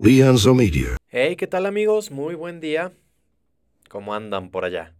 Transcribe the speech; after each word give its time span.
Lianzo 0.00 0.54
Media. 0.54 0.96
Hey, 1.08 1.34
¿qué 1.34 1.48
tal 1.48 1.66
amigos? 1.66 2.12
Muy 2.12 2.36
buen 2.36 2.60
día. 2.60 2.92
¿Cómo 3.88 4.14
andan 4.14 4.48
por 4.48 4.64
allá? 4.64 4.94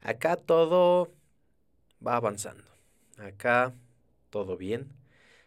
Acá 0.00 0.36
todo 0.36 1.10
va 2.06 2.14
avanzando. 2.14 2.62
Acá 3.18 3.74
todo 4.30 4.56
bien, 4.56 4.92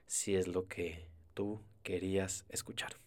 si 0.06 0.36
es 0.36 0.50
lo 0.50 0.68
que 0.68 1.08
tú 1.34 1.62
querías 1.82 2.44
escuchar. 2.50 2.98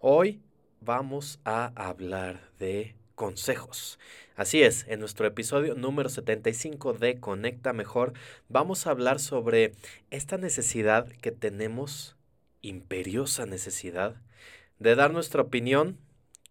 Hoy 0.00 0.42
vamos 0.82 1.40
a 1.46 1.72
hablar 1.76 2.50
de 2.58 2.94
consejos. 3.14 3.98
Así 4.36 4.62
es, 4.62 4.84
en 4.86 5.00
nuestro 5.00 5.26
episodio 5.26 5.76
número 5.76 6.10
75 6.10 6.92
de 6.92 7.20
Conecta 7.20 7.72
Mejor 7.72 8.12
vamos 8.50 8.86
a 8.86 8.90
hablar 8.90 9.18
sobre 9.18 9.72
esta 10.10 10.36
necesidad 10.36 11.08
que 11.08 11.32
tenemos, 11.32 12.18
imperiosa 12.60 13.46
necesidad, 13.46 14.16
de 14.84 14.94
dar 14.94 15.12
nuestra 15.12 15.40
opinión 15.40 15.98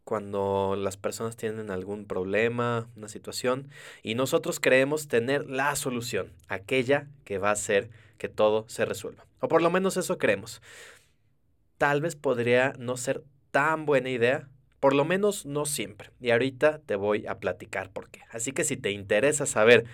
cuando 0.04 0.76
las 0.76 0.98
personas 0.98 1.38
tienen 1.38 1.70
algún 1.70 2.06
problema, 2.06 2.90
una 2.98 3.08
situación, 3.08 3.70
y 4.02 4.16
nosotros 4.16 4.60
creemos 4.60 5.08
tener 5.08 5.50
la 5.50 5.76
solución, 5.76 6.34
aquella 6.48 7.08
que 7.26 7.38
va 7.38 7.50
a 7.50 7.54
hacer 7.54 7.92
que 8.18 8.30
todo 8.30 8.66
se 8.68 8.86
resuelva. 8.86 9.26
O 9.40 9.48
por 9.48 9.62
lo 9.62 9.70
menos 9.70 9.98
eso 9.98 10.18
creemos. 10.18 10.62
Tal 11.78 12.02
vez 12.02 12.16
podría 12.16 12.74
no 12.80 12.98
ser 12.98 13.24
tan 13.52 13.86
buena 13.86 14.10
idea, 14.10 14.50
por 14.80 14.96
lo 14.96 15.06
menos 15.06 15.46
no 15.46 15.66
siempre. 15.66 16.10
Y 16.20 16.32
ahorita 16.32 16.80
te 16.80 16.96
voy 16.96 17.28
a 17.28 17.38
platicar 17.38 17.92
por 17.92 18.10
qué. 18.10 18.22
Así 18.32 18.52
que 18.52 18.64
si 18.64 18.78
te 18.78 18.90
interesa 18.90 19.46
saber 19.46 19.86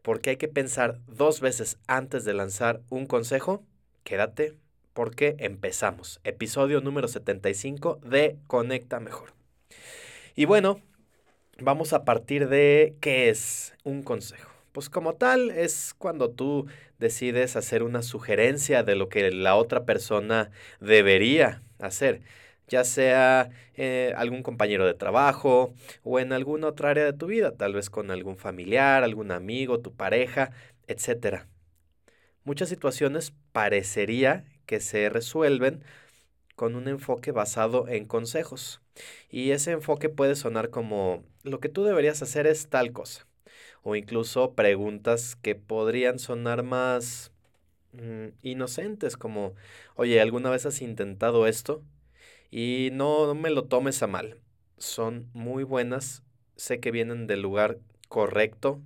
por 0.00 0.22
qué 0.22 0.30
hay 0.30 0.36
que 0.36 0.48
pensar 0.48 1.00
dos 1.06 1.40
veces 1.40 1.78
antes 1.86 2.24
de 2.24 2.32
lanzar 2.32 2.80
un 2.88 3.06
consejo, 3.06 3.62
quédate 4.04 4.56
porque 4.92 5.36
empezamos. 5.38 6.20
Episodio 6.24 6.80
número 6.80 7.08
75 7.08 8.00
de 8.02 8.36
Conecta 8.46 9.00
Mejor. 9.00 9.32
Y 10.34 10.44
bueno, 10.44 10.80
vamos 11.58 11.92
a 11.92 12.04
partir 12.04 12.48
de 12.48 12.96
qué 13.00 13.28
es 13.28 13.74
un 13.84 14.02
consejo. 14.02 14.50
Pues 14.72 14.88
como 14.88 15.14
tal 15.14 15.50
es 15.50 15.94
cuando 15.96 16.30
tú 16.30 16.66
decides 16.98 17.56
hacer 17.56 17.82
una 17.82 18.02
sugerencia 18.02 18.82
de 18.82 18.96
lo 18.96 19.08
que 19.08 19.30
la 19.30 19.54
otra 19.56 19.84
persona 19.84 20.50
debería 20.80 21.62
hacer, 21.78 22.22
ya 22.68 22.84
sea 22.84 23.50
eh, 23.74 24.14
algún 24.16 24.42
compañero 24.42 24.86
de 24.86 24.94
trabajo 24.94 25.74
o 26.04 26.20
en 26.20 26.32
alguna 26.32 26.68
otra 26.68 26.90
área 26.90 27.04
de 27.04 27.12
tu 27.12 27.26
vida, 27.26 27.52
tal 27.54 27.74
vez 27.74 27.90
con 27.90 28.10
algún 28.10 28.36
familiar, 28.36 29.04
algún 29.04 29.30
amigo, 29.30 29.80
tu 29.80 29.94
pareja, 29.94 30.52
etc. 30.86 31.44
Muchas 32.44 32.70
situaciones 32.70 33.34
parecería 33.52 34.44
que 34.66 34.80
se 34.80 35.08
resuelven 35.08 35.82
con 36.56 36.74
un 36.76 36.88
enfoque 36.88 37.32
basado 37.32 37.88
en 37.88 38.06
consejos. 38.06 38.80
Y 39.30 39.50
ese 39.52 39.72
enfoque 39.72 40.08
puede 40.08 40.36
sonar 40.36 40.70
como 40.70 41.24
lo 41.42 41.60
que 41.60 41.68
tú 41.68 41.84
deberías 41.84 42.22
hacer 42.22 42.46
es 42.46 42.68
tal 42.68 42.92
cosa. 42.92 43.26
O 43.82 43.96
incluso 43.96 44.54
preguntas 44.54 45.36
que 45.36 45.54
podrían 45.56 46.18
sonar 46.18 46.62
más 46.62 47.32
mm, 47.92 48.28
inocentes 48.42 49.16
como, 49.16 49.54
oye, 49.96 50.20
¿alguna 50.20 50.50
vez 50.50 50.66
has 50.66 50.82
intentado 50.82 51.46
esto? 51.46 51.82
Y 52.50 52.90
no, 52.92 53.26
no 53.26 53.34
me 53.34 53.50
lo 53.50 53.64
tomes 53.64 54.02
a 54.02 54.06
mal. 54.06 54.38
Son 54.78 55.28
muy 55.32 55.64
buenas. 55.64 56.22
Sé 56.56 56.80
que 56.80 56.90
vienen 56.90 57.26
del 57.26 57.42
lugar 57.42 57.78
correcto, 58.08 58.80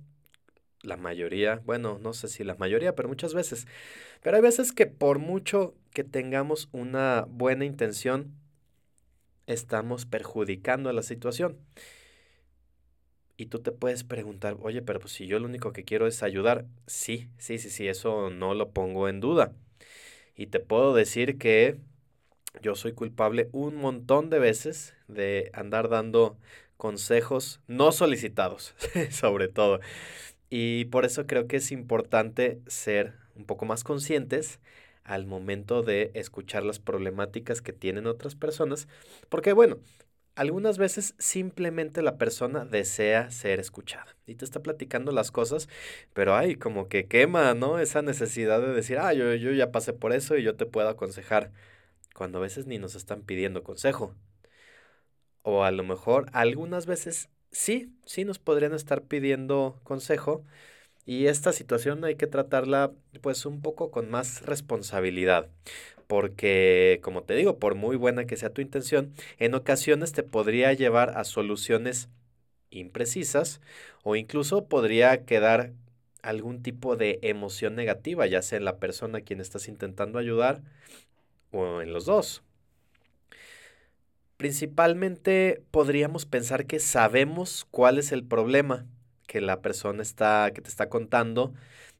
la 0.87 0.97
mayoría, 0.97 1.61
bueno, 1.65 1.99
no 2.01 2.13
sé 2.13 2.27
si 2.29 2.43
la 2.43 2.55
mayoría, 2.55 2.95
pero 2.95 3.09
muchas 3.09 3.33
veces. 3.33 3.67
Pero 4.23 4.37
hay 4.37 4.43
veces 4.43 4.73
que 4.73 4.87
por 4.87 5.19
mucho 5.19 5.75
que 5.93 6.03
tengamos 6.03 6.69
una 6.73 7.25
buena 7.29 7.65
intención, 7.65 8.33
estamos 9.47 10.05
perjudicando 10.05 10.89
a 10.89 10.93
la 10.93 11.01
situación. 11.03 11.57
Y 13.39 13.47
tú 13.47 13.59
te 13.59 13.71
puedes 13.71 14.03
preguntar, 14.03 14.57
oye, 14.61 14.81
pero 14.81 14.99
pues 14.99 15.13
si 15.13 15.27
yo 15.27 15.39
lo 15.39 15.45
único 15.45 15.71
que 15.71 15.83
quiero 15.83 16.07
es 16.07 16.23
ayudar, 16.23 16.65
sí, 16.87 17.29
sí, 17.37 17.59
sí, 17.59 17.69
sí, 17.69 17.87
eso 17.87 18.29
no 18.31 18.55
lo 18.55 18.71
pongo 18.71 19.07
en 19.09 19.19
duda. 19.19 19.53
Y 20.35 20.47
te 20.47 20.59
puedo 20.59 20.93
decir 20.95 21.37
que 21.37 21.77
yo 22.61 22.75
soy 22.75 22.93
culpable 22.93 23.49
un 23.53 23.77
montón 23.77 24.29
de 24.29 24.39
veces 24.39 24.95
de 25.07 25.51
andar 25.53 25.89
dando 25.89 26.37
consejos 26.77 27.61
no 27.67 27.91
solicitados, 27.93 28.75
sobre 29.11 29.47
todo. 29.49 29.81
Y 30.49 30.85
por 30.85 31.05
eso 31.05 31.27
creo 31.27 31.47
que 31.47 31.57
es 31.57 31.71
importante 31.71 32.61
ser 32.67 33.13
un 33.35 33.45
poco 33.45 33.65
más 33.65 33.83
conscientes 33.83 34.59
al 35.03 35.25
momento 35.25 35.83
de 35.83 36.11
escuchar 36.13 36.63
las 36.63 36.79
problemáticas 36.79 37.61
que 37.61 37.73
tienen 37.73 38.07
otras 38.07 38.35
personas, 38.35 38.87
porque 39.29 39.53
bueno, 39.53 39.77
algunas 40.35 40.77
veces 40.77 41.15
simplemente 41.17 42.01
la 42.01 42.17
persona 42.17 42.65
desea 42.65 43.31
ser 43.31 43.59
escuchada 43.59 44.15
y 44.27 44.35
te 44.35 44.45
está 44.45 44.61
platicando 44.61 45.11
las 45.11 45.31
cosas, 45.31 45.67
pero 46.13 46.35
hay 46.35 46.55
como 46.55 46.89
que 46.89 47.07
quema, 47.07 47.53
¿no? 47.55 47.79
Esa 47.79 48.01
necesidad 48.01 48.61
de 48.61 48.73
decir, 48.73 48.99
ah, 48.99 49.13
yo, 49.13 49.33
yo 49.35 49.51
ya 49.51 49.71
pasé 49.71 49.93
por 49.93 50.13
eso 50.13 50.37
y 50.37 50.43
yo 50.43 50.55
te 50.55 50.65
puedo 50.65 50.89
aconsejar, 50.89 51.51
cuando 52.13 52.39
a 52.39 52.41
veces 52.41 52.65
ni 52.67 52.77
nos 52.79 52.95
están 52.95 53.21
pidiendo 53.23 53.63
consejo. 53.63 54.15
O 55.43 55.63
a 55.63 55.71
lo 55.71 55.83
mejor 55.83 56.29
algunas 56.33 56.85
veces 56.85 57.29
sí, 57.51 57.93
sí 58.05 58.25
nos 58.25 58.39
podrían 58.39 58.73
estar 58.73 59.03
pidiendo 59.03 59.79
consejo 59.83 60.43
y 61.05 61.27
esta 61.27 61.53
situación 61.53 62.05
hay 62.05 62.15
que 62.15 62.27
tratarla 62.27 62.91
pues 63.21 63.45
un 63.45 63.61
poco 63.61 63.91
con 63.91 64.09
más 64.11 64.43
responsabilidad. 64.43 65.49
Porque, 66.07 66.99
como 67.03 67.23
te 67.23 67.35
digo, 67.35 67.59
por 67.59 67.75
muy 67.75 67.97
buena 67.97 68.25
que 68.25 68.37
sea 68.37 68.51
tu 68.51 68.61
intención, 68.61 69.13
en 69.39 69.55
ocasiones 69.55 70.13
te 70.13 70.23
podría 70.23 70.73
llevar 70.73 71.17
a 71.17 71.23
soluciones 71.25 72.09
imprecisas 72.71 73.61
o 74.03 74.15
incluso 74.15 74.67
podría 74.67 75.25
quedar 75.25 75.73
algún 76.23 76.63
tipo 76.63 76.97
de 76.97 77.19
emoción 77.23 77.75
negativa, 77.75 78.27
ya 78.27 78.41
sea 78.41 78.57
en 78.57 78.65
la 78.65 78.77
persona 78.79 79.19
a 79.19 79.21
quien 79.21 79.41
estás 79.41 79.67
intentando 79.69 80.19
ayudar 80.19 80.61
o 81.51 81.81
en 81.81 81.93
los 81.93 82.05
dos. 82.05 82.43
Principalmente 84.37 85.63
podríamos 85.71 86.25
pensar 86.25 86.67
que 86.67 86.79
sabemos 86.79 87.67
cuál 87.71 87.97
es 87.97 88.11
el 88.11 88.23
problema 88.23 88.85
que 89.27 89.41
la 89.41 89.61
persona 89.61 90.01
está, 90.01 90.51
que 90.53 90.61
te 90.61 90.69
está 90.69 90.89
contando, 90.89 91.53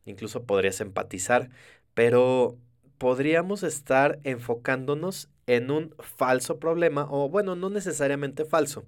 incluso 0.06 0.44
podrías 0.44 0.80
empatizar, 0.80 1.50
pero 1.94 2.58
podríamos 2.98 3.64
estar 3.64 4.20
enfocándonos 4.24 5.30
en 5.48 5.72
un 5.72 5.96
falso 6.00 6.60
problema, 6.60 7.08
o 7.10 7.30
bueno, 7.30 7.56
no 7.56 7.70
necesariamente 7.70 8.46
falso, 8.46 8.86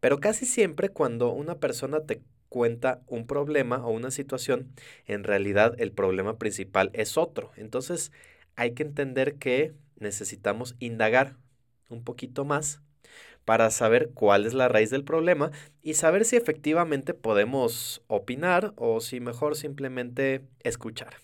pero 0.00 0.20
casi 0.20 0.46
siempre 0.46 0.88
cuando 0.88 1.32
una 1.32 1.58
persona 1.58 2.00
te 2.00 2.22
cuenta 2.48 3.02
un 3.06 3.26
problema 3.26 3.84
o 3.84 3.90
una 3.90 4.10
situación, 4.10 4.72
en 5.06 5.24
realidad 5.24 5.74
el 5.78 5.92
problema 5.92 6.38
principal 6.38 6.90
es 6.92 7.18
otro. 7.18 7.50
Entonces 7.56 8.12
hay 8.54 8.72
que 8.72 8.82
entender 8.82 9.34
que 9.34 9.74
necesitamos 9.98 10.76
indagar 10.78 11.36
un 11.88 12.04
poquito 12.04 12.44
más 12.44 12.80
para 13.44 13.70
saber 13.70 14.10
cuál 14.12 14.44
es 14.44 14.54
la 14.54 14.68
raíz 14.68 14.90
del 14.90 15.04
problema 15.04 15.52
y 15.82 15.94
saber 15.94 16.24
si 16.24 16.36
efectivamente 16.36 17.14
podemos 17.14 18.02
opinar 18.08 18.72
o 18.76 19.00
si 19.00 19.20
mejor 19.20 19.56
simplemente 19.56 20.42
escuchar. 20.64 21.14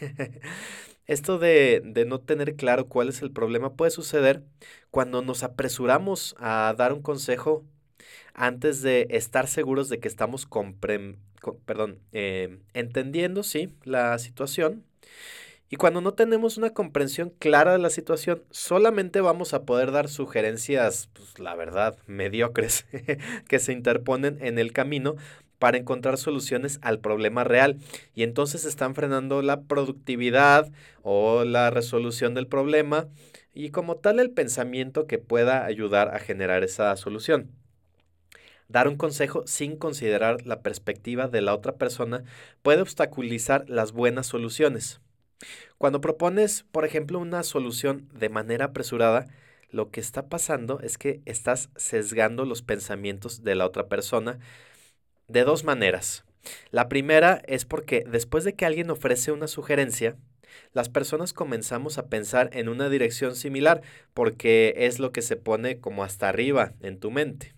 Esto 1.06 1.38
de, 1.38 1.82
de, 1.84 2.04
no 2.04 2.20
tener 2.20 2.54
claro 2.54 2.86
cuál 2.86 3.08
es 3.08 3.20
el 3.22 3.32
problema 3.32 3.74
puede 3.74 3.90
suceder 3.90 4.44
cuando 4.92 5.20
nos 5.20 5.42
apresuramos 5.42 6.36
a 6.38 6.72
dar 6.78 6.92
un 6.92 7.02
consejo 7.02 7.64
antes 8.34 8.82
de 8.82 9.08
estar 9.10 9.48
seguros 9.48 9.88
de 9.88 9.98
que 9.98 10.08
estamos 10.08 10.48
perdón, 11.64 11.98
eh, 12.12 12.60
entendiendo 12.74 13.42
¿sí? 13.42 13.70
la 13.84 14.18
situación 14.18 14.84
y 15.72 15.76
cuando 15.76 16.02
no 16.02 16.12
tenemos 16.12 16.58
una 16.58 16.74
comprensión 16.74 17.32
clara 17.38 17.72
de 17.72 17.78
la 17.78 17.88
situación, 17.88 18.42
solamente 18.50 19.22
vamos 19.22 19.54
a 19.54 19.62
poder 19.62 19.90
dar 19.90 20.10
sugerencias, 20.10 21.08
pues 21.14 21.38
la 21.38 21.54
verdad, 21.54 21.96
mediocres, 22.06 22.84
que 23.48 23.58
se 23.58 23.72
interponen 23.72 24.36
en 24.42 24.58
el 24.58 24.74
camino 24.74 25.16
para 25.58 25.78
encontrar 25.78 26.18
soluciones 26.18 26.78
al 26.82 26.98
problema 26.98 27.42
real. 27.42 27.78
Y 28.14 28.22
entonces 28.22 28.66
están 28.66 28.94
frenando 28.94 29.40
la 29.40 29.62
productividad 29.62 30.70
o 31.00 31.44
la 31.44 31.70
resolución 31.70 32.34
del 32.34 32.48
problema 32.48 33.08
y 33.54 33.70
como 33.70 33.96
tal 33.96 34.20
el 34.20 34.30
pensamiento 34.30 35.06
que 35.06 35.16
pueda 35.16 35.64
ayudar 35.64 36.14
a 36.14 36.18
generar 36.18 36.64
esa 36.64 36.94
solución. 36.98 37.50
Dar 38.68 38.88
un 38.88 38.98
consejo 38.98 39.46
sin 39.46 39.78
considerar 39.78 40.46
la 40.46 40.60
perspectiva 40.60 41.28
de 41.28 41.40
la 41.40 41.54
otra 41.54 41.76
persona 41.76 42.24
puede 42.60 42.82
obstaculizar 42.82 43.64
las 43.70 43.92
buenas 43.92 44.26
soluciones. 44.26 45.00
Cuando 45.78 46.00
propones, 46.00 46.64
por 46.70 46.84
ejemplo, 46.84 47.18
una 47.18 47.42
solución 47.42 48.08
de 48.12 48.28
manera 48.28 48.66
apresurada, 48.66 49.26
lo 49.70 49.90
que 49.90 50.00
está 50.00 50.28
pasando 50.28 50.80
es 50.80 50.98
que 50.98 51.22
estás 51.24 51.70
sesgando 51.76 52.44
los 52.44 52.62
pensamientos 52.62 53.42
de 53.42 53.54
la 53.54 53.66
otra 53.66 53.88
persona 53.88 54.38
de 55.28 55.44
dos 55.44 55.64
maneras. 55.64 56.24
La 56.70 56.88
primera 56.88 57.40
es 57.46 57.64
porque 57.64 58.04
después 58.06 58.44
de 58.44 58.54
que 58.54 58.66
alguien 58.66 58.90
ofrece 58.90 59.32
una 59.32 59.46
sugerencia, 59.46 60.16
las 60.72 60.88
personas 60.88 61.32
comenzamos 61.32 61.98
a 61.98 62.06
pensar 62.06 62.50
en 62.52 62.68
una 62.68 62.88
dirección 62.88 63.36
similar 63.36 63.82
porque 64.12 64.74
es 64.76 64.98
lo 64.98 65.12
que 65.12 65.22
se 65.22 65.36
pone 65.36 65.78
como 65.78 66.04
hasta 66.04 66.28
arriba 66.28 66.74
en 66.80 66.98
tu 66.98 67.10
mente. 67.10 67.54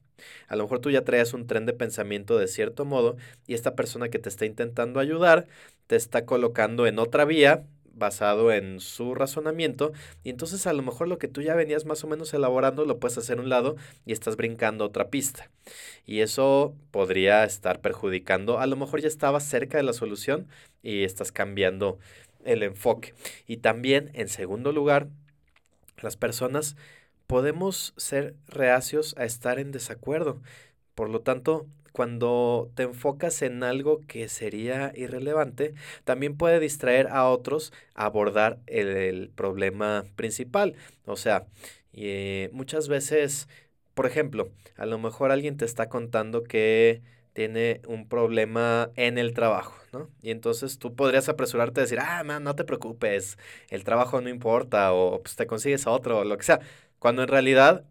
A 0.49 0.56
lo 0.56 0.64
mejor 0.64 0.81
tú 0.81 0.90
ya 0.90 1.05
traes 1.05 1.34
un 1.34 1.46
tren 1.46 1.66
de 1.66 1.72
pensamiento 1.72 2.38
de 2.38 2.49
cierto 2.49 2.84
modo 2.84 3.16
y 3.46 3.55
esta 3.55 3.75
persona 3.75 4.08
que 4.08 4.19
te 4.19 4.28
está 4.28 4.46
intentando 4.46 5.00
ayudar 5.00 5.46
te 5.87 5.96
está 5.96 6.25
colocando 6.25 6.87
en 6.87 6.99
otra 6.99 7.25
vía 7.25 7.64
basado 7.96 8.52
en 8.52 8.81
su 8.81 9.14
razonamiento 9.14 9.93
y 10.25 10.31
entonces 10.31 10.66
a 10.66 10.72
lo 10.72 10.82
mejor 10.82 11.08
lo 11.08 11.19
que 11.19 11.28
tú 11.28 11.43
ya 11.43 11.55
venías 11.55 11.84
más 11.84 12.02
o 12.05 12.08
menos 12.08 12.34
elaborando 12.34 12.84
lo 12.84 12.99
puedes 12.99 13.19
hacer 13.19 13.38
a 13.38 13.43
un 13.43 13.49
lado 13.49 13.76
y 14.05 14.12
estás 14.12 14.37
brincando 14.37 14.84
otra 14.84 15.08
pista. 15.08 15.50
Y 16.06 16.20
eso 16.20 16.75
podría 16.90 17.44
estar 17.44 17.81
perjudicando, 17.81 18.58
a 18.58 18.67
lo 18.67 18.76
mejor 18.76 19.00
ya 19.00 19.08
estabas 19.08 19.44
cerca 19.44 19.78
de 19.78 19.84
la 19.84 19.93
solución 19.93 20.49
y 20.82 21.05
estás 21.05 21.32
cambiando 21.32 21.99
el 22.44 22.62
enfoque. 22.62 23.14
Y 23.46 23.58
también, 23.58 24.10
en 24.14 24.28
segundo 24.28 24.72
lugar, 24.72 25.08
las 26.02 26.17
personas 26.17 26.76
podemos 27.26 27.94
ser 27.97 28.35
reacios 28.47 29.15
a 29.19 29.25
estar 29.25 29.59
en 29.59 29.73
desacuerdo. 29.73 30.41
Por 30.94 31.11
lo 31.11 31.21
tanto, 31.21 31.67
cuando 31.94 32.73
te 32.75 32.82
enfocas 32.82 33.41
en 33.43 33.62
algo 33.62 34.00
que 34.09 34.29
sería 34.29 34.93
irrelevante, 34.97 35.75
también 36.03 36.37
puede 36.37 36.59
distraer 36.59 37.06
a 37.06 37.29
otros 37.29 37.73
a 37.94 38.06
abordar 38.06 38.59
el, 38.67 39.31
problema 39.37 40.05
principal. 40.17 40.75
O 41.06 41.17
sea, 41.17 41.47
eh, 41.93 42.50
muchas 42.53 42.88
veces, 42.88 43.49
por 43.94 44.06
ejemplo, 44.06 44.50
a 44.77 44.87
lo 44.87 44.99
mejor 44.99 45.31
alguien 45.31 45.56
te 45.56 45.65
está 45.65 45.88
contando 45.88 46.43
que 46.43 47.03
tiene 47.32 47.81
un 47.87 48.09
problema 48.09 48.91
en 48.97 49.19
el 49.19 49.35
trabajo, 49.35 49.75
¿no? 49.93 50.09
Y 50.23 50.31
entonces 50.31 50.79
tú 50.79 50.94
podrías 50.94 51.29
apresurarte 51.29 51.81
a 51.81 51.85
decir, 51.85 51.99
ah, 52.00 52.23
man, 52.25 52.43
no 52.44 52.55
te 52.56 52.65
preocupes, 52.65 53.38
el 53.70 53.85
trabajo 53.85 54.20
no 54.20 54.29
importa, 54.29 54.93
o 54.93 55.20
pues 55.23 55.37
te 55.37 55.47
consigues 55.47 55.87
otro, 55.87 56.20
o 56.20 56.25
lo 56.25 56.37
que 56.38 56.44
sea. 56.44 56.61
Cuando 57.05 57.21
en 57.21 57.29
realidad 57.29 57.85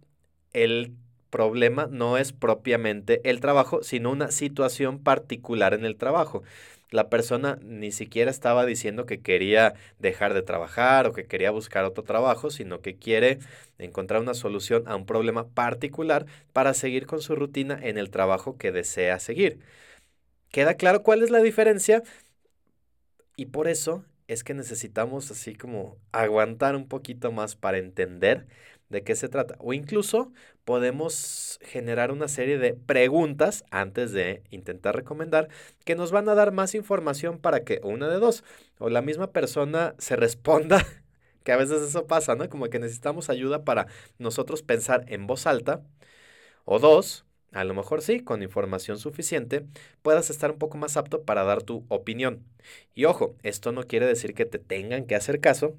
el 0.53 0.95
problema 1.29 1.85
no 1.85 2.17
es 2.17 2.33
propiamente 2.33 3.21
el 3.29 3.41
trabajo, 3.41 3.83
sino 3.83 4.09
una 4.09 4.31
situación 4.31 4.97
particular 4.97 5.75
en 5.75 5.85
el 5.85 5.97
trabajo. 5.97 6.41
La 6.89 7.09
persona 7.11 7.59
ni 7.61 7.91
siquiera 7.91 8.31
estaba 8.31 8.65
diciendo 8.65 9.05
que 9.05 9.21
quería 9.21 9.75
dejar 9.99 10.33
de 10.33 10.41
trabajar 10.41 11.05
o 11.05 11.13
que 11.13 11.27
quería 11.27 11.51
buscar 11.51 11.85
otro 11.85 12.03
trabajo, 12.03 12.49
sino 12.49 12.81
que 12.81 12.95
quiere 12.95 13.37
encontrar 13.77 14.19
una 14.19 14.33
solución 14.33 14.81
a 14.87 14.95
un 14.95 15.05
problema 15.05 15.45
particular 15.45 16.25
para 16.51 16.73
seguir 16.73 17.05
con 17.05 17.21
su 17.21 17.35
rutina 17.35 17.77
en 17.83 17.99
el 17.99 18.09
trabajo 18.09 18.57
que 18.57 18.71
desea 18.71 19.19
seguir. 19.19 19.59
¿Queda 20.49 20.73
claro 20.73 21.03
cuál 21.03 21.21
es 21.21 21.29
la 21.29 21.43
diferencia? 21.43 22.01
Y 23.35 23.45
por 23.45 23.67
eso 23.67 24.05
es 24.27 24.43
que 24.43 24.53
necesitamos 24.53 25.29
así 25.31 25.55
como 25.55 25.97
aguantar 26.11 26.75
un 26.75 26.87
poquito 26.87 27.31
más 27.31 27.55
para 27.55 27.77
entender 27.77 28.47
de 28.93 29.03
qué 29.03 29.15
se 29.15 29.27
trata. 29.27 29.55
O 29.59 29.73
incluso 29.73 30.31
podemos 30.63 31.59
generar 31.61 32.11
una 32.11 32.29
serie 32.29 32.57
de 32.57 32.73
preguntas 32.73 33.65
antes 33.71 34.13
de 34.13 34.43
intentar 34.51 34.95
recomendar 34.95 35.49
que 35.83 35.95
nos 35.95 36.11
van 36.11 36.29
a 36.29 36.35
dar 36.35 36.53
más 36.53 36.75
información 36.75 37.39
para 37.39 37.65
que 37.65 37.81
una 37.83 38.07
de 38.07 38.19
dos 38.19 38.45
o 38.79 38.89
la 38.89 39.01
misma 39.01 39.31
persona 39.31 39.95
se 39.97 40.15
responda, 40.15 40.85
que 41.43 41.51
a 41.51 41.57
veces 41.57 41.81
eso 41.81 42.07
pasa, 42.07 42.35
¿no? 42.35 42.47
Como 42.49 42.69
que 42.69 42.79
necesitamos 42.79 43.29
ayuda 43.29 43.65
para 43.65 43.87
nosotros 44.19 44.63
pensar 44.63 45.03
en 45.07 45.27
voz 45.27 45.47
alta. 45.47 45.83
O 46.65 46.79
dos, 46.79 47.25
a 47.51 47.63
lo 47.65 47.73
mejor 47.73 48.01
sí, 48.01 48.21
con 48.21 48.41
información 48.43 48.97
suficiente, 48.97 49.65
puedas 50.01 50.29
estar 50.29 50.51
un 50.51 50.59
poco 50.59 50.77
más 50.77 50.95
apto 50.97 51.23
para 51.23 51.43
dar 51.43 51.63
tu 51.63 51.85
opinión. 51.89 52.45
Y 52.93 53.05
ojo, 53.05 53.35
esto 53.43 53.71
no 53.73 53.83
quiere 53.83 54.05
decir 54.05 54.33
que 54.33 54.45
te 54.45 54.59
tengan 54.59 55.05
que 55.05 55.15
hacer 55.15 55.41
caso, 55.41 55.75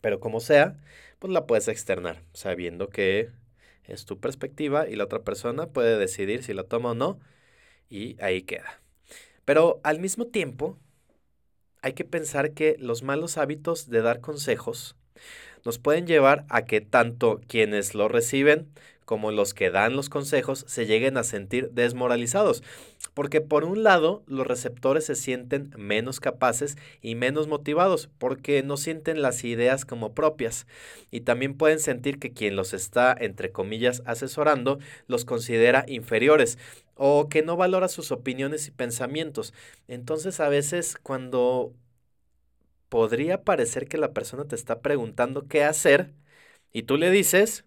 pero 0.00 0.20
como 0.20 0.40
sea, 0.40 0.76
pues 1.20 1.32
la 1.32 1.46
puedes 1.46 1.68
externar, 1.68 2.22
sabiendo 2.32 2.88
que 2.88 3.30
es 3.84 4.06
tu 4.06 4.18
perspectiva 4.18 4.88
y 4.88 4.96
la 4.96 5.04
otra 5.04 5.22
persona 5.22 5.66
puede 5.66 5.98
decidir 5.98 6.42
si 6.42 6.54
la 6.54 6.64
toma 6.64 6.90
o 6.90 6.94
no 6.94 7.20
y 7.88 8.20
ahí 8.20 8.42
queda. 8.42 8.80
Pero 9.44 9.80
al 9.84 10.00
mismo 10.00 10.26
tiempo, 10.26 10.78
hay 11.82 11.92
que 11.92 12.04
pensar 12.04 12.52
que 12.52 12.76
los 12.78 13.02
malos 13.02 13.38
hábitos 13.38 13.88
de 13.88 14.02
dar 14.02 14.20
consejos 14.20 14.96
nos 15.64 15.78
pueden 15.78 16.06
llevar 16.06 16.46
a 16.48 16.64
que 16.64 16.80
tanto 16.80 17.40
quienes 17.46 17.94
lo 17.94 18.08
reciben 18.08 18.72
como 19.10 19.32
los 19.32 19.54
que 19.54 19.72
dan 19.72 19.96
los 19.96 20.08
consejos 20.08 20.64
se 20.68 20.86
lleguen 20.86 21.16
a 21.16 21.24
sentir 21.24 21.72
desmoralizados. 21.72 22.62
Porque 23.12 23.40
por 23.40 23.64
un 23.64 23.82
lado, 23.82 24.22
los 24.28 24.46
receptores 24.46 25.04
se 25.04 25.16
sienten 25.16 25.74
menos 25.76 26.20
capaces 26.20 26.78
y 27.02 27.16
menos 27.16 27.48
motivados 27.48 28.08
porque 28.18 28.62
no 28.62 28.76
sienten 28.76 29.20
las 29.20 29.42
ideas 29.42 29.84
como 29.84 30.14
propias. 30.14 30.68
Y 31.10 31.22
también 31.22 31.56
pueden 31.56 31.80
sentir 31.80 32.20
que 32.20 32.32
quien 32.32 32.54
los 32.54 32.72
está, 32.72 33.12
entre 33.18 33.50
comillas, 33.50 34.04
asesorando, 34.06 34.78
los 35.08 35.24
considera 35.24 35.84
inferiores 35.88 36.56
o 36.94 37.28
que 37.28 37.42
no 37.42 37.56
valora 37.56 37.88
sus 37.88 38.12
opiniones 38.12 38.68
y 38.68 38.70
pensamientos. 38.70 39.52
Entonces 39.88 40.38
a 40.38 40.48
veces 40.48 40.96
cuando 41.02 41.74
podría 42.88 43.42
parecer 43.42 43.88
que 43.88 43.98
la 43.98 44.12
persona 44.12 44.44
te 44.44 44.54
está 44.54 44.82
preguntando 44.82 45.48
qué 45.48 45.64
hacer 45.64 46.14
y 46.72 46.84
tú 46.84 46.96
le 46.96 47.10
dices, 47.10 47.64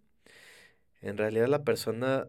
en 1.03 1.17
realidad 1.17 1.47
la 1.47 1.63
persona 1.63 2.27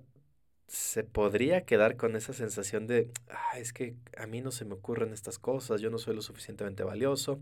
se 0.67 1.05
podría 1.05 1.65
quedar 1.65 1.97
con 1.97 2.17
esa 2.17 2.32
sensación 2.32 2.87
de, 2.87 3.11
ah, 3.29 3.59
es 3.59 3.73
que 3.73 3.94
a 4.17 4.26
mí 4.26 4.41
no 4.41 4.50
se 4.50 4.65
me 4.65 4.75
ocurren 4.75 5.12
estas 5.12 5.38
cosas, 5.38 5.81
yo 5.81 5.91
no 5.91 5.99
soy 5.99 6.17
lo 6.17 6.23
suficientemente 6.23 6.82
valioso, 6.82 7.41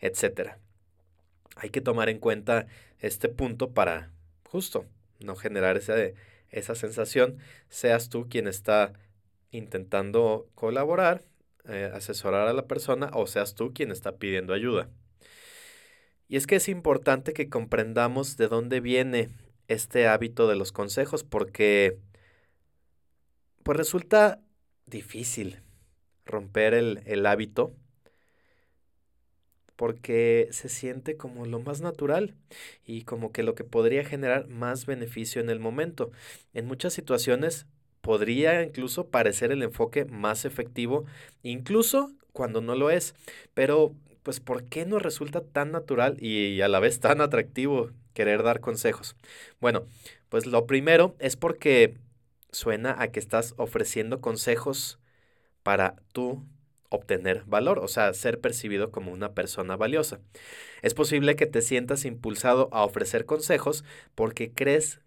etc. 0.00 0.56
Hay 1.56 1.70
que 1.70 1.80
tomar 1.80 2.08
en 2.08 2.18
cuenta 2.18 2.66
este 2.98 3.28
punto 3.28 3.72
para 3.72 4.10
justo 4.44 4.86
no 5.20 5.36
generar 5.36 5.76
esa, 5.76 5.94
esa 6.50 6.74
sensación, 6.74 7.38
seas 7.68 8.08
tú 8.08 8.28
quien 8.28 8.48
está 8.48 8.92
intentando 9.50 10.48
colaborar, 10.54 11.24
eh, 11.68 11.90
asesorar 11.94 12.48
a 12.48 12.52
la 12.52 12.66
persona 12.66 13.10
o 13.12 13.26
seas 13.26 13.54
tú 13.54 13.72
quien 13.72 13.92
está 13.92 14.16
pidiendo 14.16 14.52
ayuda. 14.52 14.88
Y 16.28 16.36
es 16.36 16.46
que 16.46 16.56
es 16.56 16.68
importante 16.68 17.34
que 17.34 17.48
comprendamos 17.48 18.36
de 18.36 18.48
dónde 18.48 18.80
viene 18.80 19.28
este 19.72 20.06
hábito 20.06 20.46
de 20.48 20.56
los 20.56 20.72
consejos 20.72 21.24
porque 21.24 21.98
pues 23.62 23.76
resulta 23.76 24.40
difícil 24.86 25.60
romper 26.24 26.74
el, 26.74 27.02
el 27.06 27.26
hábito 27.26 27.74
porque 29.76 30.48
se 30.52 30.68
siente 30.68 31.16
como 31.16 31.44
lo 31.46 31.58
más 31.58 31.80
natural 31.80 32.36
y 32.84 33.02
como 33.02 33.32
que 33.32 33.42
lo 33.42 33.54
que 33.54 33.64
podría 33.64 34.04
generar 34.04 34.46
más 34.46 34.86
beneficio 34.86 35.40
en 35.40 35.50
el 35.50 35.58
momento. 35.58 36.12
En 36.54 36.66
muchas 36.66 36.92
situaciones 36.92 37.66
podría 38.00 38.62
incluso 38.62 39.08
parecer 39.08 39.50
el 39.50 39.62
enfoque 39.62 40.04
más 40.04 40.44
efectivo, 40.44 41.04
incluso 41.42 42.12
cuando 42.32 42.60
no 42.60 42.74
lo 42.74 42.90
es, 42.90 43.14
pero 43.54 43.94
pues 44.22 44.40
¿por 44.40 44.64
qué 44.64 44.86
no 44.86 44.98
resulta 44.98 45.40
tan 45.40 45.72
natural 45.72 46.16
y 46.20 46.60
a 46.60 46.68
la 46.68 46.78
vez 46.78 47.00
tan 47.00 47.20
atractivo 47.20 47.90
querer 48.14 48.42
dar 48.42 48.60
consejos? 48.60 49.16
Bueno, 49.60 49.86
pues 50.28 50.46
lo 50.46 50.66
primero 50.66 51.16
es 51.18 51.36
porque 51.36 51.98
suena 52.50 52.96
a 52.98 53.08
que 53.08 53.20
estás 53.20 53.54
ofreciendo 53.56 54.20
consejos 54.20 54.98
para 55.62 55.96
tú 56.12 56.44
obtener 56.88 57.44
valor, 57.46 57.78
o 57.78 57.88
sea, 57.88 58.12
ser 58.12 58.40
percibido 58.40 58.90
como 58.90 59.12
una 59.12 59.32
persona 59.32 59.76
valiosa. 59.76 60.20
Es 60.82 60.94
posible 60.94 61.36
que 61.36 61.46
te 61.46 61.62
sientas 61.62 62.04
impulsado 62.04 62.68
a 62.72 62.84
ofrecer 62.84 63.24
consejos 63.24 63.84
porque 64.14 64.52
crees 64.52 65.00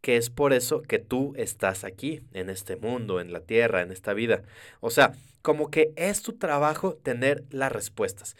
que 0.00 0.16
es 0.16 0.30
por 0.30 0.52
eso 0.52 0.82
que 0.82 0.98
tú 0.98 1.34
estás 1.36 1.84
aquí, 1.84 2.22
en 2.32 2.48
este 2.48 2.76
mundo, 2.76 3.20
en 3.20 3.32
la 3.32 3.40
tierra, 3.40 3.82
en 3.82 3.90
esta 3.90 4.14
vida. 4.14 4.42
O 4.80 4.90
sea, 4.90 5.12
como 5.42 5.70
que 5.70 5.92
es 5.96 6.22
tu 6.22 6.34
trabajo 6.34 6.94
tener 6.94 7.44
las 7.50 7.72
respuestas. 7.72 8.36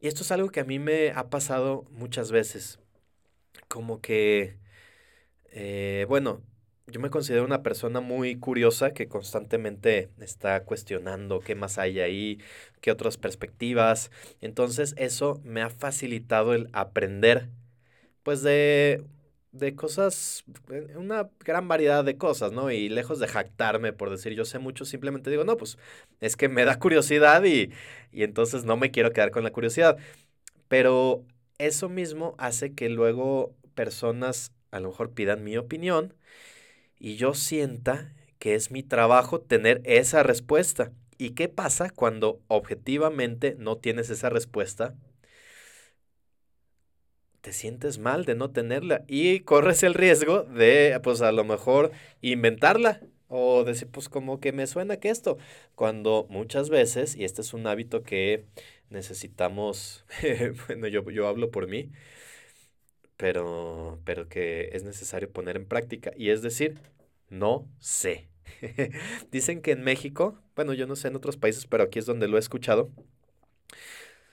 Y 0.00 0.08
esto 0.08 0.22
es 0.22 0.32
algo 0.32 0.50
que 0.50 0.60
a 0.60 0.64
mí 0.64 0.78
me 0.78 1.12
ha 1.12 1.30
pasado 1.30 1.84
muchas 1.90 2.32
veces. 2.32 2.78
Como 3.68 4.00
que, 4.00 4.56
eh, 5.52 6.06
bueno, 6.08 6.42
yo 6.86 7.00
me 7.00 7.10
considero 7.10 7.44
una 7.44 7.62
persona 7.62 8.00
muy 8.00 8.38
curiosa 8.38 8.92
que 8.92 9.08
constantemente 9.08 10.10
está 10.20 10.64
cuestionando 10.64 11.40
qué 11.40 11.54
más 11.54 11.78
hay 11.78 12.00
ahí, 12.00 12.40
qué 12.80 12.90
otras 12.92 13.16
perspectivas. 13.18 14.10
Entonces 14.40 14.94
eso 14.98 15.40
me 15.44 15.62
ha 15.62 15.70
facilitado 15.70 16.54
el 16.54 16.68
aprender, 16.72 17.50
pues 18.22 18.42
de 18.42 19.04
de 19.52 19.74
cosas, 19.74 20.44
eh, 20.70 20.94
una 20.96 21.30
gran 21.44 21.66
variedad 21.68 22.04
de 22.04 22.18
cosas, 22.18 22.52
¿no? 22.52 22.70
Y 22.70 22.90
lejos 22.90 23.18
de 23.20 23.26
jactarme 23.28 23.92
por 23.94 24.10
decir 24.10 24.34
yo 24.34 24.44
sé 24.44 24.58
mucho, 24.58 24.84
simplemente 24.84 25.30
digo, 25.30 25.44
no, 25.44 25.56
pues 25.56 25.78
es 26.20 26.36
que 26.36 26.48
me 26.50 26.64
da 26.66 26.78
curiosidad 26.80 27.42
y, 27.44 27.70
y 28.12 28.22
entonces 28.24 28.64
no 28.64 28.76
me 28.76 28.90
quiero 28.90 29.12
quedar 29.12 29.30
con 29.30 29.44
la 29.44 29.52
curiosidad. 29.52 29.96
Pero 30.68 31.24
eso 31.58 31.88
mismo 31.88 32.34
hace 32.38 32.74
que 32.74 32.88
luego 32.88 33.54
personas 33.74 34.52
a 34.70 34.80
lo 34.80 34.88
mejor 34.90 35.12
pidan 35.12 35.44
mi 35.44 35.56
opinión 35.56 36.14
y 36.98 37.16
yo 37.16 37.34
sienta 37.34 38.12
que 38.38 38.54
es 38.54 38.70
mi 38.70 38.82
trabajo 38.82 39.40
tener 39.40 39.82
esa 39.84 40.22
respuesta. 40.22 40.92
¿Y 41.18 41.30
qué 41.30 41.48
pasa 41.48 41.90
cuando 41.90 42.40
objetivamente 42.48 43.56
no 43.58 43.78
tienes 43.78 44.10
esa 44.10 44.28
respuesta? 44.30 44.94
te 47.46 47.52
sientes 47.52 47.98
mal 48.00 48.24
de 48.24 48.34
no 48.34 48.50
tenerla 48.50 49.04
y 49.06 49.38
corres 49.40 49.84
el 49.84 49.94
riesgo 49.94 50.42
de, 50.42 50.98
pues 51.04 51.22
a 51.22 51.30
lo 51.30 51.44
mejor, 51.44 51.92
inventarla 52.20 53.00
o 53.28 53.62
decir, 53.62 53.86
pues 53.88 54.08
como 54.08 54.40
que 54.40 54.50
me 54.50 54.66
suena 54.66 54.96
que 54.96 55.10
esto, 55.10 55.38
cuando 55.76 56.26
muchas 56.28 56.70
veces, 56.70 57.14
y 57.14 57.22
este 57.24 57.42
es 57.42 57.54
un 57.54 57.68
hábito 57.68 58.02
que 58.02 58.46
necesitamos, 58.90 60.04
bueno, 60.68 60.88
yo, 60.88 61.08
yo 61.10 61.28
hablo 61.28 61.50
por 61.50 61.68
mí, 61.68 61.90
pero, 63.16 64.00
pero 64.04 64.28
que 64.28 64.70
es 64.72 64.84
necesario 64.84 65.30
poner 65.30 65.56
en 65.56 65.66
práctica, 65.66 66.12
y 66.16 66.30
es 66.30 66.42
decir, 66.42 66.78
no 67.30 67.68
sé. 67.78 68.28
Dicen 69.30 69.62
que 69.62 69.72
en 69.72 69.82
México, 69.82 70.38
bueno, 70.54 70.72
yo 70.74 70.86
no 70.86 70.96
sé 70.96 71.08
en 71.08 71.16
otros 71.16 71.36
países, 71.36 71.66
pero 71.66 71.84
aquí 71.84 71.98
es 71.98 72.06
donde 72.06 72.28
lo 72.28 72.36
he 72.36 72.40
escuchado, 72.40 72.90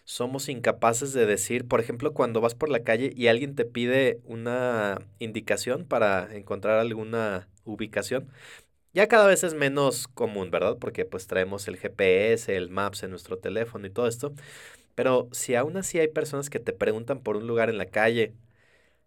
somos 0.05 0.49
incapaces 0.49 1.13
de 1.13 1.25
decir, 1.25 1.67
por 1.67 1.79
ejemplo, 1.79 2.13
cuando 2.13 2.41
vas 2.41 2.55
por 2.55 2.69
la 2.69 2.83
calle 2.83 3.13
y 3.15 3.27
alguien 3.27 3.55
te 3.55 3.65
pide 3.65 4.19
una 4.25 4.99
indicación 5.19 5.85
para 5.85 6.35
encontrar 6.35 6.79
alguna 6.79 7.47
ubicación, 7.65 8.27
ya 8.93 9.07
cada 9.07 9.27
vez 9.27 9.43
es 9.43 9.53
menos 9.53 10.07
común, 10.07 10.51
¿verdad? 10.51 10.77
Porque 10.79 11.05
pues 11.05 11.27
traemos 11.27 11.67
el 11.67 11.77
GPS, 11.79 12.55
el 12.55 12.69
Maps 12.69 13.03
en 13.03 13.09
nuestro 13.11 13.37
teléfono 13.39 13.87
y 13.87 13.89
todo 13.91 14.07
esto. 14.07 14.33
Pero 14.95 15.29
si 15.33 15.55
aún 15.55 15.77
así 15.77 15.99
hay 15.99 16.07
personas 16.09 16.49
que 16.49 16.59
te 16.59 16.73
preguntan 16.73 17.21
por 17.21 17.37
un 17.37 17.47
lugar 17.47 17.69
en 17.69 17.77
la 17.79 17.87
calle 17.87 18.33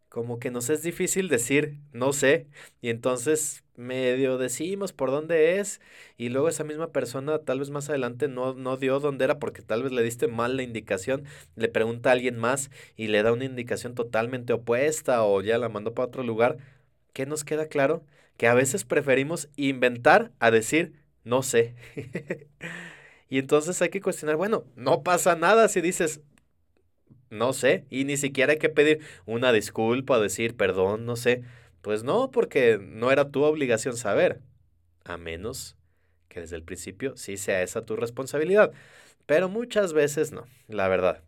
como 0.08 0.38
que 0.38 0.50
nos 0.50 0.70
es 0.70 0.82
difícil 0.82 1.28
decir, 1.28 1.78
no 1.92 2.12
sé, 2.12 2.46
y 2.80 2.88
entonces 2.90 3.64
medio 3.76 4.38
decimos 4.38 4.92
por 4.92 5.10
dónde 5.10 5.58
es, 5.58 5.80
y 6.16 6.30
luego 6.30 6.48
esa 6.48 6.64
misma 6.64 6.90
persona 6.92 7.38
tal 7.40 7.58
vez 7.58 7.70
más 7.70 7.90
adelante 7.90 8.28
no, 8.28 8.54
no 8.54 8.76
dio 8.78 9.00
dónde 9.00 9.24
era 9.26 9.38
porque 9.38 9.62
tal 9.62 9.82
vez 9.82 9.92
le 9.92 10.02
diste 10.02 10.28
mal 10.28 10.56
la 10.56 10.62
indicación, 10.62 11.24
le 11.56 11.68
pregunta 11.68 12.10
a 12.10 12.12
alguien 12.12 12.38
más 12.38 12.70
y 12.96 13.08
le 13.08 13.22
da 13.22 13.32
una 13.32 13.44
indicación 13.44 13.94
totalmente 13.94 14.52
opuesta 14.54 15.22
o 15.24 15.42
ya 15.42 15.58
la 15.58 15.68
mandó 15.68 15.92
para 15.94 16.08
otro 16.08 16.22
lugar. 16.22 16.56
¿Qué 17.12 17.26
nos 17.26 17.44
queda 17.44 17.66
claro? 17.68 18.04
Que 18.36 18.48
a 18.48 18.54
veces 18.54 18.84
preferimos 18.84 19.48
inventar 19.56 20.32
a 20.38 20.50
decir, 20.50 20.94
no 21.24 21.42
sé. 21.42 21.74
y 23.28 23.38
entonces 23.38 23.80
hay 23.82 23.88
que 23.88 24.00
cuestionar, 24.00 24.36
bueno, 24.36 24.64
no 24.76 25.02
pasa 25.02 25.36
nada 25.36 25.68
si 25.68 25.80
dices, 25.80 26.20
no 27.30 27.52
sé, 27.52 27.84
y 27.90 28.04
ni 28.04 28.16
siquiera 28.16 28.52
hay 28.52 28.58
que 28.58 28.68
pedir 28.68 29.00
una 29.26 29.52
disculpa, 29.52 30.20
decir 30.20 30.56
perdón, 30.56 31.06
no 31.06 31.16
sé. 31.16 31.42
Pues 31.82 32.02
no, 32.02 32.30
porque 32.30 32.78
no 32.80 33.12
era 33.12 33.30
tu 33.30 33.44
obligación 33.44 33.96
saber, 33.96 34.40
a 35.04 35.16
menos 35.16 35.76
que 36.28 36.40
desde 36.40 36.56
el 36.56 36.62
principio 36.62 37.16
sí 37.16 37.36
sea 37.36 37.62
esa 37.62 37.84
tu 37.84 37.96
responsabilidad. 37.96 38.72
Pero 39.26 39.48
muchas 39.48 39.92
veces 39.92 40.32
no, 40.32 40.46
la 40.68 40.88
verdad. 40.88 41.22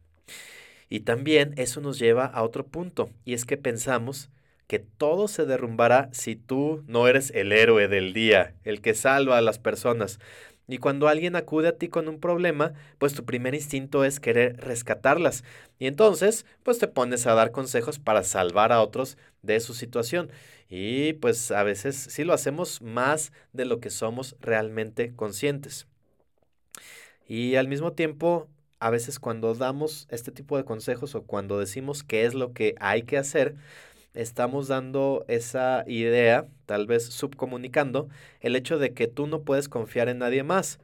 Y 0.88 1.00
también 1.00 1.54
eso 1.56 1.80
nos 1.80 1.98
lleva 1.98 2.26
a 2.26 2.42
otro 2.42 2.66
punto, 2.66 3.10
y 3.24 3.34
es 3.34 3.44
que 3.44 3.56
pensamos 3.56 4.30
que 4.68 4.78
todo 4.78 5.26
se 5.28 5.46
derrumbará 5.46 6.10
si 6.12 6.36
tú 6.36 6.84
no 6.86 7.08
eres 7.08 7.32
el 7.34 7.52
héroe 7.52 7.88
del 7.88 8.12
día, 8.12 8.54
el 8.64 8.80
que 8.80 8.94
salva 8.94 9.38
a 9.38 9.42
las 9.42 9.58
personas. 9.58 10.20
Y 10.68 10.76
cuando 10.76 11.08
alguien 11.08 11.34
acude 11.34 11.68
a 11.68 11.76
ti 11.78 11.88
con 11.88 12.08
un 12.08 12.20
problema, 12.20 12.74
pues 12.98 13.14
tu 13.14 13.24
primer 13.24 13.54
instinto 13.54 14.04
es 14.04 14.20
querer 14.20 14.58
rescatarlas. 14.58 15.42
Y 15.78 15.86
entonces, 15.86 16.44
pues 16.62 16.78
te 16.78 16.86
pones 16.86 17.26
a 17.26 17.32
dar 17.32 17.50
consejos 17.50 17.98
para 17.98 18.22
salvar 18.22 18.70
a 18.70 18.82
otros 18.82 19.16
de 19.40 19.58
su 19.60 19.72
situación. 19.72 20.30
Y 20.68 21.14
pues 21.14 21.50
a 21.50 21.62
veces 21.62 21.96
sí 21.96 22.22
lo 22.24 22.34
hacemos 22.34 22.82
más 22.82 23.32
de 23.54 23.64
lo 23.64 23.80
que 23.80 23.88
somos 23.88 24.36
realmente 24.40 25.14
conscientes. 25.16 25.86
Y 27.26 27.54
al 27.56 27.68
mismo 27.68 27.92
tiempo, 27.92 28.48
a 28.78 28.90
veces 28.90 29.18
cuando 29.18 29.54
damos 29.54 30.06
este 30.10 30.30
tipo 30.30 30.58
de 30.58 30.64
consejos 30.64 31.14
o 31.14 31.22
cuando 31.22 31.58
decimos 31.58 32.04
qué 32.04 32.26
es 32.26 32.34
lo 32.34 32.52
que 32.52 32.74
hay 32.78 33.02
que 33.04 33.16
hacer, 33.16 33.56
estamos 34.14 34.68
dando 34.68 35.24
esa 35.28 35.84
idea, 35.86 36.48
tal 36.66 36.86
vez 36.86 37.06
subcomunicando, 37.06 38.08
el 38.40 38.56
hecho 38.56 38.78
de 38.78 38.94
que 38.94 39.08
tú 39.08 39.26
no 39.26 39.42
puedes 39.42 39.68
confiar 39.68 40.08
en 40.08 40.18
nadie 40.18 40.42
más, 40.42 40.80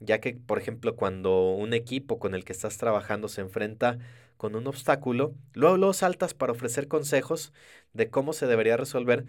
ya 0.00 0.20
que, 0.20 0.34
por 0.34 0.58
ejemplo, 0.58 0.96
cuando 0.96 1.52
un 1.52 1.74
equipo 1.74 2.18
con 2.18 2.34
el 2.34 2.44
que 2.44 2.52
estás 2.52 2.78
trabajando 2.78 3.28
se 3.28 3.42
enfrenta 3.42 3.98
con 4.36 4.56
un 4.56 4.66
obstáculo, 4.66 5.34
luego, 5.54 5.76
luego 5.76 5.92
saltas 5.92 6.34
para 6.34 6.52
ofrecer 6.52 6.88
consejos 6.88 7.52
de 7.92 8.08
cómo 8.10 8.32
se 8.32 8.46
debería 8.46 8.76
resolver, 8.76 9.26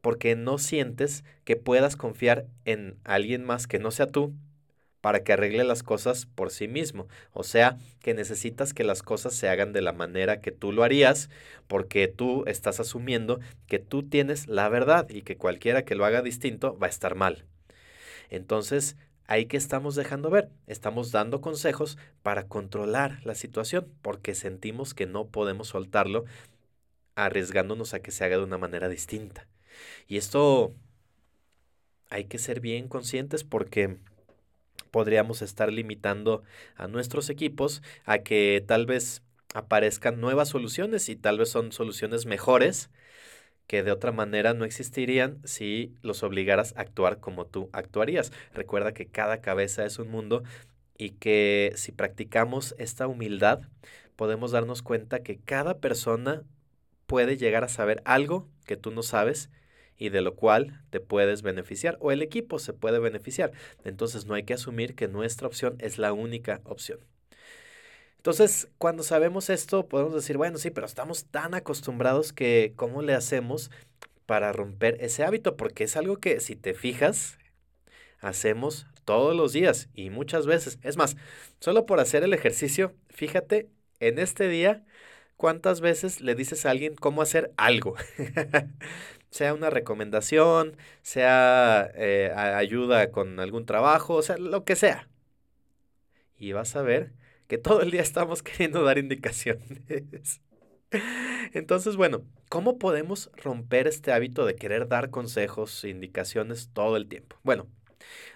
porque 0.00 0.36
no 0.36 0.58
sientes 0.58 1.24
que 1.44 1.56
puedas 1.56 1.96
confiar 1.96 2.46
en 2.64 2.98
alguien 3.04 3.44
más 3.44 3.66
que 3.66 3.78
no 3.78 3.90
sea 3.90 4.06
tú 4.06 4.34
para 5.02 5.24
que 5.24 5.34
arregle 5.34 5.64
las 5.64 5.82
cosas 5.82 6.24
por 6.24 6.50
sí 6.50 6.68
mismo. 6.68 7.08
O 7.34 7.42
sea, 7.42 7.76
que 8.00 8.14
necesitas 8.14 8.72
que 8.72 8.84
las 8.84 9.02
cosas 9.02 9.34
se 9.34 9.50
hagan 9.50 9.74
de 9.74 9.82
la 9.82 9.92
manera 9.92 10.40
que 10.40 10.52
tú 10.52 10.72
lo 10.72 10.84
harías, 10.84 11.28
porque 11.66 12.08
tú 12.08 12.44
estás 12.46 12.80
asumiendo 12.80 13.40
que 13.66 13.78
tú 13.80 14.04
tienes 14.04 14.46
la 14.46 14.70
verdad 14.70 15.10
y 15.10 15.22
que 15.22 15.36
cualquiera 15.36 15.84
que 15.84 15.96
lo 15.96 16.06
haga 16.06 16.22
distinto 16.22 16.78
va 16.78 16.86
a 16.86 16.90
estar 16.90 17.16
mal. 17.16 17.44
Entonces, 18.30 18.96
ahí 19.26 19.46
que 19.46 19.56
estamos 19.56 19.96
dejando 19.96 20.30
ver, 20.30 20.48
estamos 20.68 21.10
dando 21.10 21.40
consejos 21.40 21.98
para 22.22 22.46
controlar 22.46 23.18
la 23.24 23.34
situación, 23.34 23.88
porque 24.02 24.34
sentimos 24.36 24.94
que 24.94 25.06
no 25.06 25.26
podemos 25.26 25.68
soltarlo 25.68 26.24
arriesgándonos 27.16 27.92
a 27.92 28.00
que 28.00 28.12
se 28.12 28.24
haga 28.24 28.38
de 28.38 28.44
una 28.44 28.56
manera 28.56 28.88
distinta. 28.88 29.48
Y 30.06 30.16
esto 30.16 30.72
hay 32.08 32.24
que 32.24 32.38
ser 32.38 32.60
bien 32.60 32.86
conscientes 32.86 33.42
porque 33.42 33.96
podríamos 34.92 35.42
estar 35.42 35.72
limitando 35.72 36.44
a 36.76 36.86
nuestros 36.86 37.30
equipos 37.30 37.82
a 38.04 38.18
que 38.18 38.62
tal 38.64 38.86
vez 38.86 39.22
aparezcan 39.54 40.20
nuevas 40.20 40.50
soluciones 40.50 41.08
y 41.08 41.16
tal 41.16 41.38
vez 41.38 41.48
son 41.48 41.72
soluciones 41.72 42.26
mejores 42.26 42.90
que 43.66 43.82
de 43.82 43.90
otra 43.90 44.12
manera 44.12 44.54
no 44.54 44.64
existirían 44.64 45.40
si 45.44 45.94
los 46.02 46.22
obligaras 46.22 46.74
a 46.76 46.82
actuar 46.82 47.18
como 47.18 47.46
tú 47.46 47.70
actuarías. 47.72 48.32
Recuerda 48.52 48.92
que 48.92 49.06
cada 49.06 49.40
cabeza 49.40 49.84
es 49.84 49.98
un 49.98 50.10
mundo 50.10 50.42
y 50.98 51.10
que 51.10 51.72
si 51.76 51.90
practicamos 51.90 52.74
esta 52.78 53.06
humildad 53.06 53.62
podemos 54.16 54.50
darnos 54.50 54.82
cuenta 54.82 55.22
que 55.22 55.38
cada 55.38 55.78
persona 55.78 56.42
puede 57.06 57.36
llegar 57.36 57.64
a 57.64 57.68
saber 57.68 58.02
algo 58.04 58.46
que 58.66 58.76
tú 58.76 58.90
no 58.90 59.02
sabes 59.02 59.48
y 60.02 60.08
de 60.08 60.20
lo 60.20 60.34
cual 60.34 60.82
te 60.90 60.98
puedes 60.98 61.42
beneficiar 61.42 61.96
o 62.00 62.10
el 62.10 62.22
equipo 62.22 62.58
se 62.58 62.72
puede 62.72 62.98
beneficiar. 62.98 63.52
Entonces 63.84 64.26
no 64.26 64.34
hay 64.34 64.42
que 64.42 64.54
asumir 64.54 64.96
que 64.96 65.06
nuestra 65.06 65.46
opción 65.46 65.76
es 65.78 65.96
la 65.96 66.12
única 66.12 66.60
opción. 66.64 66.98
Entonces, 68.16 68.68
cuando 68.78 69.04
sabemos 69.04 69.48
esto, 69.48 69.86
podemos 69.86 70.12
decir, 70.12 70.36
bueno, 70.38 70.58
sí, 70.58 70.70
pero 70.70 70.86
estamos 70.88 71.26
tan 71.26 71.54
acostumbrados 71.54 72.32
que 72.32 72.72
¿cómo 72.74 73.00
le 73.00 73.14
hacemos 73.14 73.70
para 74.26 74.52
romper 74.52 74.96
ese 75.00 75.22
hábito? 75.22 75.56
Porque 75.56 75.84
es 75.84 75.96
algo 75.96 76.16
que, 76.16 76.40
si 76.40 76.56
te 76.56 76.74
fijas, 76.74 77.38
hacemos 78.20 78.86
todos 79.04 79.36
los 79.36 79.52
días 79.52 79.88
y 79.94 80.10
muchas 80.10 80.46
veces. 80.46 80.80
Es 80.82 80.96
más, 80.96 81.16
solo 81.60 81.86
por 81.86 82.00
hacer 82.00 82.24
el 82.24 82.34
ejercicio, 82.34 82.92
fíjate 83.08 83.68
en 84.00 84.18
este 84.18 84.48
día 84.48 84.84
cuántas 85.36 85.80
veces 85.80 86.20
le 86.20 86.34
dices 86.34 86.66
a 86.66 86.70
alguien 86.70 86.96
cómo 86.96 87.22
hacer 87.22 87.52
algo. 87.56 87.94
sea 89.32 89.54
una 89.54 89.70
recomendación, 89.70 90.76
sea 91.00 91.90
eh, 91.94 92.30
ayuda 92.36 93.10
con 93.10 93.40
algún 93.40 93.64
trabajo, 93.64 94.14
o 94.14 94.22
sea, 94.22 94.36
lo 94.36 94.64
que 94.64 94.76
sea. 94.76 95.08
Y 96.36 96.52
vas 96.52 96.76
a 96.76 96.82
ver 96.82 97.12
que 97.48 97.56
todo 97.56 97.80
el 97.80 97.90
día 97.90 98.02
estamos 98.02 98.42
queriendo 98.44 98.84
dar 98.84 98.98
indicaciones. 98.98 100.40
Entonces, 101.54 101.96
bueno, 101.96 102.26
¿cómo 102.50 102.78
podemos 102.78 103.30
romper 103.36 103.86
este 103.86 104.12
hábito 104.12 104.44
de 104.44 104.54
querer 104.54 104.86
dar 104.86 105.08
consejos, 105.08 105.82
indicaciones 105.84 106.68
todo 106.74 106.98
el 106.98 107.08
tiempo? 107.08 107.36
Bueno, 107.42 107.68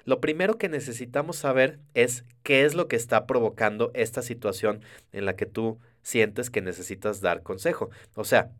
lo 0.06 0.22
primero 0.22 0.56
que 0.56 0.70
necesitamos 0.70 1.36
saber 1.36 1.78
es 1.92 2.24
qué 2.42 2.64
es 2.64 2.74
lo 2.74 2.88
que 2.88 2.96
está 2.96 3.26
provocando 3.26 3.90
esta 3.92 4.22
situación 4.22 4.80
en 5.12 5.26
la 5.26 5.36
que 5.36 5.44
tú 5.44 5.78
sientes 6.00 6.48
que 6.48 6.62
necesitas 6.62 7.20
dar 7.20 7.42
consejo. 7.42 7.90
O 8.14 8.24
sea, 8.24 8.50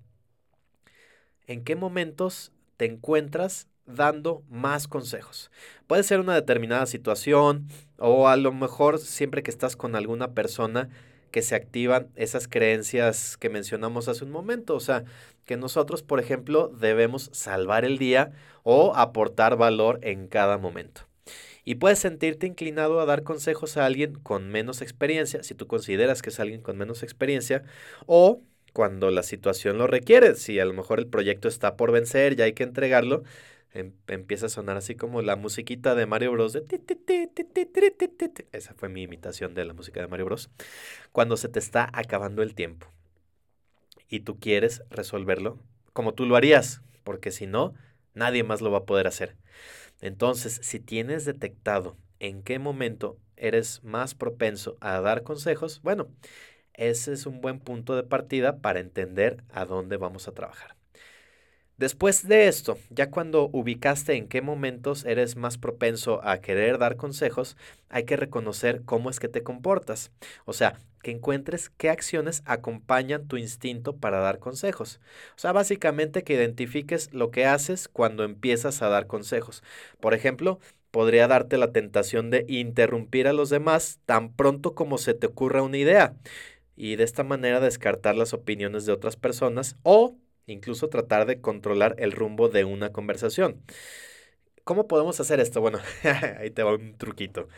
en 1.47 1.65
qué 1.65 1.76
momentos 1.76 2.53
te 2.76 2.87
encuentras 2.87 3.69
dando 3.87 4.43
más 4.49 4.88
consejos. 4.88 5.50
Puede 5.87 6.03
ser 6.03 6.21
una 6.21 6.35
determinada 6.35 6.87
situación 6.87 7.69
o 7.99 8.29
a 8.29 8.37
lo 8.37 8.53
mejor 8.53 8.99
siempre 8.99 9.43
que 9.43 9.50
estás 9.50 9.76
con 9.76 9.95
alguna 9.95 10.33
persona 10.33 10.88
que 11.31 11.43
se 11.43 11.55
activan 11.55 12.09
esas 12.17 12.49
creencias 12.49 13.37
que 13.37 13.50
mencionamos 13.50 14.09
hace 14.09 14.25
un 14.25 14.31
momento. 14.31 14.75
O 14.75 14.81
sea, 14.81 15.05
que 15.45 15.57
nosotros, 15.57 16.03
por 16.03 16.19
ejemplo, 16.19 16.69
debemos 16.69 17.31
salvar 17.33 17.85
el 17.85 17.99
día 17.99 18.33
o 18.62 18.95
aportar 18.97 19.57
valor 19.57 20.00
en 20.03 20.29
cada 20.29 20.59
momento. 20.59 21.03
Y 21.65 21.76
puedes 21.76 21.99
sentirte 21.99 22.47
inclinado 22.47 23.00
a 23.00 23.07
dar 23.07 23.23
consejos 23.23 23.76
a 23.76 23.87
alguien 23.87 24.15
con 24.15 24.49
menos 24.49 24.83
experiencia, 24.83 25.43
si 25.43 25.55
tú 25.55 25.67
consideras 25.67 26.23
que 26.23 26.31
es 26.31 26.38
alguien 26.38 26.62
con 26.62 26.79
menos 26.79 27.03
experiencia, 27.03 27.65
o 28.07 28.41
cuando 28.76 29.11
la 29.11 29.23
situación 29.23 29.78
lo 29.78 29.87
requiere. 29.87 30.35
Si 30.35 30.61
a 30.61 30.66
lo 30.66 30.75
mejor 30.75 30.99
el 30.99 31.06
proyecto 31.06 31.49
está 31.49 31.78
por 31.78 31.92
vencer, 31.92 32.37
ya 32.37 32.45
hay 32.45 32.52
que 32.52 32.62
entregarlo, 32.62 33.23
empieza 34.06 34.47
a 34.47 34.49
sonar 34.50 34.76
así 34.76 34.95
como 34.95 35.23
la 35.23 35.35
musiquita 35.35 35.95
de 35.95 36.04
Mario 36.04 36.33
Bros. 36.33 36.59
Esa 38.52 38.75
fue 38.75 38.90
mi 38.90 39.04
imitación 39.04 39.54
de 39.54 39.64
la 39.64 39.73
música 39.73 40.02
de 40.02 40.09
Mario 40.09 40.26
Bros. 40.26 40.50
Cuando 41.11 41.38
se 41.38 41.49
te 41.49 41.59
está 41.59 41.88
acabando 41.95 42.42
el 42.42 42.54
tiempo. 42.54 42.87
y 44.11 44.21
tú 44.21 44.38
quieres 44.38 44.83
resolverlo 44.90 45.59
como 45.95 46.12
tú 46.12 46.26
lo 46.26 46.37
harías, 46.37 46.83
porque 47.02 47.30
si 47.30 47.47
no, 47.47 47.73
nadie 48.12 48.45
más 48.45 48.61
lo 48.61 48.71
va 48.71 48.80
a 48.80 48.85
poder 48.85 49.06
hacer. 49.06 49.37
Entonces, 50.02 50.61
si 50.62 50.80
tienes 50.80 51.25
detectado 51.25 51.97
en 52.21 52.42
qué 52.42 52.59
momento 52.59 53.16
eres 53.37 53.83
más 53.85 54.14
propenso 54.14 54.76
a 54.80 55.00
dar 55.00 55.23
consejos, 55.23 55.80
bueno, 55.83 56.09
ese 56.76 57.12
es 57.12 57.26
un 57.26 57.40
buen 57.40 57.59
punto 57.59 57.97
de 57.97 58.02
partida 58.02 58.59
para 58.59 58.80
entender 58.80 59.42
a 59.52 59.64
dónde 59.64 59.97
vamos 59.97 60.28
a 60.28 60.33
trabajar. 60.33 60.76
Después 61.78 62.26
de 62.26 62.49
esto, 62.49 62.78
ya 62.88 63.11
cuando 63.11 63.50
ubicaste 63.52 64.14
en 64.14 64.28
qué 64.28 64.40
momentos 64.40 65.04
eres 65.04 65.37
más 65.37 65.59
propenso 65.59 66.25
a 66.25 66.38
querer 66.38 66.78
dar 66.78 66.97
consejos, 66.97 67.59
hay 67.90 68.04
que 68.04 68.16
reconocer 68.16 68.80
cómo 68.87 69.11
es 69.11 69.21
que 69.21 69.28
te 69.28 69.42
comportas. 69.42 70.11
O 70.47 70.54
sea, 70.54 70.78
que 71.02 71.11
encuentres 71.11 71.68
qué 71.68 71.90
acciones 71.90 72.42
acompañan 72.47 73.28
tu 73.28 73.37
instinto 73.37 73.95
para 73.95 74.21
dar 74.21 74.38
consejos. 74.38 75.00
O 75.37 75.38
sea, 75.38 75.52
básicamente 75.52 76.25
que 76.25 76.35
identifiques 76.35 77.12
lo 77.12 77.30
que 77.30 77.45
haces 77.45 77.88
cuando 77.88 78.25
empiezas 78.25 78.80
a 78.80 78.88
dar 78.88 79.06
consejos. 79.06 79.62
Por 80.00 80.14
ejemplo, 80.14 80.59
podría 80.90 81.28
darte 81.28 81.59
la 81.59 81.73
tentación 81.73 82.30
de 82.30 82.47
interrumpir 82.49 83.28
a 83.28 83.35
los 83.35 83.50
demás 83.50 84.00
tan 84.06 84.33
pronto 84.33 84.75
como 84.75 84.97
se 84.97 85.12
te 85.12 85.26
ocurra 85.26 85.62
una 85.62 85.76
idea 85.76 86.14
y 86.76 86.97
de 86.97 87.04
esta 87.04 87.25
manera 87.25 87.61
descartar 87.61 88.16
las 88.16 88.33
opiniones 88.33 88.87
de 88.87 88.92
otras 88.92 89.16
personas 89.16 89.76
o 89.83 90.16
incluso 90.47 90.88
tratar 90.88 91.26
de 91.26 91.40
controlar 91.40 91.97
el 91.99 92.12
rumbo 92.12 92.49
de 92.49 92.64
una 92.64 92.92
conversación. 92.92 93.62
¿Cómo 94.64 94.87
podemos 94.88 95.18
hacer 95.21 95.40
esto? 95.40 95.61
Bueno, 95.61 95.78
ahí 96.38 96.50
te 96.50 96.62
va 96.62 96.75
un 96.75 96.97
truquito. 96.97 97.49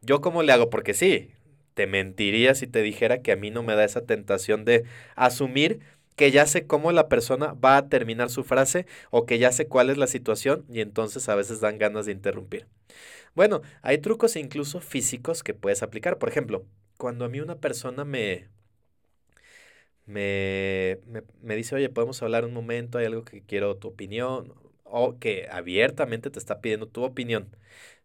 Yo 0.00 0.20
cómo 0.20 0.42
le 0.42 0.52
hago, 0.52 0.70
porque 0.70 0.94
sí, 0.94 1.30
te 1.74 1.86
mentiría 1.86 2.54
si 2.54 2.66
te 2.66 2.82
dijera 2.82 3.22
que 3.22 3.32
a 3.32 3.36
mí 3.36 3.50
no 3.50 3.62
me 3.62 3.74
da 3.74 3.84
esa 3.84 4.02
tentación 4.02 4.64
de 4.64 4.84
asumir 5.16 5.80
que 6.16 6.30
ya 6.32 6.46
sé 6.46 6.66
cómo 6.66 6.90
la 6.90 7.08
persona 7.08 7.52
va 7.54 7.76
a 7.76 7.88
terminar 7.88 8.28
su 8.28 8.42
frase 8.42 8.86
o 9.10 9.24
que 9.24 9.38
ya 9.38 9.52
sé 9.52 9.68
cuál 9.68 9.88
es 9.88 9.96
la 9.96 10.08
situación 10.08 10.64
y 10.68 10.80
entonces 10.80 11.28
a 11.28 11.36
veces 11.36 11.60
dan 11.60 11.78
ganas 11.78 12.06
de 12.06 12.12
interrumpir. 12.12 12.66
Bueno, 13.34 13.62
hay 13.82 13.98
trucos 13.98 14.34
incluso 14.34 14.80
físicos 14.80 15.44
que 15.44 15.54
puedes 15.54 15.82
aplicar. 15.84 16.18
Por 16.18 16.28
ejemplo, 16.28 16.64
cuando 16.96 17.24
a 17.24 17.28
mí 17.28 17.40
una 17.40 17.54
persona 17.54 18.04
me, 18.04 18.48
me, 20.08 20.98
me, 21.42 21.56
dice, 21.56 21.76
oye, 21.76 21.88
podemos 21.90 22.22
hablar 22.22 22.44
un 22.44 22.54
momento, 22.54 22.98
hay 22.98 23.06
algo 23.06 23.24
que 23.24 23.42
quiero 23.42 23.76
tu 23.76 23.88
opinión, 23.88 24.54
o 24.84 25.18
que 25.18 25.48
abiertamente 25.50 26.30
te 26.30 26.38
está 26.38 26.60
pidiendo 26.60 26.88
tu 26.88 27.04
opinión, 27.04 27.54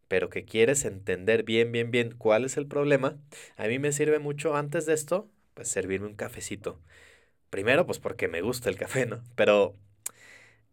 pero 0.08 0.30
que 0.30 0.46
quieres 0.46 0.86
entender 0.86 1.44
bien, 1.44 1.72
bien, 1.72 1.92
bien 1.92 2.16
cuál 2.18 2.46
es 2.46 2.58
el 2.58 2.68
problema, 2.68 3.18
a 3.58 3.68
mí 3.68 3.80
me 3.80 3.92
sirve 3.94 4.20
mucho 4.20 4.56
antes 4.56 4.86
de 4.86 4.94
esto, 4.94 5.30
pues 5.56 5.70
servirme 5.70 6.08
un 6.08 6.16
cafecito. 6.16 6.80
Primero, 7.50 7.86
pues 7.86 8.00
porque 8.00 8.28
me 8.28 8.42
gusta 8.42 8.70
el 8.70 8.78
café, 8.78 9.06
¿no? 9.06 9.24
Pero 9.36 9.76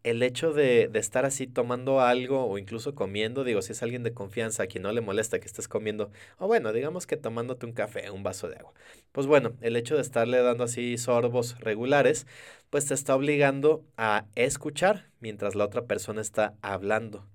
el 0.03 0.23
hecho 0.23 0.53
de, 0.53 0.87
de, 0.87 0.99
estar 0.99 1.25
así 1.25 1.47
tomando 1.47 2.01
algo 2.01 2.45
o 2.45 2.57
incluso 2.57 2.95
comiendo, 2.95 3.43
digo, 3.43 3.61
si 3.61 3.73
es 3.73 3.83
alguien 3.83 4.03
de 4.03 4.13
confianza 4.13 4.63
a 4.63 4.67
quien 4.67 4.83
no 4.83 4.91
le 4.91 5.01
molesta 5.01 5.39
que 5.39 5.45
estés 5.45 5.67
comiendo, 5.67 6.11
o 6.37 6.47
bueno, 6.47 6.73
digamos 6.73 7.05
que 7.07 7.17
tomándote 7.17 7.65
un 7.65 7.73
café, 7.73 8.09
un 8.09 8.23
vaso 8.23 8.49
de 8.49 8.57
agua. 8.57 8.73
Pues 9.11 9.27
bueno, 9.27 9.53
el 9.61 9.75
hecho 9.75 9.95
de 9.95 10.01
estarle 10.01 10.41
dando 10.41 10.63
así 10.63 10.97
sorbos 10.97 11.59
regulares, 11.59 12.25
pues 12.69 12.85
te 12.85 12.93
está 12.93 13.15
obligando 13.15 13.83
a 13.97 14.25
escuchar 14.35 15.09
mientras 15.19 15.55
la 15.55 15.65
otra 15.65 15.85
persona 15.85 16.21
está 16.21 16.55
hablando. 16.61 17.25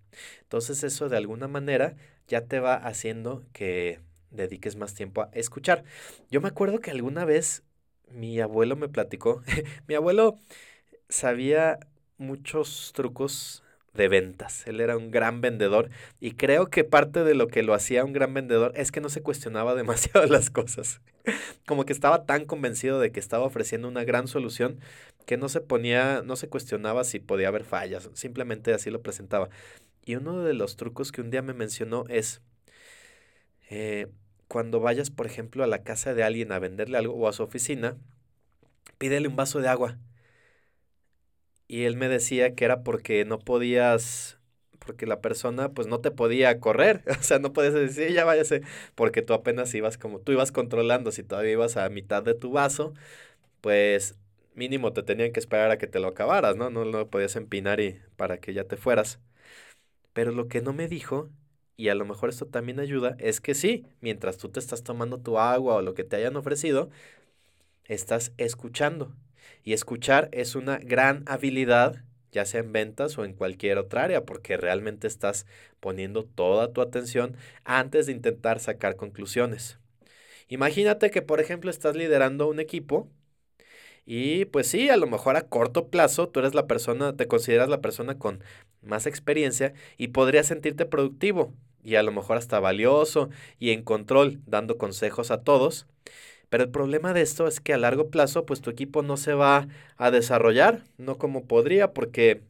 Entonces 0.42 0.82
eso 0.82 1.08
de 1.08 1.16
alguna 1.16 1.48
manera 1.48 1.96
ya 2.26 2.42
te 2.42 2.60
va 2.60 2.74
haciendo 2.74 3.44
que 3.52 4.00
dediques 4.30 4.76
más 4.76 4.94
tiempo 4.94 5.22
a 5.22 5.30
escuchar. 5.32 5.84
Yo 6.30 6.40
me 6.40 6.48
acuerdo 6.48 6.80
que 6.80 6.90
alguna 6.90 7.24
vez 7.24 7.62
mi 8.10 8.40
abuelo 8.40 8.76
me 8.76 8.88
platicó, 8.88 9.42
mi 9.86 9.94
abuelo 9.94 10.38
sabía 11.08 11.78
muchos 12.18 12.92
trucos 12.94 13.62
de 13.96 14.08
ventas. 14.08 14.66
Él 14.66 14.80
era 14.80 14.96
un 14.96 15.10
gran 15.10 15.40
vendedor 15.40 15.90
y 16.20 16.32
creo 16.32 16.68
que 16.68 16.84
parte 16.84 17.24
de 17.24 17.34
lo 17.34 17.48
que 17.48 17.62
lo 17.62 17.74
hacía 17.74 18.04
un 18.04 18.12
gran 18.12 18.32
vendedor 18.34 18.72
es 18.76 18.92
que 18.92 19.00
no 19.00 19.08
se 19.08 19.22
cuestionaba 19.22 19.74
demasiado 19.76 20.26
las 20.26 20.50
cosas. 20.50 21.00
Como 21.66 21.84
que 21.84 21.92
estaba 21.92 22.24
tan 22.24 22.44
convencido 22.44 23.00
de 23.00 23.10
que 23.10 23.20
estaba 23.20 23.44
ofreciendo 23.44 23.88
una 23.88 24.04
gran 24.04 24.28
solución 24.28 24.78
que 25.24 25.36
no 25.36 25.48
se 25.48 25.60
ponía, 25.60 26.22
no 26.24 26.36
se 26.36 26.48
cuestionaba 26.48 27.02
si 27.02 27.18
podía 27.18 27.48
haber 27.48 27.64
fallas, 27.64 28.10
simplemente 28.14 28.72
así 28.72 28.90
lo 28.90 29.02
presentaba. 29.02 29.48
Y 30.04 30.14
uno 30.14 30.44
de 30.44 30.54
los 30.54 30.76
trucos 30.76 31.10
que 31.10 31.20
un 31.20 31.30
día 31.30 31.42
me 31.42 31.52
mencionó 31.52 32.04
es 32.08 32.42
eh, 33.68 34.06
cuando 34.46 34.78
vayas, 34.78 35.10
por 35.10 35.26
ejemplo, 35.26 35.64
a 35.64 35.66
la 35.66 35.82
casa 35.82 36.14
de 36.14 36.22
alguien 36.22 36.52
a 36.52 36.60
venderle 36.60 36.98
algo 36.98 37.14
o 37.14 37.26
a 37.28 37.32
su 37.32 37.42
oficina, 37.42 37.96
pídele 38.98 39.26
un 39.26 39.34
vaso 39.34 39.60
de 39.60 39.68
agua 39.68 39.98
y 41.68 41.84
él 41.84 41.96
me 41.96 42.08
decía 42.08 42.54
que 42.54 42.64
era 42.64 42.82
porque 42.82 43.24
no 43.24 43.38
podías, 43.38 44.38
porque 44.78 45.06
la 45.06 45.20
persona 45.20 45.70
pues 45.70 45.86
no 45.88 46.00
te 46.00 46.10
podía 46.10 46.60
correr, 46.60 47.02
o 47.20 47.22
sea, 47.22 47.38
no 47.38 47.52
podías 47.52 47.74
decir, 47.74 48.12
ya 48.12 48.24
váyase, 48.24 48.62
porque 48.94 49.22
tú 49.22 49.34
apenas 49.34 49.74
ibas 49.74 49.98
como, 49.98 50.20
tú 50.20 50.32
ibas 50.32 50.52
controlando, 50.52 51.12
si 51.12 51.22
todavía 51.22 51.52
ibas 51.52 51.76
a 51.76 51.88
mitad 51.90 52.22
de 52.22 52.34
tu 52.34 52.52
vaso, 52.52 52.94
pues 53.60 54.16
mínimo 54.54 54.92
te 54.92 55.02
tenían 55.02 55.32
que 55.32 55.40
esperar 55.40 55.70
a 55.70 55.78
que 55.78 55.86
te 55.88 56.00
lo 56.00 56.08
acabaras, 56.08 56.56
¿no? 56.56 56.70
No 56.70 56.84
lo 56.84 57.10
podías 57.10 57.36
empinar 57.36 57.80
y 57.80 58.00
para 58.16 58.38
que 58.40 58.54
ya 58.54 58.64
te 58.64 58.76
fueras. 58.76 59.20
Pero 60.12 60.32
lo 60.32 60.48
que 60.48 60.62
no 60.62 60.72
me 60.72 60.88
dijo, 60.88 61.30
y 61.76 61.88
a 61.88 61.94
lo 61.94 62.04
mejor 62.06 62.30
esto 62.30 62.46
también 62.46 62.80
ayuda, 62.80 63.16
es 63.18 63.40
que 63.40 63.54
sí, 63.54 63.86
mientras 64.00 64.38
tú 64.38 64.48
te 64.50 64.60
estás 64.60 64.82
tomando 64.82 65.18
tu 65.20 65.38
agua 65.38 65.76
o 65.76 65.82
lo 65.82 65.94
que 65.94 66.04
te 66.04 66.16
hayan 66.16 66.36
ofrecido, 66.36 66.90
estás 67.84 68.32
escuchando. 68.38 69.12
Y 69.66 69.72
escuchar 69.72 70.28
es 70.30 70.54
una 70.54 70.78
gran 70.78 71.24
habilidad, 71.26 72.04
ya 72.30 72.44
sea 72.44 72.60
en 72.60 72.70
ventas 72.70 73.18
o 73.18 73.24
en 73.24 73.32
cualquier 73.32 73.78
otra 73.78 74.04
área, 74.04 74.24
porque 74.24 74.56
realmente 74.56 75.08
estás 75.08 75.44
poniendo 75.80 76.22
toda 76.24 76.72
tu 76.72 76.80
atención 76.80 77.36
antes 77.64 78.06
de 78.06 78.12
intentar 78.12 78.60
sacar 78.60 78.94
conclusiones. 78.94 79.80
Imagínate 80.46 81.10
que, 81.10 81.20
por 81.20 81.40
ejemplo, 81.40 81.68
estás 81.68 81.96
liderando 81.96 82.46
un 82.46 82.60
equipo 82.60 83.08
y 84.04 84.44
pues 84.44 84.68
sí, 84.68 84.88
a 84.88 84.96
lo 84.96 85.08
mejor 85.08 85.36
a 85.36 85.48
corto 85.48 85.88
plazo 85.88 86.28
tú 86.28 86.38
eres 86.38 86.54
la 86.54 86.68
persona, 86.68 87.16
te 87.16 87.26
consideras 87.26 87.68
la 87.68 87.80
persona 87.80 88.18
con 88.20 88.44
más 88.82 89.06
experiencia 89.06 89.74
y 89.98 90.08
podrías 90.08 90.46
sentirte 90.46 90.86
productivo 90.86 91.52
y 91.82 91.96
a 91.96 92.04
lo 92.04 92.12
mejor 92.12 92.36
hasta 92.36 92.60
valioso 92.60 93.30
y 93.58 93.70
en 93.70 93.82
control, 93.82 94.40
dando 94.46 94.78
consejos 94.78 95.32
a 95.32 95.42
todos. 95.42 95.88
Pero 96.56 96.64
el 96.64 96.70
problema 96.70 97.12
de 97.12 97.20
esto 97.20 97.46
es 97.46 97.60
que 97.60 97.74
a 97.74 97.76
largo 97.76 98.08
plazo, 98.08 98.46
pues 98.46 98.62
tu 98.62 98.70
equipo 98.70 99.02
no 99.02 99.18
se 99.18 99.34
va 99.34 99.68
a 99.98 100.10
desarrollar, 100.10 100.84
no 100.96 101.18
como 101.18 101.44
podría, 101.44 101.92
porque 101.92 102.44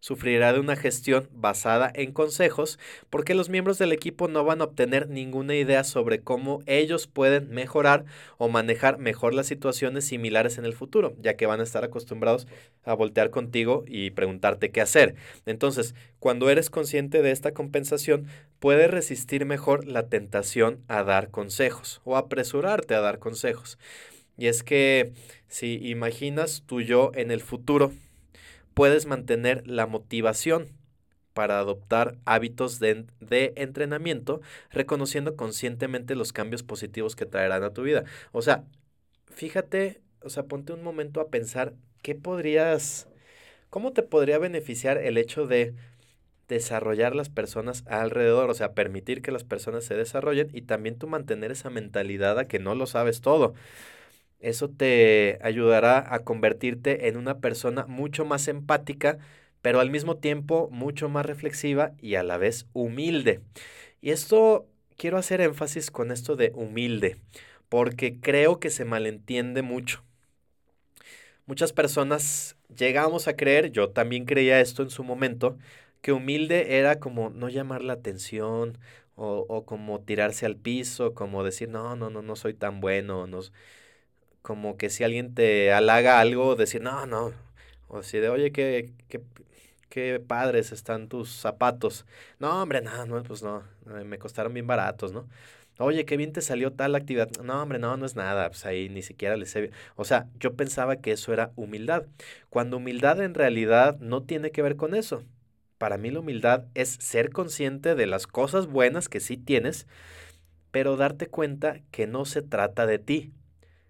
sufrirá 0.00 0.52
de 0.52 0.60
una 0.60 0.76
gestión 0.76 1.28
basada 1.32 1.90
en 1.94 2.12
consejos 2.12 2.78
porque 3.10 3.34
los 3.34 3.48
miembros 3.48 3.78
del 3.78 3.92
equipo 3.92 4.28
no 4.28 4.44
van 4.44 4.60
a 4.60 4.64
obtener 4.64 5.08
ninguna 5.08 5.54
idea 5.54 5.84
sobre 5.84 6.20
cómo 6.20 6.60
ellos 6.66 7.06
pueden 7.06 7.50
mejorar 7.50 8.04
o 8.36 8.48
manejar 8.48 8.98
mejor 8.98 9.34
las 9.34 9.46
situaciones 9.46 10.04
similares 10.04 10.58
en 10.58 10.64
el 10.64 10.74
futuro, 10.74 11.14
ya 11.20 11.34
que 11.34 11.46
van 11.46 11.60
a 11.60 11.64
estar 11.64 11.84
acostumbrados 11.84 12.46
a 12.84 12.94
voltear 12.94 13.30
contigo 13.30 13.84
y 13.86 14.10
preguntarte 14.10 14.70
qué 14.70 14.80
hacer. 14.80 15.14
Entonces, 15.46 15.94
cuando 16.18 16.50
eres 16.50 16.70
consciente 16.70 17.22
de 17.22 17.30
esta 17.30 17.52
compensación, 17.52 18.26
puedes 18.58 18.90
resistir 18.90 19.44
mejor 19.46 19.86
la 19.86 20.08
tentación 20.08 20.82
a 20.88 21.02
dar 21.02 21.30
consejos 21.30 22.00
o 22.04 22.16
apresurarte 22.16 22.94
a 22.94 23.00
dar 23.00 23.18
consejos. 23.18 23.78
Y 24.36 24.46
es 24.46 24.62
que 24.62 25.12
si 25.48 25.74
imaginas 25.88 26.62
tu 26.66 26.80
yo 26.80 27.10
en 27.14 27.30
el 27.30 27.40
futuro, 27.40 27.92
puedes 28.78 29.06
mantener 29.06 29.66
la 29.66 29.88
motivación 29.88 30.68
para 31.34 31.58
adoptar 31.58 32.16
hábitos 32.24 32.78
de, 32.78 33.06
entrenamiento, 33.56 34.40
reconociendo 34.70 35.34
conscientemente 35.34 36.14
los 36.14 36.32
cambios 36.32 36.62
positivos 36.62 37.16
que 37.16 37.26
traerán 37.26 37.64
a 37.64 37.72
tu 37.72 37.82
vida. 37.82 38.04
O 38.30 38.40
sea, 38.40 38.62
fíjate, 39.26 40.00
o 40.22 40.30
sea, 40.30 40.44
ponte 40.44 40.72
un 40.72 40.84
momento 40.84 41.20
a 41.20 41.28
pensar 41.28 41.74
qué 42.02 42.14
podrías, 42.14 43.08
cómo 43.68 43.92
te 43.92 44.04
podría 44.04 44.38
beneficiar 44.38 44.96
el 44.98 45.18
hecho 45.18 45.48
de 45.48 45.74
desarrollar 46.46 47.16
las 47.16 47.30
personas 47.30 47.82
alrededor, 47.88 48.48
o 48.48 48.54
sea, 48.54 48.74
permitir 48.74 49.22
que 49.22 49.32
las 49.32 49.42
personas 49.42 49.86
se 49.86 49.96
desarrollen 49.96 50.50
y 50.52 50.62
también 50.62 50.98
tú 50.98 51.08
mantener 51.08 51.50
esa 51.50 51.68
mentalidad 51.68 52.38
a 52.38 52.46
que 52.46 52.60
no 52.60 52.76
lo 52.76 52.86
sabes 52.86 53.22
todo. 53.22 53.54
Eso 54.40 54.68
te 54.68 55.38
ayudará 55.42 56.14
a 56.14 56.20
convertirte 56.20 57.08
en 57.08 57.16
una 57.16 57.38
persona 57.40 57.86
mucho 57.86 58.24
más 58.24 58.48
empática, 58.48 59.18
pero 59.62 59.80
al 59.80 59.90
mismo 59.90 60.16
tiempo 60.16 60.68
mucho 60.70 61.08
más 61.08 61.26
reflexiva 61.26 61.92
y 62.00 62.14
a 62.14 62.22
la 62.22 62.38
vez 62.38 62.66
humilde. 62.72 63.40
Y 64.00 64.10
esto 64.10 64.66
quiero 64.96 65.18
hacer 65.18 65.40
énfasis 65.40 65.90
con 65.90 66.12
esto 66.12 66.36
de 66.36 66.52
humilde, 66.54 67.16
porque 67.68 68.20
creo 68.20 68.60
que 68.60 68.70
se 68.70 68.84
malentiende 68.84 69.62
mucho. 69.62 70.04
Muchas 71.46 71.72
personas 71.72 72.56
llegamos 72.76 73.26
a 73.28 73.36
creer, 73.36 73.72
yo 73.72 73.90
también 73.90 74.24
creía 74.26 74.60
esto 74.60 74.82
en 74.82 74.90
su 74.90 75.02
momento, 75.04 75.56
que 76.02 76.12
humilde 76.12 76.78
era 76.78 77.00
como 77.00 77.30
no 77.30 77.48
llamar 77.48 77.82
la 77.82 77.94
atención 77.94 78.78
o, 79.16 79.46
o 79.48 79.64
como 79.64 80.00
tirarse 80.00 80.46
al 80.46 80.56
piso, 80.56 81.14
como 81.14 81.42
decir, 81.44 81.68
no, 81.70 81.96
no, 81.96 82.10
no, 82.10 82.22
no 82.22 82.36
soy 82.36 82.54
tan 82.54 82.80
bueno, 82.80 83.26
no, 83.26 83.40
como 84.42 84.76
que 84.76 84.90
si 84.90 85.04
alguien 85.04 85.34
te 85.34 85.72
halaga 85.72 86.20
algo, 86.20 86.56
decir, 86.56 86.82
no, 86.82 87.06
no, 87.06 87.32
o 87.88 87.98
decir, 87.98 88.22
de, 88.22 88.28
oye, 88.30 88.52
qué, 88.52 88.92
qué, 89.08 89.22
qué 89.88 90.20
padres 90.26 90.72
están 90.72 91.08
tus 91.08 91.30
zapatos. 91.32 92.06
No, 92.38 92.62
hombre, 92.62 92.80
no, 92.82 93.06
no, 93.06 93.22
pues 93.22 93.42
no, 93.42 93.62
me 94.04 94.18
costaron 94.18 94.54
bien 94.54 94.66
baratos, 94.66 95.12
¿no? 95.12 95.26
Oye, 95.78 96.04
qué 96.04 96.16
bien 96.16 96.32
te 96.32 96.40
salió 96.42 96.72
tal 96.72 96.94
actividad. 96.96 97.30
No, 97.44 97.62
hombre, 97.62 97.78
no, 97.78 97.96
no 97.96 98.04
es 98.06 98.16
nada. 98.16 98.48
Pues 98.50 98.66
ahí 98.66 98.88
ni 98.88 99.02
siquiera 99.02 99.36
le 99.36 99.46
sé. 99.46 99.70
O 99.96 100.04
sea, 100.04 100.26
yo 100.40 100.54
pensaba 100.56 100.96
que 100.96 101.12
eso 101.12 101.32
era 101.32 101.52
humildad. 101.56 102.04
Cuando 102.50 102.78
humildad 102.78 103.20
en 103.22 103.34
realidad 103.34 103.96
no 104.00 104.22
tiene 104.24 104.50
que 104.50 104.62
ver 104.62 104.76
con 104.76 104.94
eso. 104.94 105.22
Para 105.78 105.96
mí 105.96 106.10
la 106.10 106.20
humildad 106.20 106.64
es 106.74 106.88
ser 107.00 107.30
consciente 107.30 107.94
de 107.94 108.06
las 108.06 108.26
cosas 108.26 108.66
buenas 108.66 109.08
que 109.08 109.20
sí 109.20 109.36
tienes, 109.36 109.86
pero 110.70 110.96
darte 110.96 111.28
cuenta 111.28 111.80
que 111.90 112.06
no 112.06 112.24
se 112.24 112.42
trata 112.42 112.86
de 112.86 112.98
ti. 112.98 113.32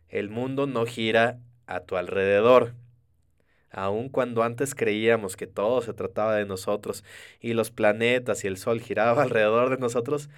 El 0.08 0.30
mundo 0.30 0.66
no 0.66 0.86
gira 0.86 1.38
a 1.66 1.80
tu 1.80 1.96
alrededor. 1.96 2.74
Aun 3.70 4.08
cuando 4.08 4.42
antes 4.42 4.74
creíamos 4.74 5.36
que 5.36 5.46
todo 5.46 5.82
se 5.82 5.92
trataba 5.92 6.34
de 6.36 6.46
nosotros 6.46 7.04
y 7.40 7.52
los 7.52 7.70
planetas 7.70 8.44
y 8.44 8.46
el 8.48 8.56
sol 8.56 8.80
giraban 8.80 9.18
alrededor 9.24 9.70
de 9.70 9.78
nosotros, 9.78 10.30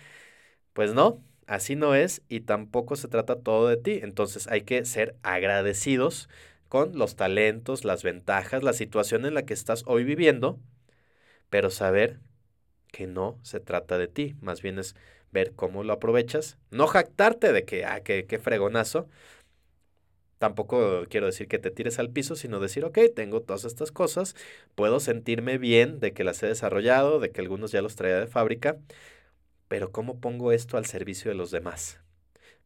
pues 0.73 0.95
no, 0.95 1.23
así 1.47 1.77
no 1.77 1.95
es 1.95 2.23
y 2.29 2.41
tampoco 2.41 2.97
se 2.97 3.09
trata 3.09 3.41
todo 3.41 3.69
de 3.69 3.77
ti. 3.77 4.01
Entonces 4.03 4.49
hay 4.49 4.63
que 4.63 4.85
ser 4.85 5.17
agradecidos 5.23 6.29
con 6.69 6.99
los 6.99 7.17
talentos, 7.17 7.85
las 7.85 8.03
ventajas, 8.03 8.63
la 8.63 8.73
situación 8.73 9.27
en 9.27 9.35
la 9.35 9.45
que 9.45 9.55
estás 9.55 9.85
hoy 9.87 10.05
viviendo, 10.05 10.61
pero 11.51 11.71
saber 11.71 12.21
que 12.93 13.07
no 13.07 13.39
se 13.43 13.61
trata 13.61 13.99
de 13.99 14.09
ti, 14.09 14.37
más 14.41 14.63
bien 14.63 14.79
es 14.79 14.97
ver 15.33 15.55
cómo 15.55 15.85
lo 15.85 15.93
aprovechas, 15.95 16.59
no 16.71 16.87
jactarte 16.87 17.53
de 17.53 17.65
que, 17.65 17.85
ah, 17.85 18.01
qué, 18.03 18.27
qué 18.27 18.39
fregonazo, 18.39 19.09
tampoco 20.41 21.05
quiero 21.11 21.27
decir 21.27 21.49
que 21.49 21.59
te 21.59 21.71
tires 21.71 21.99
al 21.99 22.11
piso, 22.11 22.35
sino 22.35 22.61
decir, 22.61 22.87
ok, 22.87 22.99
tengo 23.15 23.43
todas 23.43 23.67
estas 23.67 23.93
cosas, 23.93 24.35
puedo 24.75 24.99
sentirme 24.99 25.59
bien 25.59 26.01
de 26.01 26.15
que 26.15 26.25
las 26.25 26.43
he 26.43 26.47
desarrollado, 26.47 27.21
de 27.21 27.31
que 27.31 27.43
algunos 27.43 27.73
ya 27.73 27.83
los 27.83 27.95
traía 27.95 28.19
de 28.19 28.27
fábrica, 28.27 28.79
pero 29.69 29.93
¿cómo 29.93 30.19
pongo 30.19 30.53
esto 30.53 30.79
al 30.79 30.87
servicio 30.87 31.31
de 31.31 31.35
los 31.37 31.51
demás? 31.51 32.01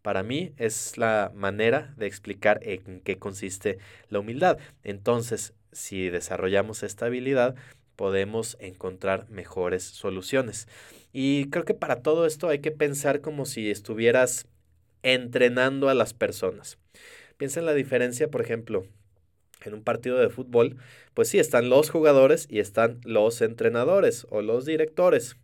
Para 0.03 0.23
mí 0.23 0.53
es 0.57 0.97
la 0.99 1.33
manera 1.35 1.95
de 1.97 2.07
explicar 2.07 2.61
en 2.63 3.01
qué 3.01 3.19
consiste 3.19 3.79
la 4.09 4.21
humildad. 4.21 4.59
Entonces, 4.85 5.53
si 5.73 6.11
desarrollamos 6.11 6.85
esta 6.85 7.07
habilidad, 7.07 7.57
podemos 7.97 8.57
encontrar 8.61 9.29
mejores 9.31 9.83
soluciones. 9.83 10.69
Y 11.13 11.51
creo 11.51 11.65
que 11.65 11.75
para 11.75 12.03
todo 12.03 12.25
esto 12.25 12.49
hay 12.49 12.61
que 12.61 12.71
pensar 12.71 13.21
como 13.21 13.47
si 13.47 13.69
estuvieras 13.69 14.47
entrenando 15.03 15.89
a 15.89 15.95
las 15.95 16.15
personas. 16.15 16.79
Piensa 17.37 17.61
en 17.61 17.67
la 17.67 17.75
diferencia, 17.75 18.31
por 18.31 18.41
ejemplo, 18.41 18.87
en 19.65 19.75
un 19.75 19.83
partido 19.83 20.19
de 20.19 20.29
fútbol, 20.29 20.77
pues 21.15 21.29
sí, 21.29 21.39
están 21.39 21.69
los 21.69 21.91
jugadores 21.91 22.47
y 22.51 22.59
están 22.59 23.01
los 23.05 23.41
entrenadores 23.41 24.27
o 24.31 24.43
los 24.43 24.67
directores 24.67 25.37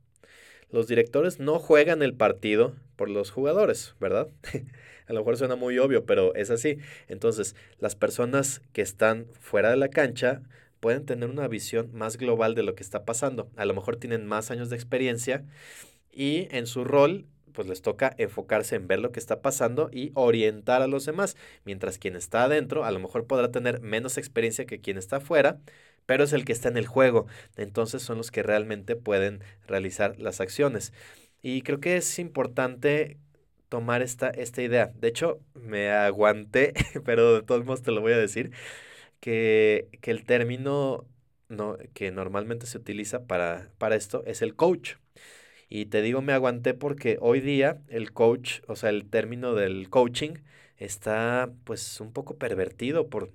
los 0.72 0.87
directores 0.87 1.40
no 1.40 1.59
juegan 1.59 2.03
el 2.03 2.14
partido 2.14 2.74
por 2.96 3.11
los 3.11 3.31
jugadores, 3.31 3.94
¿verdad? 4.00 4.29
a 5.07 5.12
lo 5.12 5.20
mejor 5.20 5.37
suena 5.37 5.57
muy 5.57 5.79
obvio, 5.79 6.05
pero 6.07 6.35
es 6.35 6.50
así. 6.50 6.79
Entonces, 7.09 7.57
las 7.79 7.96
personas 7.96 8.62
que 8.72 8.83
están 8.83 9.26
fuera 9.40 9.70
de 9.70 9.76
la 9.76 9.88
cancha 9.88 10.42
pueden 10.79 11.05
tener 11.05 11.29
una 11.29 11.48
visión 11.48 11.90
más 11.92 12.16
global 12.16 12.55
de 12.55 12.62
lo 12.62 12.74
que 12.74 12.83
está 12.83 13.05
pasando. 13.05 13.50
A 13.57 13.64
lo 13.64 13.74
mejor 13.74 13.96
tienen 13.96 14.26
más 14.26 14.50
años 14.50 14.70
de 14.70 14.76
experiencia 14.76 15.44
y 16.12 16.48
en 16.53 16.66
su 16.66 16.85
rol 16.85 17.26
pues 17.53 17.69
les 17.69 17.83
toca 17.83 18.15
enfocarse 18.19 18.77
en 18.77 18.87
ver 18.89 19.01
lo 19.01 19.13
que 19.13 19.21
está 19.21 19.43
pasando 19.43 19.91
y 19.93 20.13
orientar 20.15 20.83
a 20.83 20.87
los 20.87 21.07
demás, 21.07 21.37
mientras 21.65 21.99
quien 21.99 22.17
está 22.17 22.45
adentro 22.45 22.85
a 22.85 22.91
lo 22.91 23.01
mejor 23.01 23.27
podrá 23.27 23.51
tener 23.51 23.81
menos 23.81 24.19
experiencia 24.19 24.67
que 24.67 24.81
quien 24.81 24.99
está 24.99 25.17
afuera, 25.17 25.59
pero 26.07 26.25
es 26.25 26.33
el 26.33 26.45
que 26.45 26.53
está 26.53 26.69
en 26.69 26.77
el 26.77 26.87
juego. 26.87 27.27
Entonces 27.57 28.03
son 28.03 28.19
los 28.19 28.31
que 28.31 28.43
realmente 28.43 28.97
pueden 28.97 29.43
realizar 29.67 30.19
las 30.19 30.41
acciones. 30.41 30.93
Y 31.43 31.63
creo 31.63 31.81
que 31.81 31.97
es 31.97 32.19
importante 32.19 33.19
tomar 33.69 34.03
esta, 34.03 34.31
esta 34.31 34.63
idea. 34.63 34.93
De 34.97 35.09
hecho, 35.09 35.41
me 35.55 35.91
aguanté, 35.91 36.75
pero 37.05 37.35
de 37.37 37.43
todos 37.43 37.65
modos 37.65 37.83
te 37.83 37.93
lo 37.93 38.01
voy 38.01 38.13
a 38.13 38.19
decir, 38.19 38.53
que, 39.21 39.89
que 40.01 40.11
el 40.11 40.25
término 40.25 41.07
no, 41.49 41.77
que 41.95 42.11
normalmente 42.13 42.67
se 42.67 42.79
utiliza 42.79 43.27
para, 43.27 43.71
para 43.79 43.97
esto 43.97 44.23
es 44.27 44.43
el 44.43 44.55
coach. 44.57 44.95
Y 45.71 45.87
te 45.87 46.03
digo 46.03 46.21
me 46.21 46.33
aguanté 46.33 46.75
porque 46.75 47.17
hoy 47.21 47.41
día 47.41 47.81
el 47.89 48.13
coach, 48.13 48.61
o 48.67 48.75
sea, 48.75 48.91
el 48.91 49.09
término 49.09 49.55
del 49.55 49.89
coaching 49.89 50.33
está 50.77 51.51
pues 51.65 52.01
un 52.01 52.13
poco 52.13 52.37
pervertido 52.37 53.09
por, 53.09 53.31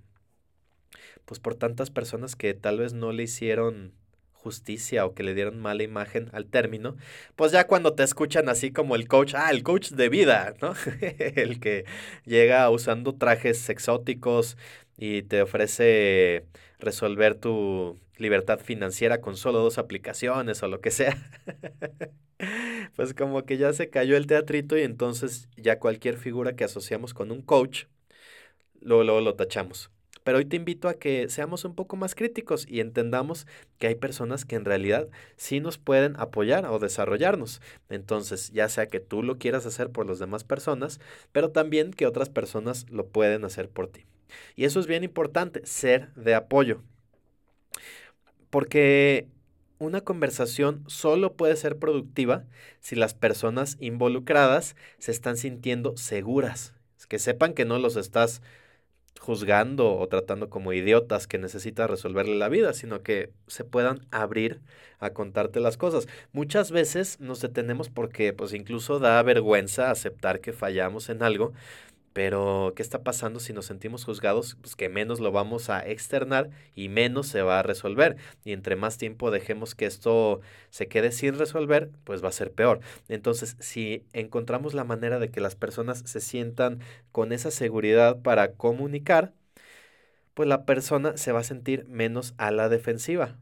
pues 1.24 1.40
por 1.40 1.56
tantas 1.56 1.92
personas 1.92 2.36
que 2.36 2.54
tal 2.54 2.80
vez 2.80 2.94
no 2.94 3.14
le 3.14 3.24
hicieron 3.24 3.94
justicia 4.34 5.06
o 5.06 5.16
que 5.16 5.24
le 5.24 5.34
dieron 5.34 5.60
mala 5.60 5.82
imagen 5.84 6.30
al 6.34 6.46
término, 6.46 6.98
pues 7.36 7.52
ya 7.52 7.66
cuando 7.66 7.94
te 7.96 8.04
escuchan 8.04 8.48
así 8.48 8.72
como 8.72 8.96
el 8.96 9.08
coach, 9.08 9.34
ah, 9.36 9.50
el 9.50 9.64
coach 9.64 9.92
de 9.92 10.10
vida, 10.10 10.54
¿no? 10.62 10.76
el 11.02 11.60
que 11.60 11.86
llega 12.26 12.70
usando 12.70 13.16
trajes 13.16 13.70
exóticos 13.70 14.56
y 14.98 15.24
te 15.24 15.42
ofrece 15.42 16.46
resolver 16.80 17.36
tu 17.36 18.00
libertad 18.18 18.60
financiera 18.60 19.22
con 19.22 19.38
solo 19.38 19.60
dos 19.60 19.78
aplicaciones 19.78 20.64
o 20.64 20.68
lo 20.68 20.82
que 20.82 20.92
sea. 20.92 21.18
pues 22.96 23.14
como 23.14 23.46
que 23.46 23.58
ya 23.58 23.74
se 23.74 23.90
cayó 23.90 24.18
el 24.18 24.28
teatrito 24.28 24.78
y 24.78 24.82
entonces 24.84 25.50
ya 25.58 25.80
cualquier 25.80 26.18
figura 26.18 26.56
que 26.56 26.64
asociamos 26.64 27.14
con 27.14 27.32
un 27.32 27.42
coach, 27.42 27.86
luego, 28.82 29.04
luego 29.04 29.22
lo 29.22 29.36
tachamos. 29.36 29.92
Pero 30.24 30.40
hoy 30.40 30.46
te 30.46 30.56
invito 30.56 30.90
a 30.90 30.96
que 30.96 31.30
seamos 31.30 31.66
un 31.66 31.76
poco 31.76 31.98
más 31.98 32.16
críticos 32.16 32.66
y 32.68 32.80
entendamos 32.80 33.46
que 33.78 33.88
hay 33.88 33.96
personas 33.96 34.44
que 34.44 34.56
en 34.56 34.66
realidad 34.66 35.08
sí 35.36 35.60
nos 35.60 35.78
pueden 35.78 36.16
apoyar 36.20 36.66
o 36.66 36.80
desarrollarnos. 36.80 37.62
Entonces, 37.90 38.52
ya 38.52 38.68
sea 38.68 38.88
que 38.88 39.00
tú 39.00 39.22
lo 39.22 39.38
quieras 39.38 39.68
hacer 39.68 39.92
por 39.92 40.08
las 40.08 40.18
demás 40.18 40.44
personas, 40.44 41.00
pero 41.32 41.52
también 41.52 41.92
que 41.92 42.08
otras 42.08 42.30
personas 42.30 42.90
lo 42.90 43.06
pueden 43.06 43.46
hacer 43.46 43.70
por 43.70 43.88
ti. 43.88 44.08
Y 44.56 44.66
eso 44.66 44.80
es 44.80 44.88
bien 44.88 45.04
importante, 45.04 45.66
ser 45.66 46.14
de 46.16 46.36
apoyo. 46.36 46.82
Porque 48.50 49.28
una 49.80 50.02
conversación 50.02 50.84
solo 50.88 51.34
puede 51.34 51.56
ser 51.56 51.78
productiva 51.78 52.46
si 52.80 52.96
las 52.96 53.14
personas 53.14 53.78
involucradas 53.80 54.76
se 55.00 55.12
están 55.12 55.38
sintiendo 55.38 55.98
seguras, 55.98 56.74
que 57.10 57.20
sepan 57.20 57.54
que 57.54 57.66
no 57.66 57.78
los 57.78 57.98
estás 57.98 58.42
juzgando 59.20 59.96
o 59.96 60.08
tratando 60.08 60.50
como 60.50 60.74
idiotas 60.74 61.28
que 61.28 61.38
necesitas 61.38 61.90
resolverle 61.90 62.36
la 62.36 62.50
vida, 62.50 62.74
sino 62.74 63.02
que 63.02 63.32
se 63.48 63.64
puedan 63.64 64.06
abrir 64.12 64.62
a 65.00 65.12
contarte 65.12 65.60
las 65.60 65.78
cosas. 65.78 66.08
Muchas 66.32 66.72
veces 66.72 67.20
nos 67.20 67.42
detenemos 67.42 67.90
porque 67.90 68.34
pues 68.34 68.54
incluso 68.54 69.00
da 69.00 69.22
vergüenza 69.24 69.90
aceptar 69.92 70.42
que 70.42 70.54
fallamos 70.54 71.10
en 71.10 71.24
algo, 71.24 71.54
pero, 72.16 72.72
¿qué 72.78 72.82
está 72.82 73.04
pasando 73.04 73.42
si 73.42 73.52
nos 73.52 73.66
sentimos 73.66 74.06
juzgados? 74.06 74.56
Pues 74.62 74.78
que 74.78 74.88
menos 74.88 75.20
lo 75.20 75.34
vamos 75.34 75.70
a 75.70 75.86
externar 75.86 76.50
y 76.74 76.88
menos 76.88 77.28
se 77.28 77.42
va 77.42 77.60
a 77.60 77.64
resolver. 77.64 78.16
Y 78.46 78.54
entre 78.54 78.78
más 78.78 78.98
tiempo 78.98 79.32
dejemos 79.32 79.76
que 79.76 79.86
esto 79.86 80.40
se 80.70 80.88
quede 80.88 81.12
sin 81.12 81.38
resolver, 81.38 81.92
pues 82.06 82.24
va 82.24 82.30
a 82.30 82.32
ser 82.32 82.54
peor. 82.54 82.80
Entonces, 83.10 83.58
si 83.60 84.06
encontramos 84.14 84.74
la 84.74 84.86
manera 84.86 85.20
de 85.20 85.30
que 85.30 85.42
las 85.42 85.56
personas 85.56 86.04
se 86.06 86.22
sientan 86.22 86.80
con 87.12 87.34
esa 87.34 87.52
seguridad 87.52 88.22
para 88.22 88.54
comunicar, 88.54 89.34
pues 90.34 90.48
la 90.48 90.66
persona 90.66 91.18
se 91.18 91.34
va 91.34 91.42
a 91.42 91.44
sentir 91.44 91.86
menos 91.90 92.34
a 92.38 92.52
la 92.52 92.70
defensiva. 92.70 93.38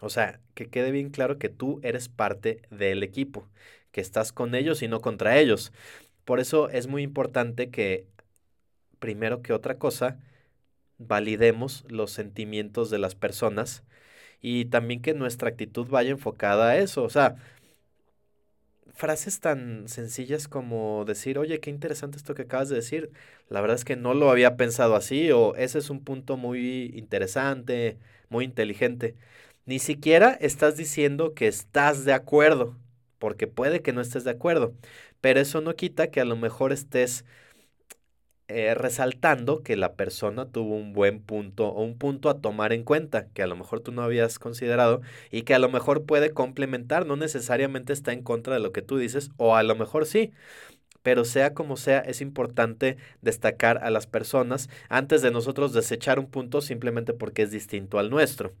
O 0.00 0.10
sea, 0.10 0.40
que 0.54 0.68
quede 0.68 0.90
bien 0.90 1.08
claro 1.08 1.38
que 1.38 1.48
tú 1.48 1.80
eres 1.82 2.10
parte 2.10 2.60
del 2.70 3.02
equipo, 3.02 3.48
que 3.90 4.00
estás 4.02 4.32
con 4.32 4.54
ellos 4.54 4.82
y 4.82 4.88
no 4.88 5.00
contra 5.00 5.38
ellos. 5.38 5.72
Por 6.28 6.40
eso 6.40 6.68
es 6.68 6.88
muy 6.88 7.02
importante 7.04 7.70
que, 7.70 8.06
primero 8.98 9.40
que 9.40 9.54
otra 9.54 9.78
cosa, 9.78 10.18
validemos 10.98 11.86
los 11.88 12.10
sentimientos 12.10 12.90
de 12.90 12.98
las 12.98 13.14
personas 13.14 13.82
y 14.42 14.66
también 14.66 15.00
que 15.00 15.14
nuestra 15.14 15.48
actitud 15.48 15.88
vaya 15.88 16.10
enfocada 16.10 16.68
a 16.68 16.76
eso. 16.76 17.02
O 17.02 17.08
sea, 17.08 17.36
frases 18.92 19.40
tan 19.40 19.88
sencillas 19.88 20.48
como 20.48 21.06
decir, 21.06 21.38
oye, 21.38 21.60
qué 21.60 21.70
interesante 21.70 22.18
esto 22.18 22.34
que 22.34 22.42
acabas 22.42 22.68
de 22.68 22.76
decir. 22.76 23.10
La 23.48 23.62
verdad 23.62 23.76
es 23.76 23.86
que 23.86 23.96
no 23.96 24.12
lo 24.12 24.30
había 24.30 24.58
pensado 24.58 24.96
así 24.96 25.30
o 25.32 25.56
ese 25.56 25.78
es 25.78 25.88
un 25.88 26.04
punto 26.04 26.36
muy 26.36 26.92
interesante, 26.94 27.96
muy 28.28 28.44
inteligente. 28.44 29.14
Ni 29.64 29.78
siquiera 29.78 30.32
estás 30.42 30.76
diciendo 30.76 31.32
que 31.32 31.46
estás 31.48 32.04
de 32.04 32.12
acuerdo, 32.12 32.76
porque 33.18 33.46
puede 33.46 33.82
que 33.82 33.92
no 33.92 34.00
estés 34.00 34.24
de 34.24 34.30
acuerdo, 34.30 34.74
pero 35.20 35.40
eso 35.40 35.60
no 35.60 35.74
quita 35.76 36.10
que 36.10 36.20
a 36.20 36.24
lo 36.24 36.36
mejor 36.36 36.72
estés 36.72 37.24
eh, 38.50 38.74
resaltando 38.74 39.62
que 39.62 39.76
la 39.76 39.94
persona 39.94 40.50
tuvo 40.50 40.74
un 40.76 40.94
buen 40.94 41.20
punto 41.22 41.68
o 41.68 41.82
un 41.84 41.98
punto 41.98 42.30
a 42.30 42.40
tomar 42.40 42.72
en 42.72 42.82
cuenta 42.82 43.28
que 43.28 43.42
a 43.42 43.46
lo 43.46 43.56
mejor 43.56 43.80
tú 43.80 43.92
no 43.92 44.02
habías 44.02 44.38
considerado 44.38 45.02
y 45.30 45.42
que 45.42 45.54
a 45.54 45.58
lo 45.58 45.68
mejor 45.68 46.06
puede 46.06 46.30
complementar, 46.32 47.04
no 47.06 47.16
necesariamente 47.16 47.92
está 47.92 48.12
en 48.14 48.22
contra 48.22 48.54
de 48.54 48.60
lo 48.60 48.72
que 48.72 48.80
tú 48.80 48.96
dices 48.96 49.30
o 49.36 49.54
a 49.54 49.62
lo 49.62 49.76
mejor 49.76 50.06
sí, 50.06 50.32
pero 51.08 51.24
sea 51.24 51.54
como 51.54 51.78
sea, 51.78 52.00
es 52.00 52.20
importante 52.20 52.98
destacar 53.22 53.82
a 53.82 53.88
las 53.88 54.06
personas 54.06 54.68
antes 54.90 55.22
de 55.22 55.30
nosotros 55.30 55.72
desechar 55.72 56.18
un 56.18 56.26
punto 56.26 56.60
simplemente 56.60 57.14
porque 57.14 57.40
es 57.40 57.50
distinto 57.50 57.98
al 57.98 58.10
nuestro. 58.10 58.52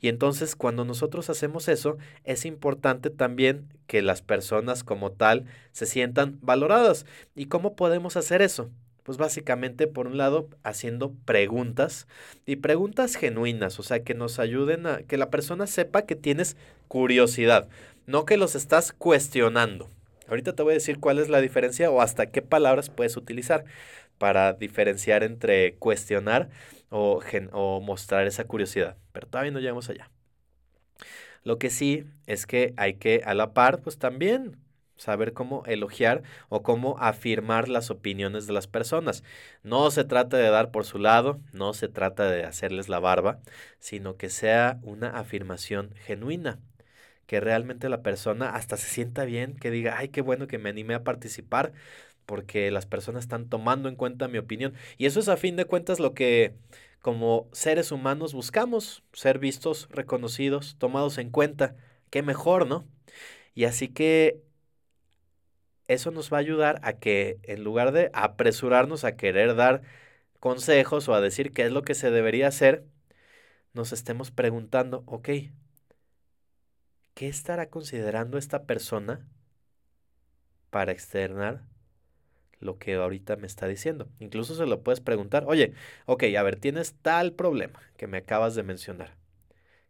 Y 0.00 0.06
entonces 0.06 0.54
cuando 0.54 0.84
nosotros 0.84 1.28
hacemos 1.28 1.66
eso, 1.66 1.98
es 2.22 2.44
importante 2.44 3.10
también 3.10 3.66
que 3.88 4.00
las 4.00 4.22
personas 4.22 4.84
como 4.84 5.10
tal 5.10 5.46
se 5.72 5.86
sientan 5.86 6.38
valoradas. 6.40 7.04
¿Y 7.34 7.46
cómo 7.46 7.74
podemos 7.74 8.16
hacer 8.16 8.42
eso? 8.42 8.70
Pues 9.02 9.18
básicamente, 9.18 9.88
por 9.88 10.06
un 10.06 10.18
lado, 10.18 10.48
haciendo 10.62 11.12
preguntas 11.24 12.06
y 12.46 12.54
preguntas 12.54 13.16
genuinas, 13.16 13.80
o 13.80 13.82
sea, 13.82 14.04
que 14.04 14.14
nos 14.14 14.38
ayuden 14.38 14.86
a 14.86 14.98
que 14.98 15.16
la 15.16 15.30
persona 15.30 15.66
sepa 15.66 16.02
que 16.02 16.14
tienes 16.14 16.56
curiosidad, 16.86 17.68
no 18.06 18.24
que 18.24 18.36
los 18.36 18.54
estás 18.54 18.92
cuestionando. 18.92 19.90
Ahorita 20.28 20.54
te 20.54 20.62
voy 20.62 20.72
a 20.72 20.74
decir 20.74 21.00
cuál 21.00 21.18
es 21.18 21.28
la 21.28 21.40
diferencia 21.40 21.90
o 21.90 22.00
hasta 22.00 22.30
qué 22.30 22.42
palabras 22.42 22.90
puedes 22.90 23.16
utilizar 23.16 23.64
para 24.18 24.52
diferenciar 24.52 25.22
entre 25.24 25.74
cuestionar 25.76 26.50
o, 26.90 27.20
o 27.52 27.80
mostrar 27.80 28.26
esa 28.26 28.44
curiosidad. 28.44 28.96
Pero 29.12 29.26
todavía 29.26 29.52
no 29.52 29.60
llegamos 29.60 29.88
allá. 29.88 30.10
Lo 31.44 31.58
que 31.58 31.70
sí 31.70 32.04
es 32.26 32.46
que 32.46 32.74
hay 32.76 32.94
que 32.94 33.22
a 33.24 33.34
la 33.34 33.54
par, 33.54 33.80
pues 33.80 33.98
también 33.98 34.58
saber 34.96 35.32
cómo 35.32 35.62
elogiar 35.66 36.22
o 36.48 36.62
cómo 36.62 36.98
afirmar 36.98 37.68
las 37.68 37.90
opiniones 37.90 38.46
de 38.46 38.52
las 38.52 38.66
personas. 38.66 39.22
No 39.62 39.90
se 39.90 40.04
trata 40.04 40.36
de 40.36 40.50
dar 40.50 40.70
por 40.70 40.84
su 40.84 40.98
lado, 40.98 41.40
no 41.52 41.72
se 41.72 41.88
trata 41.88 42.30
de 42.30 42.44
hacerles 42.44 42.88
la 42.88 42.98
barba, 42.98 43.40
sino 43.78 44.16
que 44.16 44.28
sea 44.28 44.78
una 44.82 45.10
afirmación 45.10 45.94
genuina, 46.04 46.58
que 47.28 47.40
realmente 47.40 47.90
la 47.90 48.02
persona 48.02 48.50
hasta 48.50 48.78
se 48.78 48.88
sienta 48.88 49.26
bien, 49.26 49.56
que 49.56 49.70
diga, 49.70 49.98
ay, 49.98 50.08
qué 50.08 50.22
bueno 50.22 50.48
que 50.48 50.58
me 50.58 50.70
animé 50.70 50.94
a 50.94 51.04
participar, 51.04 51.74
porque 52.26 52.70
las 52.70 52.86
personas 52.86 53.24
están 53.24 53.50
tomando 53.50 53.88
en 53.90 53.96
cuenta 53.96 54.28
mi 54.28 54.38
opinión. 54.38 54.74
Y 54.98 55.06
eso 55.06 55.20
es 55.20 55.28
a 55.28 55.36
fin 55.36 55.56
de 55.56 55.66
cuentas 55.66 56.00
lo 56.00 56.14
que 56.14 56.54
como 57.02 57.48
seres 57.52 57.92
humanos 57.92 58.34
buscamos, 58.34 59.04
ser 59.12 59.38
vistos, 59.38 59.88
reconocidos, 59.90 60.76
tomados 60.78 61.18
en 61.18 61.30
cuenta. 61.30 61.76
Qué 62.10 62.22
mejor, 62.22 62.66
¿no? 62.66 62.86
Y 63.54 63.64
así 63.66 63.88
que 63.88 64.42
eso 65.88 66.10
nos 66.10 66.32
va 66.32 66.38
a 66.38 66.40
ayudar 66.40 66.80
a 66.82 66.94
que 66.94 67.38
en 67.42 67.64
lugar 67.64 67.92
de 67.92 68.10
apresurarnos 68.14 69.04
a 69.04 69.16
querer 69.16 69.54
dar 69.54 69.82
consejos 70.40 71.08
o 71.08 71.14
a 71.14 71.20
decir 71.20 71.52
qué 71.52 71.64
es 71.66 71.72
lo 71.72 71.82
que 71.82 71.94
se 71.94 72.10
debería 72.10 72.48
hacer, 72.48 72.84
nos 73.74 73.92
estemos 73.92 74.30
preguntando, 74.30 75.02
ok, 75.06 75.28
¿qué 77.18 77.26
estará 77.26 77.68
considerando 77.68 78.38
esta 78.38 78.62
persona 78.64 79.26
para 80.70 80.92
externar 80.92 81.62
lo 82.60 82.78
que 82.78 82.94
ahorita 82.94 83.36
me 83.36 83.46
está 83.48 83.66
diciendo? 83.68 84.08
Incluso 84.20 84.54
se 84.54 84.66
lo 84.66 84.82
puedes 84.82 85.00
preguntar, 85.00 85.44
oye, 85.48 85.74
ok, 86.06 86.24
a 86.38 86.42
ver, 86.44 86.56
tienes 86.56 86.94
tal 87.02 87.32
problema 87.32 87.80
que 87.96 88.06
me 88.06 88.18
acabas 88.18 88.54
de 88.54 88.62
mencionar. 88.64 89.16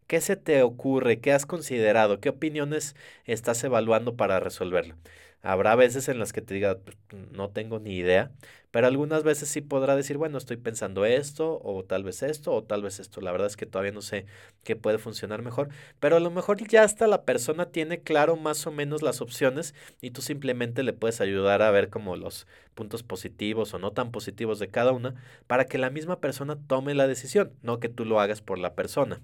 ¿Qué 0.06 0.20
se 0.20 0.36
te 0.36 0.62
ocurre? 0.62 1.20
¿Qué 1.20 1.32
has 1.32 1.46
considerado? 1.46 2.20
¿Qué 2.20 2.30
opiniones 2.30 2.96
estás 3.26 3.64
evaluando 3.64 4.16
para 4.16 4.40
resolverlo? 4.40 4.96
Habrá 5.42 5.76
veces 5.76 6.08
en 6.08 6.18
las 6.18 6.32
que 6.32 6.42
te 6.42 6.54
diga, 6.54 6.78
pues, 6.78 6.96
no 7.32 7.50
tengo 7.50 7.78
ni 7.78 7.96
idea, 7.96 8.32
pero 8.70 8.86
algunas 8.86 9.22
veces 9.22 9.48
sí 9.48 9.60
podrá 9.60 9.94
decir, 9.96 10.16
bueno, 10.18 10.36
estoy 10.36 10.56
pensando 10.56 11.04
esto, 11.04 11.60
o 11.62 11.84
tal 11.84 12.02
vez 12.04 12.22
esto, 12.22 12.52
o 12.52 12.64
tal 12.64 12.82
vez 12.82 12.98
esto. 13.00 13.20
La 13.20 13.32
verdad 13.32 13.46
es 13.46 13.56
que 13.56 13.64
todavía 13.66 13.92
no 13.92 14.02
sé 14.02 14.26
qué 14.64 14.76
puede 14.76 14.98
funcionar 14.98 15.42
mejor, 15.42 15.68
pero 16.00 16.16
a 16.16 16.20
lo 16.20 16.30
mejor 16.30 16.58
ya 16.66 16.82
hasta 16.82 17.06
la 17.06 17.22
persona 17.24 17.66
tiene 17.70 18.00
claro 18.02 18.36
más 18.36 18.66
o 18.66 18.72
menos 18.72 19.00
las 19.02 19.20
opciones 19.20 19.74
y 20.00 20.10
tú 20.10 20.22
simplemente 20.22 20.82
le 20.82 20.92
puedes 20.92 21.20
ayudar 21.20 21.62
a 21.62 21.70
ver 21.70 21.88
como 21.88 22.16
los 22.16 22.46
puntos 22.74 23.02
positivos 23.02 23.72
o 23.74 23.78
no 23.78 23.92
tan 23.92 24.10
positivos 24.10 24.58
de 24.58 24.68
cada 24.68 24.92
una 24.92 25.14
para 25.46 25.66
que 25.66 25.78
la 25.78 25.90
misma 25.90 26.20
persona 26.20 26.58
tome 26.66 26.94
la 26.94 27.06
decisión, 27.06 27.52
no 27.62 27.80
que 27.80 27.88
tú 27.88 28.04
lo 28.04 28.20
hagas 28.20 28.42
por 28.42 28.58
la 28.58 28.74
persona. 28.74 29.20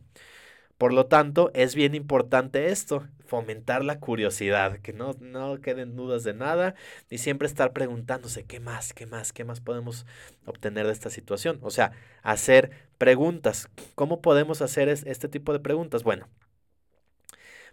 Por 0.79 0.93
lo 0.93 1.07
tanto, 1.07 1.51
es 1.55 1.75
bien 1.75 1.95
importante 1.95 2.71
esto, 2.71 3.07
fomentar 3.27 3.85
la 3.85 4.01
curiosidad, 4.01 4.79
que 4.81 4.93
no, 4.93 5.15
no 5.21 5.61
queden 5.61 5.97
dudas 5.97 6.25
de 6.25 6.35
nada 6.35 6.75
y 7.11 7.19
siempre 7.19 7.47
estar 7.47 7.73
preguntándose 7.73 8.45
qué 8.45 8.61
más, 8.61 8.93
qué 8.93 9.07
más, 9.07 9.33
qué 9.33 9.45
más 9.45 9.61
podemos 9.61 10.05
obtener 10.47 10.87
de 10.87 10.93
esta 10.93 11.11
situación. 11.11 11.59
O 11.63 11.71
sea, 11.71 11.93
hacer 12.23 12.71
preguntas. 12.99 13.69
¿Cómo 13.95 14.21
podemos 14.21 14.63
hacer 14.63 14.89
este 14.89 15.29
tipo 15.29 15.53
de 15.53 15.61
preguntas? 15.61 16.03
Bueno, 16.03 16.29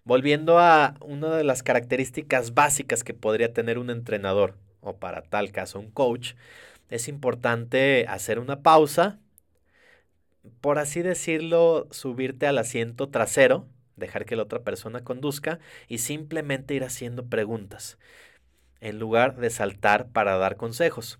volviendo 0.03 0.59
a 0.59 0.95
una 1.01 1.35
de 1.35 1.43
las 1.43 1.63
características 1.63 2.53
básicas 2.53 3.03
que 3.03 3.13
podría 3.13 3.51
tener 3.51 3.77
un 3.77 3.89
entrenador 3.89 4.55
o 4.81 4.97
para 4.97 5.21
tal 5.21 5.51
caso 5.51 5.79
un 5.79 5.91
coach, 5.91 6.33
es 6.89 7.07
importante 7.07 8.05
hacer 8.07 8.39
una 8.39 8.61
pausa 8.61 9.19
por 10.61 10.79
así 10.79 11.01
decirlo, 11.01 11.87
subirte 11.91 12.47
al 12.47 12.57
asiento 12.57 13.09
trasero, 13.09 13.67
dejar 13.95 14.25
que 14.25 14.35
la 14.35 14.43
otra 14.43 14.63
persona 14.63 15.03
conduzca 15.03 15.59
y 15.87 15.99
simplemente 15.99 16.73
ir 16.73 16.83
haciendo 16.83 17.25
preguntas, 17.25 17.97
en 18.79 18.99
lugar 18.99 19.37
de 19.37 19.49
saltar 19.49 20.07
para 20.09 20.37
dar 20.37 20.57
consejos. 20.57 21.19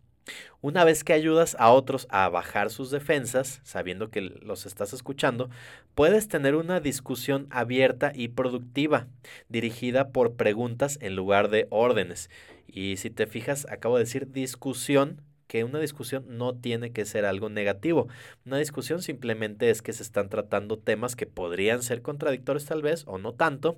Una 0.62 0.84
vez 0.84 1.04
que 1.04 1.14
ayudas 1.14 1.56
a 1.60 1.72
otros 1.72 2.08
a 2.10 2.30
bajar 2.30 2.70
sus 2.70 2.92
defensas, 2.92 3.60
sabiendo 3.64 4.10
que 4.10 4.22
los 4.22 4.66
estás 4.66 4.94
escuchando, 4.94 5.50
puedes 5.96 6.28
tener 6.28 6.56
una 6.56 6.80
discusión 6.80 7.48
abierta 7.50 8.12
y 8.14 8.30
productiva, 8.30 9.08
dirigida 9.50 10.10
por 10.10 10.36
preguntas 10.36 11.00
en 11.02 11.16
lugar 11.16 11.50
de 11.50 11.68
órdenes. 11.72 12.30
Y 12.68 12.98
si 12.98 13.10
te 13.10 13.26
fijas, 13.26 13.66
acabo 13.70 13.98
de 13.98 14.04
decir 14.04 14.32
discusión 14.32 15.22
que 15.52 15.66
una 15.66 15.80
discusión 15.82 16.24
no 16.30 16.56
tiene 16.56 16.94
que 16.94 17.04
ser 17.04 17.26
algo 17.26 17.50
negativo. 17.50 18.08
Una 18.46 18.58
discusión 18.58 19.02
simplemente 19.02 19.70
es 19.70 19.82
que 19.82 19.92
se 19.92 20.02
están 20.02 20.30
tratando 20.30 20.80
temas 20.80 21.18
que 21.18 21.26
podrían 21.26 21.84
ser 21.84 22.02
contradictorios 22.02 22.64
tal 22.64 22.82
vez 22.82 23.04
o 23.06 23.18
no 23.18 23.34
tanto, 23.34 23.78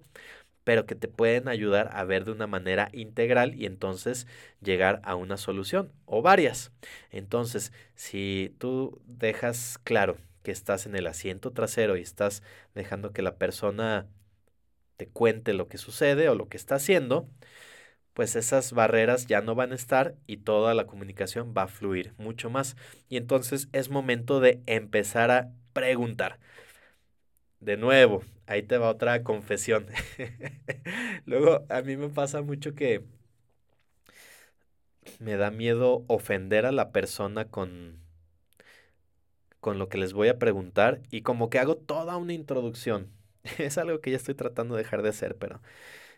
pero 0.63 0.85
que 0.85 0.93
te 0.93 1.07
pueden 1.07 1.47
ayudar 1.47 1.89
a 1.93 2.03
ver 2.03 2.25
de 2.25 2.31
una 2.31 2.45
manera 2.45 2.89
integral 2.93 3.55
y 3.55 3.65
entonces 3.65 4.27
llegar 4.61 5.01
a 5.03 5.15
una 5.15 5.35
solución 5.35 5.91
o 6.05 6.21
varias. 6.21 6.71
Entonces, 7.09 7.73
si 7.95 8.53
tú 8.59 9.01
dejas 9.07 9.79
claro 9.83 10.17
que 10.43 10.51
estás 10.51 10.85
en 10.85 10.95
el 10.95 11.07
asiento 11.07 11.53
trasero 11.53 11.97
y 11.97 12.01
estás 12.01 12.43
dejando 12.75 13.13
que 13.13 13.23
la 13.23 13.37
persona 13.37 14.05
te 14.97 15.07
cuente 15.07 15.53
lo 15.53 15.67
que 15.67 15.79
sucede 15.79 16.29
o 16.29 16.35
lo 16.35 16.47
que 16.49 16.57
está 16.57 16.75
haciendo, 16.75 17.27
pues 18.13 18.35
esas 18.35 18.73
barreras 18.73 19.27
ya 19.27 19.41
no 19.41 19.55
van 19.55 19.71
a 19.71 19.75
estar 19.75 20.15
y 20.27 20.37
toda 20.37 20.73
la 20.73 20.85
comunicación 20.85 21.53
va 21.57 21.63
a 21.63 21.67
fluir 21.67 22.13
mucho 22.17 22.49
más. 22.49 22.75
Y 23.09 23.17
entonces 23.17 23.69
es 23.73 23.89
momento 23.89 24.39
de 24.39 24.61
empezar 24.67 25.31
a 25.31 25.51
preguntar. 25.73 26.39
De 27.59 27.77
nuevo, 27.77 28.23
ahí 28.45 28.61
te 28.63 28.77
va 28.77 28.89
otra 28.89 29.23
confesión. 29.23 29.87
Luego, 31.25 31.65
a 31.69 31.81
mí 31.81 31.97
me 31.97 32.09
pasa 32.09 32.41
mucho 32.41 32.75
que 32.75 33.03
me 35.19 35.37
da 35.37 35.51
miedo 35.51 36.03
ofender 36.07 36.65
a 36.65 36.71
la 36.71 36.91
persona 36.91 37.45
con, 37.45 37.99
con 39.59 39.79
lo 39.79 39.89
que 39.89 39.97
les 39.97 40.13
voy 40.13 40.27
a 40.27 40.39
preguntar 40.39 41.01
y 41.11 41.21
como 41.21 41.49
que 41.49 41.59
hago 41.59 41.77
toda 41.77 42.17
una 42.17 42.33
introducción. 42.33 43.11
Es 43.59 43.77
algo 43.77 43.99
que 44.01 44.11
ya 44.11 44.17
estoy 44.17 44.35
tratando 44.35 44.75
de 44.75 44.83
dejar 44.83 45.01
de 45.01 45.09
hacer, 45.09 45.35
pero 45.37 45.61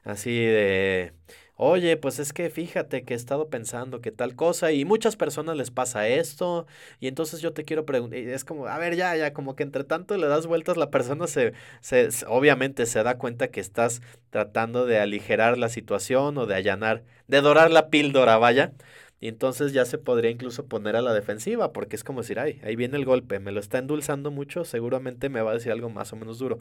así 0.03 0.31
de 0.35 1.13
Oye, 1.57 1.95
pues 1.95 2.19
es 2.19 2.33
que 2.33 2.49
fíjate 2.49 3.05
que 3.05 3.13
he 3.13 3.17
estado 3.17 3.49
pensando 3.49 4.01
que 4.01 4.11
tal 4.11 4.35
cosa 4.35 4.73
y 4.73 4.83
muchas 4.83 5.15
personas 5.15 5.55
les 5.55 5.71
pasa 5.71 6.05
esto 6.05 6.67
y 6.99 7.07
entonces 7.07 7.39
yo 7.39 7.53
te 7.53 7.63
quiero 7.63 7.85
preguntar, 7.85 8.19
es 8.19 8.43
como, 8.43 8.67
a 8.67 8.77
ver, 8.77 8.95
ya, 8.97 9.15
ya, 9.15 9.31
como 9.31 9.55
que 9.55 9.63
entre 9.63 9.85
tanto 9.85 10.17
le 10.17 10.27
das 10.27 10.47
vueltas, 10.47 10.75
la 10.75 10.91
persona 10.91 11.27
se, 11.27 11.53
se, 11.79 12.09
obviamente 12.27 12.85
se 12.85 13.03
da 13.03 13.17
cuenta 13.17 13.47
que 13.51 13.61
estás 13.61 14.01
tratando 14.31 14.85
de 14.85 14.99
aligerar 14.99 15.57
la 15.57 15.69
situación 15.69 16.37
o 16.37 16.45
de 16.45 16.55
allanar, 16.55 17.03
de 17.27 17.39
dorar 17.39 17.71
la 17.71 17.89
píldora, 17.89 18.37
vaya, 18.37 18.73
y 19.21 19.29
entonces 19.29 19.71
ya 19.71 19.85
se 19.85 19.97
podría 19.97 20.31
incluso 20.31 20.67
poner 20.67 20.97
a 20.97 21.01
la 21.01 21.13
defensiva, 21.13 21.71
porque 21.71 21.95
es 21.95 22.03
como 22.03 22.21
decir, 22.21 22.37
ay, 22.37 22.59
ahí 22.65 22.75
viene 22.75 22.97
el 22.97 23.05
golpe, 23.05 23.39
me 23.39 23.53
lo 23.53 23.61
está 23.61 23.77
endulzando 23.77 24.29
mucho, 24.29 24.65
seguramente 24.65 25.29
me 25.29 25.41
va 25.41 25.51
a 25.51 25.53
decir 25.53 25.71
algo 25.71 25.89
más 25.89 26.11
o 26.11 26.17
menos 26.17 26.37
duro. 26.37 26.59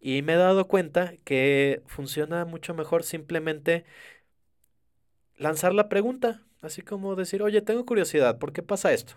Y 0.00 0.22
me 0.22 0.34
he 0.34 0.36
dado 0.36 0.66
cuenta 0.68 1.14
que 1.24 1.82
funciona 1.86 2.44
mucho 2.44 2.74
mejor 2.74 3.04
simplemente 3.04 3.84
lanzar 5.42 5.74
la 5.74 5.88
pregunta, 5.88 6.42
así 6.62 6.82
como 6.82 7.16
decir, 7.16 7.42
oye, 7.42 7.62
tengo 7.62 7.84
curiosidad, 7.86 8.38
¿por 8.38 8.52
qué 8.52 8.62
pasa 8.62 8.92
esto? 8.92 9.16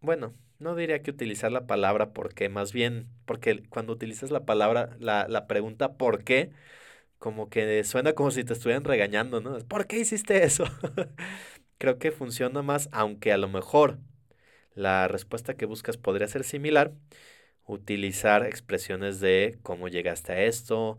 Bueno, 0.00 0.34
no 0.58 0.74
diría 0.74 1.02
que 1.02 1.10
utilizar 1.10 1.52
la 1.52 1.66
palabra 1.66 2.12
por 2.12 2.34
qué, 2.34 2.48
más 2.48 2.72
bien 2.72 3.08
porque 3.26 3.62
cuando 3.68 3.92
utilizas 3.92 4.30
la 4.30 4.44
palabra, 4.46 4.96
la, 4.98 5.26
la 5.28 5.46
pregunta 5.46 5.96
por 5.96 6.24
qué, 6.24 6.52
como 7.18 7.50
que 7.50 7.84
suena 7.84 8.14
como 8.14 8.30
si 8.32 8.44
te 8.44 8.54
estuvieran 8.54 8.84
regañando, 8.84 9.40
¿no? 9.40 9.58
¿Por 9.60 9.86
qué 9.86 9.98
hiciste 10.00 10.44
eso? 10.44 10.64
Creo 11.78 11.98
que 11.98 12.12
funciona 12.12 12.62
más, 12.62 12.88
aunque 12.92 13.32
a 13.32 13.38
lo 13.38 13.48
mejor 13.48 13.98
la 14.74 15.08
respuesta 15.08 15.54
que 15.56 15.66
buscas 15.66 15.96
podría 15.98 16.28
ser 16.28 16.44
similar, 16.44 16.92
utilizar 17.66 18.46
expresiones 18.46 19.20
de 19.20 19.58
cómo 19.62 19.88
llegaste 19.88 20.32
a 20.32 20.42
esto, 20.44 20.98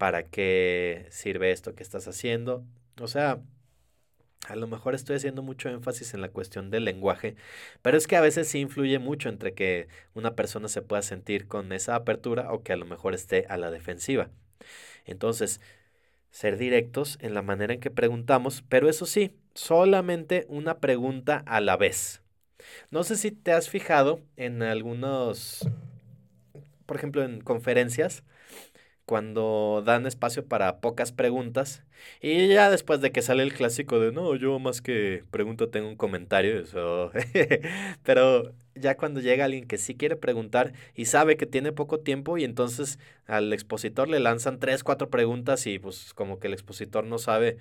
para 0.00 0.24
qué 0.24 1.06
sirve 1.12 1.52
esto 1.52 1.76
que 1.76 1.84
estás 1.84 2.08
haciendo. 2.08 2.64
O 3.00 3.08
sea, 3.08 3.42
A 4.48 4.56
lo 4.56 4.66
mejor 4.66 4.94
estoy 4.94 5.16
haciendo 5.16 5.42
mucho 5.42 5.68
énfasis 5.68 6.14
en 6.14 6.22
la 6.22 6.30
cuestión 6.30 6.70
del 6.70 6.84
lenguaje, 6.86 7.36
pero 7.82 7.98
es 7.98 8.06
que 8.06 8.16
a 8.16 8.20
veces 8.22 8.48
sí 8.48 8.58
influye 8.60 8.98
mucho 8.98 9.28
entre 9.28 9.54
que 9.54 9.86
una 10.14 10.34
persona 10.34 10.68
se 10.68 10.82
pueda 10.82 11.02
sentir 11.02 11.46
con 11.46 11.72
esa 11.72 11.94
apertura 11.94 12.52
o 12.52 12.62
que 12.62 12.72
a 12.72 12.76
lo 12.76 12.86
mejor 12.86 13.14
esté 13.14 13.46
a 13.48 13.58
la 13.58 13.70
defensiva. 13.70 14.30
Entonces, 15.06 15.60
ser 16.30 16.58
directos 16.58 17.18
en 17.22 17.34
la 17.34 17.42
manera 17.42 17.74
en 17.74 17.80
que 17.80 17.90
preguntamos, 17.90 18.64
pero 18.68 18.88
eso 18.90 19.06
sí, 19.06 19.36
solamente 19.54 20.46
una 20.48 20.80
pregunta 20.80 21.42
a 21.46 21.60
la 21.60 21.76
vez. 21.76 22.22
No 22.90 23.04
sé 23.04 23.16
si 23.16 23.32
te 23.32 23.52
has 23.52 23.68
fijado 23.70 24.22
en 24.36 24.62
algunos, 24.62 25.68
por 26.86 26.96
ejemplo, 26.96 27.22
en 27.24 27.40
conferencias, 27.40 28.24
cuando 29.10 29.82
dan 29.84 30.06
espacio 30.06 30.46
para 30.46 30.78
pocas 30.78 31.10
preguntas 31.10 31.82
y 32.20 32.46
ya 32.46 32.70
después 32.70 33.00
de 33.00 33.10
que 33.10 33.22
sale 33.22 33.42
el 33.42 33.52
clásico 33.52 33.98
de 33.98 34.12
no, 34.12 34.36
yo 34.36 34.60
más 34.60 34.80
que 34.80 35.24
pregunto 35.32 35.68
tengo 35.68 35.88
un 35.88 35.96
comentario, 35.96 36.60
eso. 36.60 37.10
pero 38.04 38.54
ya 38.76 38.96
cuando 38.96 39.18
llega 39.20 39.46
alguien 39.46 39.66
que 39.66 39.78
sí 39.78 39.96
quiere 39.96 40.14
preguntar 40.14 40.74
y 40.94 41.06
sabe 41.06 41.36
que 41.36 41.46
tiene 41.46 41.72
poco 41.72 41.98
tiempo 41.98 42.38
y 42.38 42.44
entonces 42.44 43.00
al 43.26 43.52
expositor 43.52 44.08
le 44.08 44.20
lanzan 44.20 44.60
tres, 44.60 44.84
cuatro 44.84 45.10
preguntas 45.10 45.66
y 45.66 45.80
pues 45.80 46.14
como 46.14 46.38
que 46.38 46.46
el 46.46 46.52
expositor 46.52 47.04
no 47.04 47.18
sabe 47.18 47.56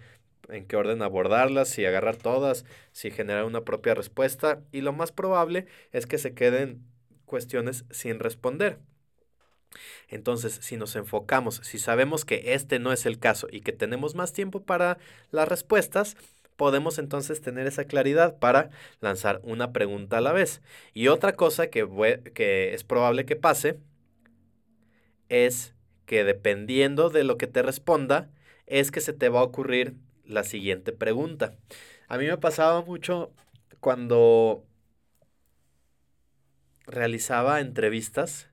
en 0.50 0.68
qué 0.68 0.76
orden 0.76 1.02
abordarlas, 1.02 1.68
si 1.70 1.84
agarrar 1.84 2.18
todas, 2.18 2.64
si 2.92 3.10
generar 3.10 3.46
una 3.46 3.62
propia 3.62 3.96
respuesta 3.96 4.62
y 4.72 4.82
lo 4.82 4.94
más 4.94 5.12
probable 5.12 5.66
es 5.94 6.06
que 6.06 6.20
se 6.20 6.36
queden 6.36 6.84
cuestiones 7.26 7.86
sin 7.90 8.20
responder. 8.20 8.78
Entonces, 10.08 10.60
si 10.62 10.78
nos 10.78 10.96
enfocamos, 10.96 11.62
si 11.64 11.80
sabemos 11.80 12.26
que 12.26 12.54
este 12.54 12.80
no 12.80 12.92
es 12.92 13.06
el 13.06 13.20
caso 13.20 13.48
y 13.52 13.62
que 13.62 13.72
tenemos 13.72 14.16
más 14.16 14.34
tiempo 14.34 14.64
para 14.64 14.98
las 15.32 15.48
respuestas, 15.48 16.18
podemos 16.56 17.00
entonces 17.00 17.42
tener 17.42 17.68
esa 17.68 17.86
claridad 17.86 18.38
para 18.38 18.70
lanzar 19.00 19.40
una 19.44 19.72
pregunta 19.72 20.18
a 20.18 20.22
la 20.22 20.34
vez. 20.34 20.62
Y 20.94 21.08
otra 21.08 21.36
cosa 21.36 21.68
que, 21.68 21.88
que 22.34 22.74
es 22.74 22.84
probable 22.84 23.26
que 23.26 23.36
pase 23.36 23.80
es 25.30 25.74
que 26.06 26.24
dependiendo 26.24 27.10
de 27.10 27.24
lo 27.24 27.38
que 27.38 27.48
te 27.48 27.62
responda, 27.62 28.30
es 28.66 28.92
que 28.92 29.00
se 29.00 29.14
te 29.14 29.30
va 29.30 29.40
a 29.40 29.44
ocurrir 29.44 29.96
la 30.26 30.44
siguiente 30.44 30.92
pregunta. 30.92 31.56
A 32.08 32.18
mí 32.18 32.26
me 32.26 32.38
pasaba 32.38 32.82
mucho 32.82 33.32
cuando 33.80 34.66
realizaba 36.88 37.62
entrevistas 37.62 38.49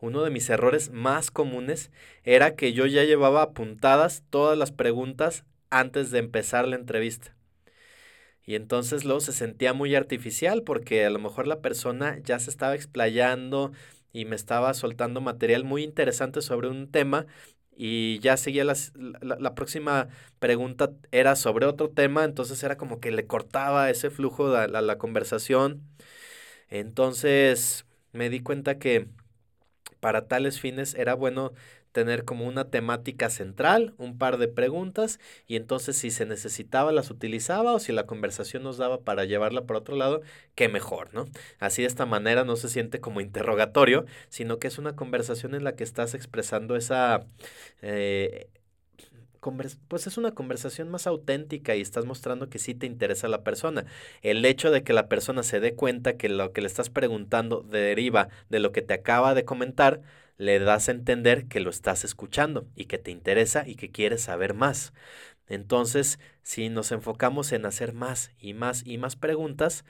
uno 0.00 0.22
de 0.22 0.30
mis 0.30 0.48
errores 0.50 0.90
más 0.90 1.30
comunes 1.30 1.90
era 2.24 2.54
que 2.56 2.72
yo 2.72 2.86
ya 2.86 3.04
llevaba 3.04 3.42
apuntadas 3.42 4.24
todas 4.30 4.56
las 4.56 4.72
preguntas 4.72 5.44
antes 5.70 6.10
de 6.10 6.18
empezar 6.18 6.66
la 6.66 6.76
entrevista. 6.76 7.34
Y 8.44 8.54
entonces 8.54 9.04
luego 9.04 9.20
se 9.20 9.32
sentía 9.32 9.74
muy 9.74 9.94
artificial 9.94 10.62
porque 10.62 11.04
a 11.04 11.10
lo 11.10 11.18
mejor 11.18 11.46
la 11.46 11.60
persona 11.60 12.18
ya 12.24 12.38
se 12.38 12.50
estaba 12.50 12.74
explayando 12.74 13.72
y 14.12 14.24
me 14.24 14.36
estaba 14.36 14.74
soltando 14.74 15.20
material 15.20 15.64
muy 15.64 15.84
interesante 15.84 16.40
sobre 16.42 16.68
un 16.68 16.90
tema 16.90 17.26
y 17.76 18.18
ya 18.18 18.36
seguía 18.36 18.64
la, 18.64 19.54
próxima 19.54 20.08
pregunta 20.38 20.90
era 21.12 21.36
sobre 21.36 21.64
otro 21.66 21.88
tema, 21.90 22.24
entonces 22.24 22.62
era 22.62 22.76
como 22.76 23.00
que 23.00 23.10
le 23.10 23.26
cortaba 23.26 23.88
ese 23.88 24.10
flujo 24.10 24.54
a 24.54 24.66
la 24.66 24.98
conversación. 24.98 25.82
Entonces 26.68 27.86
me 28.12 28.30
di 28.30 28.40
cuenta 28.40 28.78
que 28.78 29.08
para 30.00 30.26
tales 30.26 30.60
fines 30.60 30.94
era 30.94 31.14
bueno 31.14 31.52
tener 31.92 32.24
como 32.24 32.46
una 32.46 32.70
temática 32.70 33.30
central, 33.30 33.94
un 33.98 34.16
par 34.16 34.38
de 34.38 34.48
preguntas 34.48 35.18
y 35.46 35.56
entonces 35.56 35.96
si 35.96 36.10
se 36.10 36.26
necesitaba 36.26 36.92
las 36.92 37.10
utilizaba 37.10 37.72
o 37.72 37.78
si 37.80 37.92
la 37.92 38.06
conversación 38.06 38.62
nos 38.62 38.78
daba 38.78 39.00
para 39.00 39.24
llevarla 39.24 39.62
por 39.62 39.76
otro 39.76 39.96
lado, 39.96 40.22
qué 40.54 40.68
mejor, 40.68 41.12
¿no? 41.12 41.26
Así 41.58 41.82
de 41.82 41.88
esta 41.88 42.06
manera 42.06 42.44
no 42.44 42.56
se 42.56 42.68
siente 42.68 43.00
como 43.00 43.20
interrogatorio, 43.20 44.04
sino 44.28 44.58
que 44.58 44.68
es 44.68 44.78
una 44.78 44.94
conversación 44.94 45.54
en 45.54 45.64
la 45.64 45.74
que 45.74 45.84
estás 45.84 46.14
expresando 46.14 46.76
esa... 46.76 47.26
Eh, 47.82 48.48
pues 49.88 50.06
es 50.06 50.18
una 50.18 50.32
conversación 50.32 50.90
más 50.90 51.06
auténtica 51.06 51.74
y 51.74 51.80
estás 51.80 52.04
mostrando 52.04 52.48
que 52.50 52.58
sí 52.58 52.74
te 52.74 52.86
interesa 52.86 53.28
la 53.28 53.42
persona. 53.42 53.86
El 54.22 54.44
hecho 54.44 54.70
de 54.70 54.82
que 54.84 54.92
la 54.92 55.08
persona 55.08 55.42
se 55.42 55.60
dé 55.60 55.74
cuenta 55.74 56.16
que 56.16 56.28
lo 56.28 56.52
que 56.52 56.60
le 56.60 56.66
estás 56.66 56.90
preguntando 56.90 57.62
deriva 57.62 58.28
de 58.50 58.60
lo 58.60 58.72
que 58.72 58.82
te 58.82 58.94
acaba 58.94 59.34
de 59.34 59.44
comentar, 59.44 60.02
le 60.36 60.58
das 60.58 60.88
a 60.88 60.92
entender 60.92 61.46
que 61.46 61.60
lo 61.60 61.70
estás 61.70 62.04
escuchando 62.04 62.66
y 62.74 62.86
que 62.86 62.98
te 62.98 63.10
interesa 63.10 63.66
y 63.68 63.76
que 63.76 63.90
quieres 63.90 64.22
saber 64.22 64.54
más. 64.54 64.92
Entonces, 65.48 66.18
si 66.42 66.68
nos 66.70 66.92
enfocamos 66.92 67.52
en 67.52 67.66
hacer 67.66 67.92
más 67.92 68.32
y 68.38 68.54
más 68.54 68.86
y 68.86 68.98
más 68.98 69.16
preguntas 69.16 69.84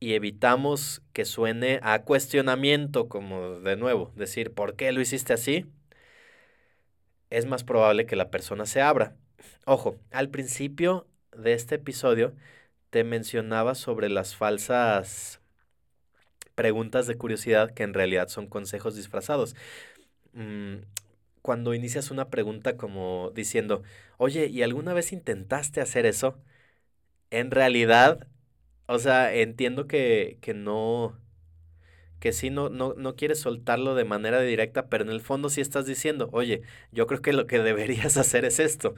y 0.00 0.14
evitamos 0.14 1.02
que 1.12 1.24
suene 1.24 1.78
a 1.82 2.02
cuestionamiento, 2.02 3.08
como 3.08 3.60
de 3.60 3.76
nuevo, 3.76 4.12
decir, 4.16 4.52
¿por 4.52 4.76
qué 4.76 4.92
lo 4.92 5.00
hiciste 5.00 5.32
así? 5.32 5.66
Es 7.32 7.46
más 7.46 7.64
probable 7.64 8.06
que 8.06 8.16
la 8.16 8.30
persona 8.30 8.66
se 8.66 8.82
abra. 8.82 9.16
Ojo, 9.64 9.96
al 10.10 10.28
principio 10.28 11.06
de 11.36 11.54
este 11.54 11.76
episodio 11.76 12.34
te 12.90 13.04
mencionaba 13.04 13.74
sobre 13.74 14.10
las 14.10 14.36
falsas 14.36 15.40
preguntas 16.54 17.06
de 17.06 17.16
curiosidad 17.16 17.70
que 17.72 17.84
en 17.84 17.94
realidad 17.94 18.28
son 18.28 18.46
consejos 18.48 18.96
disfrazados. 18.96 19.56
Mm, 20.34 20.76
cuando 21.42 21.74
inicias 21.74 22.10
una 22.10 22.28
pregunta 22.30 22.76
como 22.76 23.30
diciendo, 23.34 23.82
oye, 24.18 24.46
¿y 24.48 24.62
alguna 24.62 24.92
vez 24.94 25.12
intentaste 25.12 25.80
hacer 25.80 26.06
eso? 26.06 26.38
En 27.30 27.50
realidad, 27.50 28.28
o 28.86 28.98
sea, 28.98 29.34
entiendo 29.34 29.86
que, 29.88 30.38
que 30.42 30.54
no, 30.54 31.18
que 32.22 32.32
sí 32.32 32.50
no, 32.50 32.70
no, 32.70 32.94
no 32.94 33.16
quieres 33.16 33.40
soltarlo 33.40 33.96
de 33.96 34.04
manera 34.04 34.40
directa, 34.42 34.88
pero 34.88 35.04
en 35.04 35.10
el 35.10 35.20
fondo 35.20 35.50
sí 35.50 35.60
estás 35.60 35.86
diciendo, 35.86 36.30
oye, 36.32 36.62
yo 36.92 37.08
creo 37.08 37.20
que 37.22 37.32
lo 37.32 37.48
que 37.48 37.58
deberías 37.64 38.16
hacer 38.16 38.44
es 38.46 38.60
esto. 38.60 38.94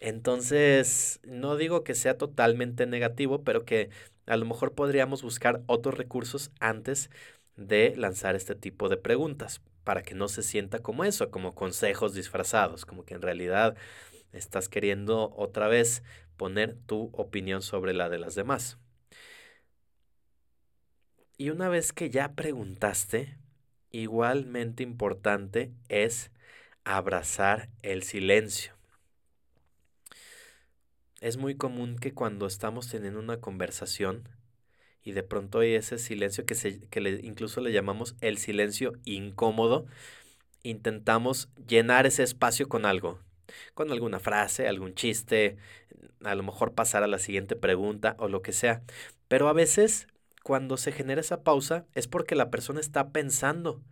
Entonces, 0.00 1.20
no 1.24 1.56
digo 1.56 1.84
que 1.84 1.94
sea 1.94 2.18
totalmente 2.18 2.86
negativo, 2.86 3.44
pero 3.44 3.64
que 3.64 3.90
a 4.26 4.36
lo 4.36 4.46
mejor 4.46 4.74
podríamos 4.74 5.22
buscar 5.22 5.62
otros 5.66 5.96
recursos 5.96 6.50
antes 6.60 7.10
de 7.56 7.94
lanzar 7.96 8.36
este 8.36 8.56
tipo 8.56 8.88
de 8.90 8.98
preguntas, 8.98 9.62
para 9.84 10.02
que 10.02 10.14
no 10.14 10.28
se 10.28 10.42
sienta 10.42 10.80
como 10.80 11.04
eso, 11.04 11.30
como 11.30 11.54
consejos 11.54 12.14
disfrazados, 12.14 12.86
como 12.86 13.04
que 13.04 13.14
en 13.14 13.22
realidad 13.22 13.76
estás 14.32 14.68
queriendo 14.70 15.32
otra 15.36 15.68
vez 15.68 16.04
poner 16.38 16.76
tu 16.86 17.10
opinión 17.14 17.62
sobre 17.62 17.94
la 17.94 18.10
de 18.10 18.18
las 18.18 18.34
demás. 18.36 18.79
Y 21.40 21.48
una 21.48 21.70
vez 21.70 21.94
que 21.94 22.10
ya 22.10 22.34
preguntaste, 22.34 23.38
igualmente 23.90 24.82
importante 24.82 25.72
es 25.88 26.30
abrazar 26.84 27.70
el 27.80 28.02
silencio. 28.02 28.74
Es 31.22 31.38
muy 31.38 31.54
común 31.54 31.96
que 31.96 32.12
cuando 32.12 32.46
estamos 32.46 32.90
teniendo 32.90 33.20
una 33.20 33.40
conversación 33.40 34.28
y 35.02 35.12
de 35.12 35.22
pronto 35.22 35.60
hay 35.60 35.76
ese 35.76 35.96
silencio 35.96 36.44
que, 36.44 36.54
se, 36.54 36.86
que 36.88 37.00
incluso 37.22 37.62
le 37.62 37.72
llamamos 37.72 38.16
el 38.20 38.36
silencio 38.36 38.92
incómodo, 39.06 39.86
intentamos 40.62 41.48
llenar 41.66 42.04
ese 42.04 42.22
espacio 42.22 42.68
con 42.68 42.84
algo, 42.84 43.18
con 43.72 43.90
alguna 43.92 44.20
frase, 44.20 44.68
algún 44.68 44.94
chiste, 44.94 45.56
a 46.22 46.34
lo 46.34 46.42
mejor 46.42 46.74
pasar 46.74 47.02
a 47.02 47.06
la 47.06 47.18
siguiente 47.18 47.56
pregunta 47.56 48.14
o 48.18 48.28
lo 48.28 48.42
que 48.42 48.52
sea. 48.52 48.82
Pero 49.26 49.48
a 49.48 49.54
veces 49.54 50.06
cuando 50.42 50.76
se 50.76 50.92
genera 50.92 51.20
esa 51.20 51.42
pausa 51.42 51.86
es 51.94 52.08
porque 52.08 52.34
la 52.34 52.50
persona 52.50 52.80
está 52.80 53.10
pensando 53.10 53.82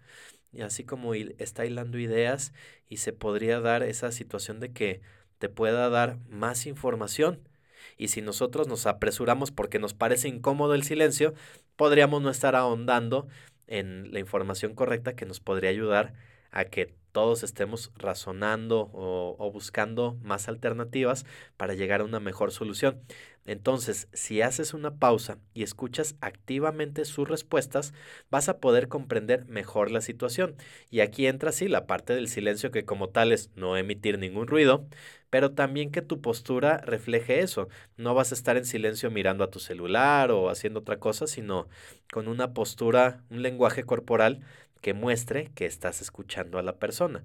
y 0.53 0.63
así 0.63 0.85
como 0.85 1.15
está 1.15 1.67
hilando 1.67 1.99
ideas 1.99 2.53
y 2.89 2.99
se 2.99 3.13
podría 3.13 3.61
dar 3.61 3.83
esa 3.83 4.13
situación 4.13 4.61
de 4.61 4.73
que 4.73 5.01
te 5.39 5.49
pueda 5.49 5.89
dar 5.89 6.19
más 6.29 6.67
información. 6.67 7.49
Y 7.97 8.09
si 8.09 8.23
nosotros 8.23 8.69
nos 8.69 8.87
apresuramos 8.87 9.51
porque 9.51 9.79
nos 9.79 9.95
parece 9.95 10.29
incómodo 10.29 10.75
el 10.75 10.85
silencio, 10.85 11.35
podríamos 11.77 12.23
no 12.23 12.31
estar 12.31 12.57
ahondando 12.57 13.29
en 13.67 14.13
la 14.13 14.19
información 14.21 14.75
correcta 14.75 15.15
que 15.15 15.27
nos 15.27 15.41
podría 15.41 15.71
ayudar 15.71 16.15
a 16.51 16.65
que 16.65 16.95
todos 17.13 17.43
estemos 17.43 17.91
razonando 17.97 18.91
o, 18.93 19.51
buscando 19.53 20.17
más 20.23 20.49
alternativas 20.49 21.25
para 21.57 21.75
llegar 21.75 22.01
a 22.01 22.05
una 22.05 22.21
mejor 22.21 22.53
solución. 22.53 23.01
Entonces, 23.45 24.09
si 24.13 24.43
haces 24.43 24.75
una 24.75 24.99
pausa 24.99 25.39
y 25.55 25.63
escuchas 25.63 26.17
activamente 26.21 27.07
sus 27.07 27.27
respuestas, 27.27 27.95
vas 28.31 28.51
a 28.51 28.59
poder 28.61 28.89
comprender 28.89 29.47
mejor 29.47 29.91
la 29.91 30.03
situación. 30.03 30.55
Y 30.91 31.01
aquí 31.01 31.27
entra 31.27 31.51
sí 31.53 31.67
la 31.67 31.87
parte 31.87 32.15
del 32.15 32.29
silencio 32.29 32.71
que 32.71 32.85
como 32.85 33.09
tal 33.09 33.33
es 33.33 33.51
no 33.57 33.79
emitir 33.79 34.19
ningún 34.19 34.49
ruido, 34.49 34.87
pero 35.31 35.53
también 35.53 35.91
que 35.91 36.03
tu 36.03 36.21
postura 36.21 36.79
refleje 36.79 37.41
eso. 37.41 37.69
No 37.97 38.15
vas 38.15 38.33
a 38.33 38.35
estar 38.35 38.59
en 38.59 38.67
silencio 38.67 39.11
mirando 39.11 39.45
a 39.45 39.51
tu 39.51 39.61
celular 39.61 40.31
o 40.31 40.51
haciendo 40.51 40.81
otra 40.81 40.99
cosa, 40.99 41.27
sino 41.27 41.69
con 42.13 42.29
una 42.29 42.53
postura, 42.53 43.25
un 43.31 43.43
lenguaje 43.43 43.85
corporal 43.85 44.41
que 44.81 44.95
muestre 44.95 45.51
que 45.55 45.67
estás 45.67 46.01
escuchando 46.01 46.59
a 46.59 46.63
la 46.63 46.79
persona. 46.79 47.25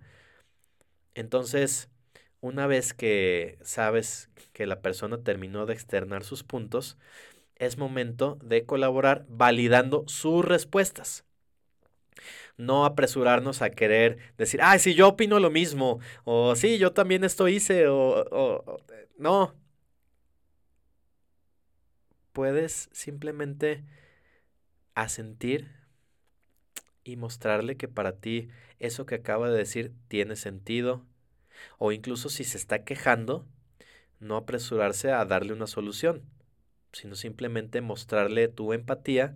Entonces, 1.16 1.90
una 2.42 2.68
vez 2.68 2.94
que 2.94 3.58
sabes 3.62 4.30
que 4.54 4.66
la 4.66 4.82
persona 4.82 5.18
terminó 5.24 5.66
de 5.66 5.74
externar 5.74 6.24
sus 6.24 6.44
puntos, 6.44 6.98
es 7.56 7.78
momento 7.78 8.38
de 8.44 8.66
colaborar 8.66 9.26
validando 9.30 10.04
sus 10.08 10.44
respuestas. 10.44 11.26
No 12.58 12.86
apresurarnos 12.86 13.62
a 13.62 13.72
querer 13.72 14.18
decir, 14.38 14.62
ah, 14.62 14.78
sí, 14.78 14.94
yo 14.94 15.10
opino 15.10 15.40
lo 15.40 15.50
mismo, 15.50 16.00
o 16.24 16.56
sí, 16.56 16.78
yo 16.78 16.92
también 16.94 17.24
esto 17.24 17.48
hice, 17.48 17.88
o, 17.88 18.26
o 18.32 18.78
no. 19.18 19.56
Puedes 22.32 22.90
simplemente 22.92 23.84
asentir 24.96 25.83
y 27.04 27.16
mostrarle 27.16 27.78
que 27.78 27.88
para 27.88 28.14
ti 28.14 28.50
eso 28.80 29.06
que 29.06 29.16
acaba 29.16 29.50
de 29.50 29.58
decir 29.58 29.92
tiene 30.08 30.36
sentido, 30.36 31.06
o 31.78 31.92
incluso 31.92 32.30
si 32.30 32.44
se 32.44 32.58
está 32.58 32.84
quejando, 32.84 33.46
no 34.20 34.38
apresurarse 34.38 35.12
a 35.12 35.26
darle 35.26 35.54
una 35.54 35.68
solución, 35.68 36.24
sino 36.92 37.16
simplemente 37.16 37.82
mostrarle 37.82 38.48
tu 38.48 38.74
empatía 38.74 39.36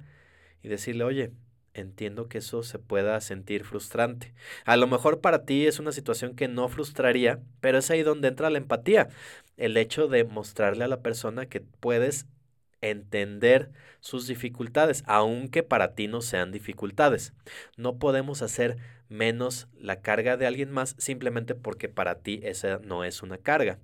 y 0.63 0.69
decirle, 0.69 1.03
oye, 1.03 1.31
entiendo 1.73 2.27
que 2.27 2.39
eso 2.39 2.63
se 2.63 2.79
pueda 2.79 3.19
sentir 3.21 3.63
frustrante. 3.63 4.33
A 4.65 4.77
lo 4.77 4.87
mejor 4.87 5.21
para 5.21 5.45
ti 5.45 5.67
es 5.67 5.79
una 5.79 5.91
situación 5.91 6.35
que 6.35 6.47
no 6.47 6.67
frustraría, 6.69 7.39
pero 7.59 7.77
es 7.77 7.91
ahí 7.91 8.03
donde 8.03 8.29
entra 8.29 8.49
la 8.49 8.57
empatía. 8.57 9.09
El 9.57 9.77
hecho 9.77 10.07
de 10.07 10.23
mostrarle 10.23 10.83
a 10.83 10.87
la 10.87 11.01
persona 11.01 11.45
que 11.47 11.61
puedes 11.61 12.25
entender 12.89 13.71
sus 13.99 14.27
dificultades, 14.27 15.03
aunque 15.07 15.63
para 15.63 15.95
ti 15.95 16.07
no 16.07 16.21
sean 16.21 16.51
dificultades. 16.51 17.33
No 17.77 17.97
podemos 17.99 18.41
hacer 18.41 18.77
menos 19.09 19.67
la 19.79 20.01
carga 20.01 20.37
de 20.37 20.47
alguien 20.47 20.71
más 20.71 20.95
simplemente 20.97 21.55
porque 21.55 21.89
para 21.89 22.19
ti 22.21 22.39
esa 22.43 22.79
no 22.79 23.03
es 23.03 23.23
una 23.23 23.37
carga. 23.37 23.79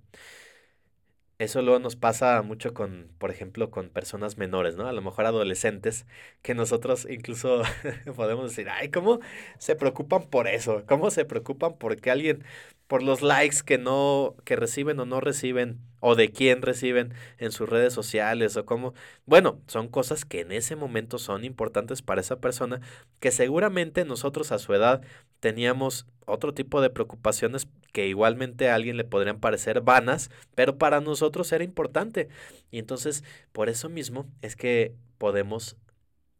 Eso 1.40 1.62
luego 1.62 1.80
nos 1.80 1.96
pasa 1.96 2.42
mucho 2.44 2.74
con, 2.74 3.10
por 3.18 3.32
ejemplo, 3.32 3.70
con 3.70 3.90
personas 3.90 4.38
menores, 4.38 4.76
¿no? 4.78 4.88
A 4.88 4.94
lo 4.94 5.02
mejor 5.02 5.26
adolescentes, 5.26 6.06
que 6.42 6.54
nosotros 6.54 7.08
incluso 7.10 7.64
podemos 8.16 8.50
decir, 8.52 8.70
ay, 8.70 8.90
¿cómo 8.92 9.20
se 9.58 9.76
preocupan 9.76 10.30
por 10.30 10.48
eso? 10.48 10.84
¿Cómo 10.88 11.12
se 11.12 11.26
preocupan 11.26 11.78
porque 11.78 12.12
alguien 12.12 12.46
por 12.94 13.02
los 13.02 13.24
likes 13.24 13.64
que 13.66 13.80
no, 13.80 14.36
que 14.46 14.56
reciben 14.56 15.00
o 15.00 15.06
no 15.08 15.20
reciben, 15.20 15.80
o 16.00 16.14
de 16.14 16.32
quién 16.32 16.62
reciben 16.62 17.12
en 17.40 17.52
sus 17.52 17.68
redes 17.68 17.92
sociales, 17.92 18.56
o 18.56 18.68
cómo. 18.68 18.94
Bueno, 19.26 19.60
son 19.66 19.88
cosas 19.88 20.26
que 20.26 20.42
en 20.42 20.52
ese 20.52 20.76
momento 20.76 21.18
son 21.18 21.44
importantes 21.44 22.04
para 22.04 22.22
esa 22.22 22.40
persona, 22.40 22.82
que 23.20 23.32
seguramente 23.32 24.06
nosotros 24.06 24.52
a 24.52 24.60
su 24.60 24.76
edad 24.76 25.02
teníamos 25.40 26.06
otro 26.28 26.54
tipo 26.54 26.82
de 26.82 26.92
preocupaciones 26.92 27.68
que 27.94 28.06
igualmente 28.06 28.70
a 28.70 28.76
alguien 28.76 28.98
le 28.98 29.06
podrían 29.06 29.40
parecer 29.40 29.82
vanas, 29.82 30.30
pero 30.54 30.78
para 30.78 31.02
nosotros 31.02 31.52
era 31.52 31.64
importante. 31.64 32.30
Y 32.70 32.78
entonces, 32.78 33.24
por 33.54 33.70
eso 33.70 33.90
mismo 33.90 34.28
es 34.44 34.56
que 34.56 34.94
podemos 35.18 35.78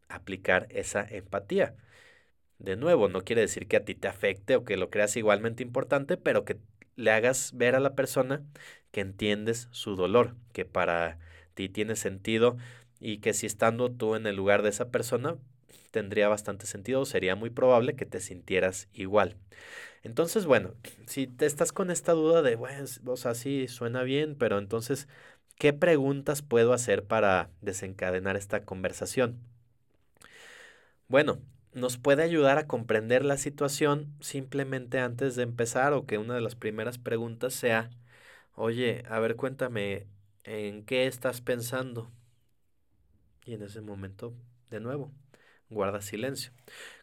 aplicar 0.08 0.68
esa 0.70 1.02
empatía. 1.02 1.74
De 2.64 2.78
nuevo, 2.78 3.10
no 3.10 3.22
quiere 3.24 3.42
decir 3.42 3.68
que 3.68 3.78
a 3.78 3.86
ti 3.86 3.94
te 3.94 4.08
afecte 4.08 4.56
o 4.56 4.64
que 4.64 4.78
lo 4.78 4.90
creas 4.90 5.16
igualmente 5.18 5.64
importante, 5.64 6.18
pero 6.18 6.46
que 6.46 6.58
le 6.96 7.12
hagas 7.12 7.52
ver 7.56 7.76
a 7.76 7.80
la 7.82 7.94
persona 7.94 8.42
que 8.92 9.02
entiendes 9.02 9.68
su 9.72 9.96
dolor, 9.96 10.36
que 10.54 10.66
para 10.66 11.20
ti 11.56 11.70
tiene 11.70 11.96
sentido 11.98 12.58
y 13.02 13.18
que 13.20 13.34
si 13.34 13.48
estando 13.48 13.92
tú 13.92 14.16
en 14.16 14.26
el 14.28 14.38
lugar 14.38 14.62
de 14.64 14.70
esa 14.70 14.90
persona 14.90 15.38
tendría 15.92 16.30
bastante 16.30 16.66
sentido, 16.66 17.06
sería 17.06 17.36
muy 17.36 17.50
probable 17.52 17.96
que 17.96 18.06
te 18.06 18.22
sintieras 18.22 18.88
igual. 18.94 19.36
Entonces, 20.04 20.46
bueno, 20.46 20.74
si 21.08 21.28
te 21.28 21.46
estás 21.46 21.74
con 21.74 21.92
esta 21.92 22.14
duda 22.14 22.42
de, 22.44 22.56
bueno, 22.56 22.86
o 23.08 23.18
sea, 23.18 23.36
sí, 23.36 23.68
suena 23.70 24.04
bien, 24.04 24.36
pero 24.38 24.60
entonces, 24.60 25.08
¿qué 25.58 25.74
preguntas 25.74 26.42
puedo 26.44 26.74
hacer 26.74 27.06
para 27.06 27.50
desencadenar 27.62 28.38
esta 28.38 28.66
conversación? 28.66 29.40
Bueno, 31.08 31.40
nos 31.74 31.98
puede 31.98 32.24
ayudar 32.24 32.58
a 32.58 32.68
comprender 32.68 33.26
la 33.26 33.38
situación 33.38 34.14
simplemente 34.20 35.00
antes 35.00 35.36
de 35.36 35.44
empezar 35.44 35.94
o 35.94 36.06
que 36.06 36.18
una 36.18 36.36
de 36.36 36.42
las 36.42 36.56
primeras 36.56 36.98
preguntas 36.98 37.54
sea, 37.54 37.90
oye, 38.56 39.04
a 39.10 39.20
ver, 39.20 39.36
cuéntame, 39.36 40.08
¿en 40.44 40.86
qué 40.86 41.08
estás 41.08 41.42
pensando? 41.42 42.12
Y 43.46 43.54
en 43.56 43.64
ese 43.64 43.82
momento, 43.82 44.34
de 44.70 44.80
nuevo, 44.80 45.12
guarda 45.70 46.02
silencio. 46.02 46.52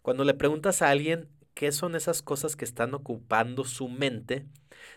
Cuando 0.03 0.25
le 0.25 0.35
preguntas 0.35 0.83
a 0.83 0.91
alguien 0.91 1.29
qué 1.55 1.73
son 1.73 1.95
esas 1.95 2.23
cosas 2.23 2.57
que 2.57 2.65
están 2.65 2.95
ocupando 2.95 3.65
su 3.65 3.89
mente, 3.89 4.47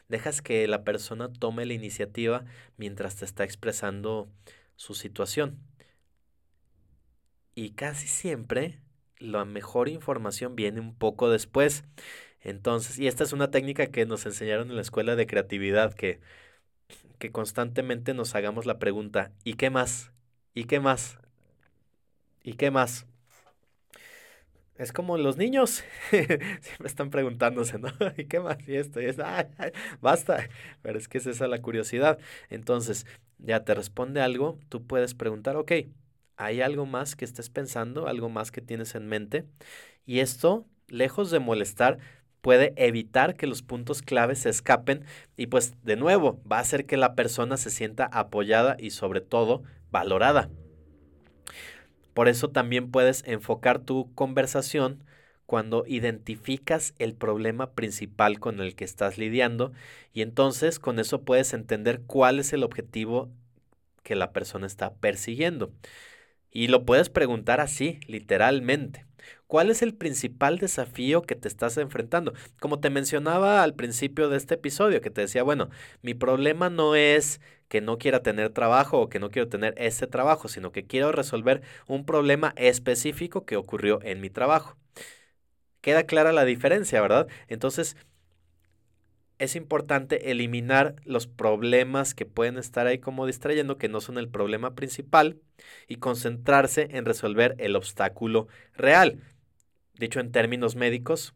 dejas 0.07 0.41
que 0.41 0.67
la 0.67 0.83
persona 0.83 1.33
tome 1.33 1.65
la 1.65 1.73
iniciativa 1.73 2.45
mientras 2.77 3.15
te 3.15 3.25
está 3.25 3.43
expresando 3.43 4.29
su 4.75 4.93
situación. 4.93 5.59
Y 7.55 7.71
casi 7.71 8.07
siempre 8.07 8.79
la 9.23 9.45
mejor 9.45 9.89
información 9.89 10.55
viene 10.55 10.79
un 10.79 10.95
poco 10.95 11.29
después. 11.29 11.83
Entonces, 12.41 12.99
y 12.99 13.07
esta 13.07 13.23
es 13.23 13.33
una 13.33 13.51
técnica 13.51 13.87
que 13.87 14.05
nos 14.05 14.25
enseñaron 14.25 14.69
en 14.69 14.75
la 14.75 14.81
escuela 14.81 15.15
de 15.15 15.27
creatividad, 15.27 15.93
que, 15.93 16.19
que 17.19 17.31
constantemente 17.31 18.13
nos 18.13 18.35
hagamos 18.35 18.65
la 18.65 18.79
pregunta, 18.79 19.31
¿y 19.43 19.53
qué 19.55 19.69
más? 19.69 20.11
¿Y 20.53 20.65
qué 20.65 20.79
más? 20.79 21.17
¿Y 22.43 22.53
qué 22.53 22.71
más? 22.71 23.05
Es 24.75 24.91
como 24.91 25.17
los 25.17 25.37
niños, 25.37 25.83
siempre 26.09 26.87
están 26.87 27.11
preguntándose, 27.11 27.77
¿no? 27.77 27.89
¿Y 28.17 28.25
qué 28.25 28.39
más? 28.39 28.57
Y 28.67 28.75
esto, 28.75 29.01
y 29.01 29.05
esto, 29.05 29.23
basta. 30.01 30.49
Pero 30.81 30.97
es 30.97 31.07
que 31.07 31.19
es 31.19 31.27
esa 31.27 31.47
la 31.47 31.61
curiosidad. 31.61 32.17
Entonces, 32.49 33.05
ya 33.37 33.63
te 33.63 33.75
responde 33.75 34.21
algo, 34.21 34.59
tú 34.69 34.85
puedes 34.85 35.13
preguntar, 35.13 35.57
ok, 35.57 35.71
hay 36.37 36.61
algo 36.61 36.85
más 36.85 37.15
que 37.15 37.25
estés 37.25 37.49
pensando, 37.49 38.07
algo 38.07 38.29
más 38.29 38.51
que 38.51 38.61
tienes 38.61 38.95
en 38.95 39.07
mente. 39.07 39.45
Y 40.05 40.19
esto, 40.19 40.65
lejos 40.87 41.31
de 41.31 41.39
molestar, 41.39 41.99
puede 42.41 42.73
evitar 42.75 43.35
que 43.35 43.47
los 43.47 43.61
puntos 43.61 44.01
claves 44.01 44.39
se 44.39 44.49
escapen 44.49 45.05
y 45.37 45.47
pues 45.47 45.81
de 45.83 45.95
nuevo 45.95 46.41
va 46.49 46.57
a 46.57 46.61
hacer 46.61 46.85
que 46.85 46.97
la 46.97 47.15
persona 47.15 47.55
se 47.55 47.69
sienta 47.69 48.05
apoyada 48.05 48.75
y 48.77 48.89
sobre 48.89 49.21
todo 49.21 49.63
valorada. 49.91 50.49
Por 52.13 52.27
eso 52.27 52.49
también 52.49 52.91
puedes 52.91 53.23
enfocar 53.25 53.79
tu 53.79 54.13
conversación 54.13 55.03
cuando 55.45 55.85
identificas 55.87 56.93
el 56.99 57.15
problema 57.15 57.71
principal 57.71 58.39
con 58.39 58.59
el 58.59 58.75
que 58.75 58.83
estás 58.83 59.17
lidiando 59.17 59.71
y 60.13 60.21
entonces 60.21 60.79
con 60.79 60.99
eso 60.99 61.21
puedes 61.21 61.53
entender 61.53 62.01
cuál 62.05 62.39
es 62.39 62.51
el 62.53 62.63
objetivo 62.63 63.29
que 64.03 64.15
la 64.15 64.33
persona 64.33 64.67
está 64.67 64.93
persiguiendo. 64.93 65.71
Y 66.53 66.67
lo 66.67 66.85
puedes 66.85 67.09
preguntar 67.09 67.59
así, 67.59 67.99
literalmente. 68.07 69.05
¿Cuál 69.47 69.69
es 69.69 69.81
el 69.81 69.95
principal 69.95 70.59
desafío 70.59 71.23
que 71.23 71.35
te 71.35 71.47
estás 71.47 71.77
enfrentando? 71.77 72.33
Como 72.59 72.79
te 72.79 72.89
mencionaba 72.89 73.63
al 73.63 73.73
principio 73.73 74.29
de 74.29 74.37
este 74.37 74.55
episodio, 74.55 75.01
que 75.01 75.09
te 75.09 75.21
decía, 75.21 75.43
bueno, 75.43 75.69
mi 76.01 76.13
problema 76.13 76.69
no 76.69 76.95
es 76.95 77.41
que 77.67 77.81
no 77.81 77.97
quiera 77.97 78.21
tener 78.21 78.51
trabajo 78.51 78.99
o 78.99 79.09
que 79.09 79.19
no 79.19 79.31
quiero 79.31 79.49
tener 79.49 79.73
ese 79.77 80.05
trabajo, 80.05 80.47
sino 80.47 80.71
que 80.71 80.85
quiero 80.85 81.11
resolver 81.11 81.63
un 81.87 82.05
problema 82.05 82.53
específico 82.55 83.45
que 83.45 83.57
ocurrió 83.57 83.99
en 84.03 84.21
mi 84.21 84.29
trabajo. 84.29 84.77
Queda 85.81 86.03
clara 86.03 86.31
la 86.33 86.45
diferencia, 86.45 87.01
¿verdad? 87.01 87.27
Entonces, 87.47 87.97
es 89.39 89.55
importante 89.55 90.31
eliminar 90.31 90.95
los 91.03 91.27
problemas 91.27 92.13
que 92.13 92.25
pueden 92.25 92.57
estar 92.57 92.87
ahí 92.87 92.99
como 92.99 93.25
distrayendo, 93.25 93.77
que 93.77 93.89
no 93.89 94.01
son 94.01 94.17
el 94.17 94.29
problema 94.29 94.75
principal, 94.75 95.39
y 95.87 95.95
concentrarse 95.97 96.89
en 96.91 97.05
resolver 97.05 97.55
el 97.57 97.75
obstáculo 97.75 98.47
real. 98.75 99.21
Dicho 99.97 100.19
en 100.19 100.31
términos 100.31 100.75
médicos, 100.75 101.33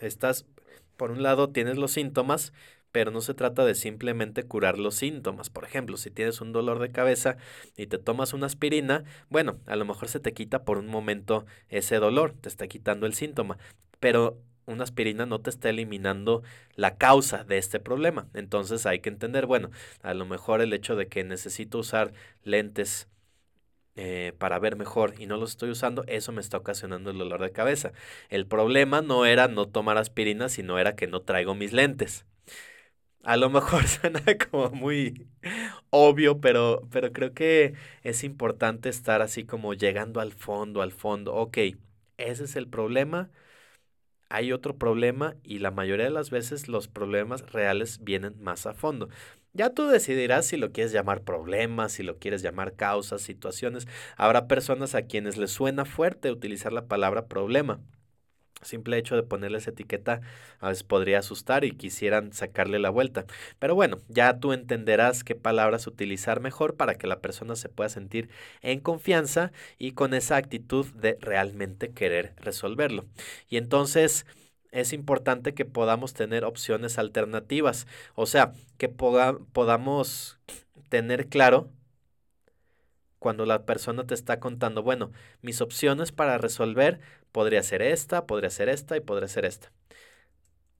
estás, 0.00 0.46
por 0.96 1.10
un 1.10 1.22
lado, 1.22 1.50
tienes 1.50 1.76
los 1.76 1.92
síntomas, 1.92 2.52
pero 2.92 3.10
no 3.10 3.20
se 3.20 3.34
trata 3.34 3.64
de 3.64 3.74
simplemente 3.74 4.44
curar 4.44 4.78
los 4.78 4.94
síntomas. 4.94 5.50
Por 5.50 5.64
ejemplo, 5.64 5.96
si 5.96 6.10
tienes 6.10 6.40
un 6.40 6.52
dolor 6.52 6.78
de 6.78 6.92
cabeza 6.92 7.36
y 7.76 7.88
te 7.88 7.98
tomas 7.98 8.32
una 8.32 8.46
aspirina, 8.46 9.04
bueno, 9.28 9.58
a 9.66 9.76
lo 9.76 9.84
mejor 9.84 10.08
se 10.08 10.20
te 10.20 10.32
quita 10.32 10.64
por 10.64 10.78
un 10.78 10.86
momento 10.86 11.44
ese 11.68 11.96
dolor, 11.96 12.34
te 12.40 12.48
está 12.48 12.68
quitando 12.68 13.06
el 13.06 13.12
síntoma, 13.12 13.58
pero 14.00 14.40
una 14.66 14.84
aspirina 14.84 15.26
no 15.26 15.40
te 15.40 15.50
está 15.50 15.70
eliminando 15.70 16.42
la 16.74 16.96
causa 16.96 17.44
de 17.44 17.58
este 17.58 17.80
problema. 17.80 18.28
Entonces 18.34 18.86
hay 18.86 19.00
que 19.00 19.08
entender, 19.08 19.46
bueno, 19.46 19.70
a 20.02 20.14
lo 20.14 20.26
mejor 20.26 20.60
el 20.60 20.72
hecho 20.72 20.96
de 20.96 21.08
que 21.08 21.24
necesito 21.24 21.78
usar 21.78 22.12
lentes 22.44 23.08
eh, 23.96 24.34
para 24.38 24.58
ver 24.58 24.76
mejor 24.76 25.14
y 25.18 25.26
no 25.26 25.38
los 25.38 25.50
estoy 25.52 25.70
usando, 25.70 26.04
eso 26.06 26.30
me 26.32 26.40
está 26.42 26.58
ocasionando 26.58 27.10
el 27.10 27.18
dolor 27.18 27.40
de 27.42 27.52
cabeza. 27.52 27.92
El 28.28 28.46
problema 28.46 29.00
no 29.02 29.24
era 29.26 29.48
no 29.48 29.66
tomar 29.68 29.98
aspirina, 29.98 30.48
sino 30.50 30.78
era 30.78 30.96
que 30.96 31.06
no 31.06 31.22
traigo 31.22 31.54
mis 31.54 31.72
lentes. 31.72 32.26
A 33.22 33.36
lo 33.36 33.50
mejor 33.50 33.86
suena 33.88 34.22
como 34.50 34.70
muy 34.70 35.26
obvio, 35.90 36.40
pero, 36.40 36.86
pero 36.90 37.12
creo 37.12 37.34
que 37.34 37.74
es 38.02 38.24
importante 38.24 38.88
estar 38.88 39.22
así 39.22 39.44
como 39.44 39.74
llegando 39.74 40.20
al 40.20 40.32
fondo, 40.32 40.82
al 40.82 40.92
fondo. 40.92 41.34
Ok, 41.34 41.58
ese 42.18 42.44
es 42.44 42.56
el 42.56 42.68
problema 42.68 43.30
hay 44.28 44.52
otro 44.52 44.76
problema 44.76 45.36
y 45.42 45.58
la 45.58 45.70
mayoría 45.70 46.06
de 46.06 46.10
las 46.10 46.30
veces 46.30 46.68
los 46.68 46.88
problemas 46.88 47.42
reales 47.52 48.00
vienen 48.02 48.34
más 48.40 48.66
a 48.66 48.74
fondo. 48.74 49.08
Ya 49.52 49.70
tú 49.70 49.86
decidirás 49.86 50.46
si 50.46 50.56
lo 50.56 50.72
quieres 50.72 50.92
llamar 50.92 51.22
problemas, 51.22 51.92
si 51.92 52.02
lo 52.02 52.18
quieres 52.18 52.42
llamar 52.42 52.74
causas, 52.74 53.22
situaciones. 53.22 53.88
Habrá 54.16 54.48
personas 54.48 54.94
a 54.94 55.02
quienes 55.02 55.36
les 55.38 55.50
suena 55.50 55.84
fuerte 55.84 56.30
utilizar 56.30 56.72
la 56.72 56.86
palabra 56.86 57.26
problema 57.26 57.80
simple 58.62 58.98
hecho 58.98 59.16
de 59.16 59.22
ponerle 59.22 59.58
esa 59.58 59.70
etiqueta 59.70 60.20
a 60.60 60.68
veces 60.68 60.82
podría 60.82 61.18
asustar 61.18 61.64
y 61.64 61.72
quisieran 61.72 62.32
sacarle 62.32 62.78
la 62.78 62.90
vuelta. 62.90 63.26
Pero 63.58 63.74
bueno, 63.74 63.98
ya 64.08 64.38
tú 64.38 64.52
entenderás 64.52 65.24
qué 65.24 65.34
palabras 65.34 65.86
utilizar 65.86 66.40
mejor 66.40 66.76
para 66.76 66.96
que 66.96 67.06
la 67.06 67.20
persona 67.20 67.56
se 67.56 67.68
pueda 67.68 67.88
sentir 67.88 68.30
en 68.62 68.80
confianza 68.80 69.52
y 69.78 69.92
con 69.92 70.14
esa 70.14 70.36
actitud 70.36 70.86
de 70.94 71.18
realmente 71.20 71.92
querer 71.92 72.34
resolverlo. 72.38 73.06
Y 73.48 73.56
entonces 73.58 74.26
es 74.72 74.92
importante 74.92 75.54
que 75.54 75.64
podamos 75.64 76.12
tener 76.14 76.44
opciones 76.44 76.98
alternativas, 76.98 77.86
o 78.14 78.26
sea, 78.26 78.52
que 78.78 78.88
podamos 78.88 80.38
tener 80.88 81.28
claro 81.28 81.70
cuando 83.26 83.44
la 83.44 83.66
persona 83.66 84.06
te 84.06 84.14
está 84.14 84.38
contando, 84.38 84.84
bueno, 84.84 85.10
mis 85.42 85.60
opciones 85.60 86.12
para 86.12 86.38
resolver 86.38 87.00
podría 87.32 87.60
ser 87.64 87.82
esta, 87.82 88.24
podría 88.24 88.50
ser 88.50 88.68
esta 88.68 88.96
y 88.96 89.00
podría 89.00 89.26
ser 89.26 89.44
esta. 89.44 89.72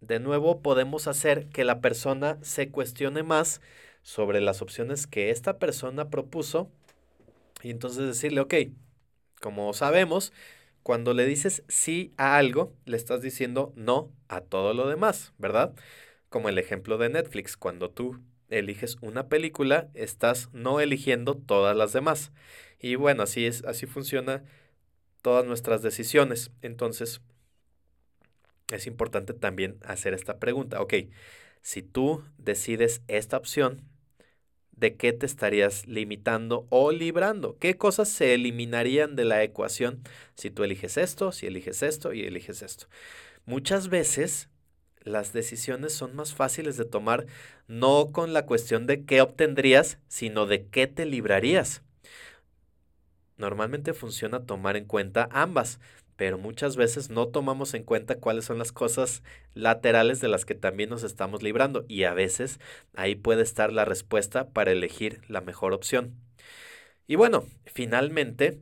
De 0.01 0.20
nuevo, 0.20 0.62
podemos 0.62 1.09
hacer 1.09 1.49
que 1.49 1.64
la 1.64 1.80
persona 1.80 2.38
se 2.42 2.70
cuestione 2.70 3.24
más 3.24 3.61
sobre 4.03 4.40
las 4.40 4.62
opciones 4.62 5.09
que 5.09 5.30
esta 5.30 5.59
persona 5.59 6.09
propuso 6.09 6.70
y 7.64 7.70
entonces 7.70 8.07
decirle, 8.07 8.42
ok, 8.42 8.55
como 9.40 9.74
sabemos, 9.74 10.32
cuando 10.84 11.14
le 11.14 11.26
dices 11.26 11.64
sí 11.66 12.14
a 12.16 12.36
algo, 12.36 12.72
le 12.84 12.97
estás 12.97 13.22
diciendo 13.22 13.72
no 13.74 14.12
a 14.28 14.40
todo 14.40 14.72
lo 14.72 14.86
demás, 14.86 15.32
¿verdad? 15.36 15.74
Como 16.28 16.49
el 16.49 16.59
ejemplo 16.59 16.97
de 16.97 17.09
Netflix, 17.09 17.57
cuando 17.57 17.90
tú 17.90 18.20
eliges 18.49 18.97
una 19.01 19.28
película, 19.28 19.88
estás 19.94 20.49
no 20.53 20.80
eligiendo 20.80 21.34
todas 21.34 21.76
las 21.76 21.92
demás. 21.92 22.32
Y 22.78 22.94
bueno, 22.94 23.22
así 23.22 23.47
es, 23.47 23.64
así 23.64 23.86
funciona 23.86 24.44
todas 25.22 25.44
nuestras 25.44 25.82
decisiones. 25.82 26.51
Entonces, 26.62 27.20
es 28.72 28.86
importante 28.86 29.32
también 29.32 29.78
hacer 29.84 30.14
esta 30.14 30.38
pregunta. 30.38 30.80
Ok, 30.80 30.94
si 31.62 31.82
tú 31.82 32.24
decides 32.38 33.03
esta 33.09 33.36
opción, 33.36 33.82
¿de 34.72 34.97
qué 34.97 35.12
te 35.12 35.26
estarías 35.26 35.86
limitando 35.86 36.66
o 36.70 36.92
librando? 36.92 37.57
¿Qué 37.59 37.76
cosas 37.76 38.09
se 38.09 38.34
eliminarían 38.34 39.16
de 39.16 39.24
la 39.24 39.42
ecuación 39.42 40.03
si 40.34 40.51
tú 40.51 40.64
eliges 40.64 40.97
esto, 40.97 41.32
si 41.32 41.47
eliges 41.47 41.82
esto 41.82 42.12
y 42.12 42.22
eliges 42.22 42.62
esto? 42.62 42.86
Muchas 43.47 43.88
veces 43.88 44.49
las 45.07 45.32
decisiones 45.32 45.94
son 45.94 46.14
más 46.16 46.34
fáciles 46.34 46.76
de 46.76 46.84
tomar 46.84 47.26
no 47.68 48.11
con 48.12 48.32
la 48.32 48.44
cuestión 48.44 48.86
de 48.86 49.04
qué 49.04 49.22
obtendrías, 49.22 49.98
sino 50.09 50.46
de 50.46 50.66
qué 50.66 50.86
te 50.88 51.07
librarías. 51.07 51.82
Normalmente 53.38 53.94
funciona 53.94 54.44
tomar 54.44 54.76
en 54.76 54.86
cuenta 54.86 55.28
ambas, 55.30 55.78
pero 56.16 56.38
muchas 56.38 56.76
veces 56.76 57.09
no 57.09 57.28
tomamos 57.28 57.74
en 57.74 57.84
cuenta 57.84 58.16
cuáles 58.16 58.46
son 58.46 58.59
las 58.59 58.72
cosas 58.72 59.22
laterales 59.54 60.20
de 60.20 60.28
las 60.28 60.44
que 60.44 60.54
también 60.54 60.90
nos 60.90 61.04
estamos 61.04 61.42
librando 61.42 61.84
y 61.86 62.04
a 62.04 62.14
veces 62.14 62.59
ahí 62.94 63.14
puede 63.14 63.42
estar 63.42 63.72
la 63.72 63.84
respuesta 63.84 64.48
para 64.48 64.72
elegir 64.72 65.20
la 65.28 65.40
mejor 65.40 65.72
opción. 65.72 66.14
Y 67.07 67.14
bueno, 67.14 67.44
finalmente, 67.66 68.59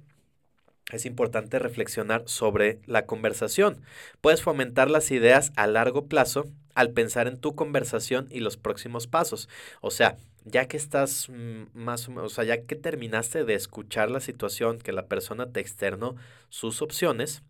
es 0.92 1.06
importante 1.06 1.58
reflexionar 1.58 2.24
sobre 2.26 2.80
la 2.86 3.06
conversación. 3.06 3.80
Puedes 4.20 4.42
fomentar 4.42 4.90
las 4.90 5.10
ideas 5.10 5.52
a 5.56 5.66
largo 5.66 6.06
plazo 6.06 6.46
al 6.74 6.90
pensar 6.90 7.26
en 7.26 7.38
tu 7.38 7.54
conversación 7.54 8.28
y 8.30 8.40
los 8.40 8.56
próximos 8.56 9.06
pasos. 9.06 9.48
O 9.80 9.90
sea, 9.90 10.16
ya 10.44 10.66
que 10.68 10.76
estás 10.76 11.28
mm, 11.30 11.64
más 11.72 12.08
o 12.08 12.10
menos, 12.12 12.32
o 12.32 12.34
sea, 12.34 12.44
ya 12.44 12.62
que 12.62 12.76
terminaste 12.76 13.44
de 13.44 13.54
escuchar 13.54 14.10
la 14.10 14.20
situación, 14.20 14.78
que 14.78 14.92
la 14.92 15.06
persona 15.06 15.50
te 15.52 15.60
externó 15.60 16.16
sus 16.50 16.82
opciones, 16.82 17.42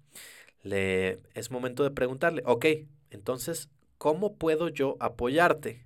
le, 0.63 1.19
es 1.35 1.51
momento 1.51 1.83
de 1.83 1.91
preguntarle, 1.91 2.43
ok, 2.47 2.67
entonces, 3.11 3.69
¿cómo 3.99 4.37
puedo 4.37 4.69
yo 4.69 4.97
apoyarte? 5.01 5.85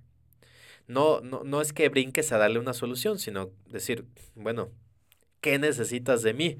No, 0.87 1.21
no, 1.21 1.43
no 1.43 1.61
es 1.61 1.73
que 1.73 1.89
brinques 1.89 2.31
a 2.31 2.37
darle 2.37 2.59
una 2.59 2.73
solución, 2.73 3.19
sino 3.19 3.51
decir, 3.67 4.05
bueno, 4.35 4.69
¿qué 5.41 5.59
necesitas 5.59 6.21
de 6.23 6.33
mí? 6.33 6.57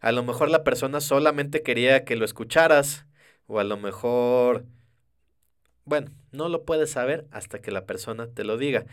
A 0.00 0.12
lo 0.12 0.22
mejor 0.24 0.50
la 0.50 0.64
persona 0.64 1.00
solamente 1.00 1.62
quería 1.62 2.04
que 2.04 2.16
lo 2.16 2.24
escucharas 2.24 3.06
o 3.46 3.58
a 3.60 3.64
lo 3.64 3.76
mejor, 3.76 4.66
bueno, 5.84 6.10
no 6.32 6.48
lo 6.48 6.64
puedes 6.64 6.90
saber 6.90 7.26
hasta 7.30 7.60
que 7.60 7.70
la 7.70 7.86
persona 7.86 8.28
te 8.28 8.44
lo 8.44 8.56
diga. 8.56 8.86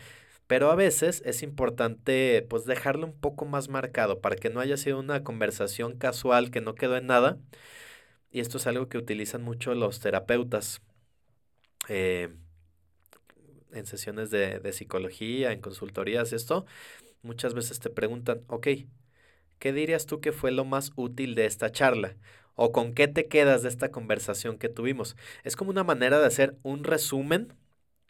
Pero 0.46 0.70
a 0.70 0.74
veces 0.74 1.22
es 1.24 1.42
importante 1.42 2.44
pues 2.48 2.64
dejarlo 2.64 3.06
un 3.06 3.14
poco 3.14 3.44
más 3.46 3.68
marcado 3.68 4.20
para 4.20 4.36
que 4.36 4.50
no 4.50 4.60
haya 4.60 4.76
sido 4.76 4.98
una 4.98 5.22
conversación 5.24 5.96
casual 5.96 6.50
que 6.50 6.60
no 6.60 6.74
quedó 6.74 6.96
en 6.96 7.06
nada. 7.06 7.38
Y 8.32 8.40
esto 8.40 8.58
es 8.58 8.66
algo 8.66 8.88
que 8.88 8.98
utilizan 8.98 9.42
mucho 9.42 9.74
los 9.74 10.00
terapeutas 10.00 10.82
eh, 11.88 12.30
en 13.72 13.86
sesiones 13.86 14.30
de, 14.30 14.60
de 14.60 14.72
psicología, 14.72 15.52
en 15.52 15.60
consultorías, 15.60 16.32
esto. 16.32 16.66
Muchas 17.22 17.54
veces 17.54 17.80
te 17.80 17.90
preguntan, 17.90 18.42
ok, 18.48 18.68
¿qué 19.60 19.72
dirías 19.72 20.06
tú 20.06 20.20
que 20.20 20.32
fue 20.32 20.50
lo 20.50 20.64
más 20.64 20.92
útil 20.96 21.36
de 21.36 21.46
esta 21.46 21.70
charla? 21.70 22.16
¿O 22.56 22.72
con 22.72 22.92
qué 22.94 23.06
te 23.08 23.28
quedas 23.28 23.62
de 23.62 23.68
esta 23.68 23.92
conversación 23.92 24.58
que 24.58 24.68
tuvimos? 24.68 25.16
Es 25.44 25.56
como 25.56 25.70
una 25.70 25.84
manera 25.84 26.18
de 26.18 26.26
hacer 26.26 26.56
un 26.64 26.82
resumen 26.84 27.54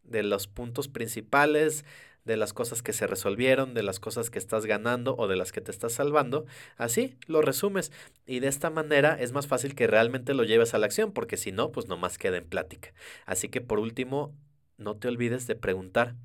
de 0.03 0.22
los 0.22 0.48
puntos 0.48 0.88
principales, 0.88 1.84
de 2.24 2.36
las 2.36 2.53
cosas 2.53 2.82
que 2.82 2.92
se 2.92 3.07
resolvieron, 3.07 3.74
de 3.74 3.82
las 3.82 4.01
cosas 4.01 4.30
que 4.30 4.38
estás 4.38 4.66
ganando 4.66 5.16
o 5.16 5.28
de 5.28 5.36
las 5.36 5.53
que 5.53 5.61
te 5.61 5.70
estás 5.70 5.92
salvando. 5.92 6.46
Así 6.76 7.16
lo 7.26 7.42
resumes 7.42 7.92
y 8.26 8.40
de 8.40 8.48
esta 8.48 8.70
manera 8.70 9.16
es 9.20 9.32
más 9.32 9.46
fácil 9.46 9.74
que 9.74 9.86
realmente 9.86 10.34
lo 10.34 10.44
lleves 10.44 10.74
a 10.74 10.78
la 10.78 10.86
acción 10.86 11.12
porque 11.12 11.36
si 11.36 11.53
no, 11.53 11.72
pues 11.72 11.88
nomás 11.88 12.18
queda 12.18 12.38
en 12.38 12.48
plática. 12.48 12.92
Así 13.26 13.48
que 13.48 13.61
por 13.61 13.78
último, 13.78 14.34
no 14.78 14.96
te 14.96 15.09
olvides 15.09 15.46
de 15.46 15.57
preguntar. 15.57 16.16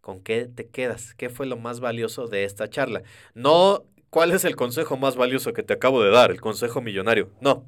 ¿Con 0.00 0.22
qué 0.22 0.46
te 0.46 0.68
quedas? 0.68 1.14
¿Qué 1.14 1.28
fue 1.30 1.46
lo 1.46 1.56
más 1.56 1.80
valioso 1.80 2.28
de 2.28 2.44
esta 2.44 2.70
charla? 2.70 3.02
No 3.34 3.86
¿Cuál 4.10 4.32
es 4.32 4.44
el 4.44 4.56
consejo 4.56 4.96
más 4.96 5.16
valioso 5.16 5.52
que 5.52 5.62
te 5.62 5.74
acabo 5.74 6.02
de 6.02 6.10
dar? 6.10 6.30
El 6.30 6.40
consejo 6.40 6.80
millonario. 6.80 7.30
No. 7.40 7.66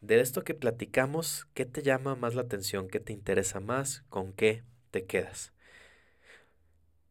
De 0.00 0.20
esto 0.20 0.42
que 0.44 0.54
platicamos, 0.54 1.46
¿qué 1.54 1.64
te 1.64 1.82
llama 1.82 2.14
más 2.14 2.34
la 2.34 2.42
atención? 2.42 2.88
¿Qué 2.88 3.00
te 3.00 3.12
interesa 3.12 3.60
más? 3.60 4.04
¿Con 4.08 4.32
qué 4.32 4.62
te 4.90 5.04
quedas? 5.04 5.52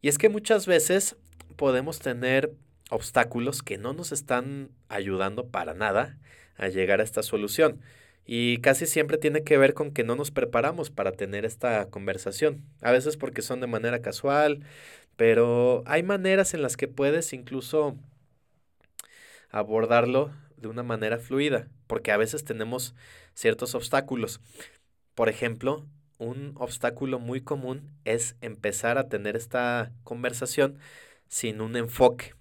Y 0.01 0.09
es 0.09 0.17
que 0.17 0.29
muchas 0.29 0.67
veces 0.67 1.15
podemos 1.55 1.99
tener 1.99 2.53
obstáculos 2.89 3.63
que 3.63 3.77
no 3.77 3.93
nos 3.93 4.11
están 4.11 4.69
ayudando 4.89 5.47
para 5.47 5.73
nada 5.73 6.17
a 6.57 6.67
llegar 6.67 6.99
a 6.99 7.03
esta 7.03 7.23
solución. 7.23 7.81
Y 8.25 8.59
casi 8.59 8.85
siempre 8.85 9.17
tiene 9.17 9.43
que 9.43 9.57
ver 9.57 9.73
con 9.73 9.91
que 9.91 10.03
no 10.03 10.15
nos 10.15 10.31
preparamos 10.31 10.89
para 10.89 11.11
tener 11.11 11.45
esta 11.45 11.89
conversación. 11.89 12.63
A 12.81 12.91
veces 12.91 13.17
porque 13.17 13.41
son 13.41 13.59
de 13.59 13.67
manera 13.67 14.01
casual, 14.01 14.63
pero 15.15 15.83
hay 15.85 16.03
maneras 16.03 16.53
en 16.53 16.61
las 16.61 16.77
que 16.77 16.87
puedes 16.87 17.33
incluso 17.33 17.97
abordarlo 19.53 20.31
de 20.57 20.67
una 20.67 20.83
manera 20.83 21.19
fluida, 21.19 21.69
porque 21.87 22.11
a 22.11 22.17
veces 22.17 22.43
tenemos 22.43 22.93
ciertos 23.33 23.75
obstáculos. 23.75 24.41
Por 25.15 25.29
ejemplo, 25.29 25.85
un 26.17 26.53
obstáculo 26.55 27.19
muy 27.19 27.41
común 27.41 27.91
es 28.03 28.35
empezar 28.41 28.97
a 28.97 29.07
tener 29.07 29.35
esta 29.35 29.91
conversación 30.03 30.77
sin 31.27 31.61
un 31.61 31.77
enfoque. 31.77 32.33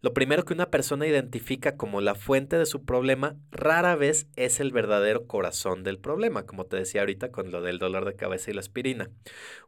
Lo 0.00 0.14
primero 0.14 0.44
que 0.44 0.54
una 0.54 0.70
persona 0.70 1.06
identifica 1.06 1.76
como 1.76 2.00
la 2.00 2.14
fuente 2.14 2.56
de 2.56 2.66
su 2.66 2.84
problema 2.84 3.36
rara 3.50 3.96
vez 3.96 4.28
es 4.36 4.60
el 4.60 4.72
verdadero 4.72 5.26
corazón 5.26 5.82
del 5.82 5.98
problema, 5.98 6.46
como 6.46 6.64
te 6.64 6.76
decía 6.76 7.02
ahorita 7.02 7.30
con 7.30 7.50
lo 7.50 7.60
del 7.60 7.78
dolor 7.78 8.04
de 8.04 8.14
cabeza 8.14 8.50
y 8.50 8.54
la 8.54 8.60
aspirina. 8.60 9.10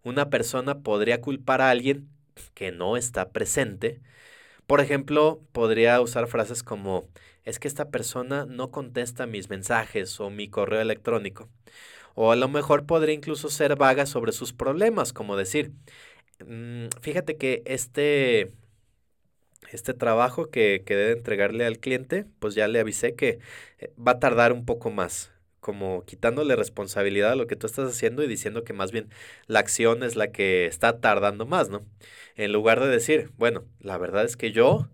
Una 0.02 0.30
persona 0.30 0.80
podría 0.80 1.20
culpar 1.20 1.60
a 1.60 1.70
alguien 1.70 2.08
que 2.54 2.70
no 2.70 2.96
está 2.96 3.30
presente 3.30 4.00
por 4.70 4.80
ejemplo, 4.80 5.40
podría 5.50 6.00
usar 6.00 6.28
frases 6.28 6.62
como, 6.62 7.08
es 7.42 7.58
que 7.58 7.66
esta 7.66 7.90
persona 7.90 8.46
no 8.46 8.70
contesta 8.70 9.26
mis 9.26 9.50
mensajes 9.50 10.20
o 10.20 10.30
mi 10.30 10.48
correo 10.48 10.80
electrónico. 10.80 11.48
O 12.14 12.30
a 12.30 12.36
lo 12.36 12.46
mejor 12.46 12.86
podría 12.86 13.16
incluso 13.16 13.50
ser 13.50 13.74
vaga 13.74 14.06
sobre 14.06 14.30
sus 14.30 14.52
problemas, 14.52 15.12
como 15.12 15.36
decir, 15.36 15.72
mm, 16.46 16.86
fíjate 17.00 17.36
que 17.36 17.64
este, 17.66 18.52
este 19.72 19.92
trabajo 19.92 20.50
que, 20.50 20.84
que 20.86 20.94
debe 20.94 21.12
entregarle 21.14 21.66
al 21.66 21.80
cliente, 21.80 22.26
pues 22.38 22.54
ya 22.54 22.68
le 22.68 22.78
avisé 22.78 23.16
que 23.16 23.40
eh, 23.80 23.92
va 23.98 24.12
a 24.12 24.20
tardar 24.20 24.52
un 24.52 24.64
poco 24.66 24.90
más 24.92 25.32
como 25.60 26.04
quitándole 26.04 26.56
responsabilidad 26.56 27.32
a 27.32 27.36
lo 27.36 27.46
que 27.46 27.56
tú 27.56 27.66
estás 27.66 27.90
haciendo 27.90 28.22
y 28.22 28.28
diciendo 28.28 28.64
que 28.64 28.72
más 28.72 28.92
bien 28.92 29.10
la 29.46 29.60
acción 29.60 30.02
es 30.02 30.16
la 30.16 30.32
que 30.32 30.66
está 30.66 31.00
tardando 31.00 31.46
más, 31.46 31.68
¿no? 31.68 31.84
En 32.36 32.52
lugar 32.52 32.80
de 32.80 32.88
decir, 32.88 33.30
bueno, 33.36 33.64
la 33.80 33.98
verdad 33.98 34.24
es 34.24 34.36
que 34.36 34.52
yo 34.52 34.88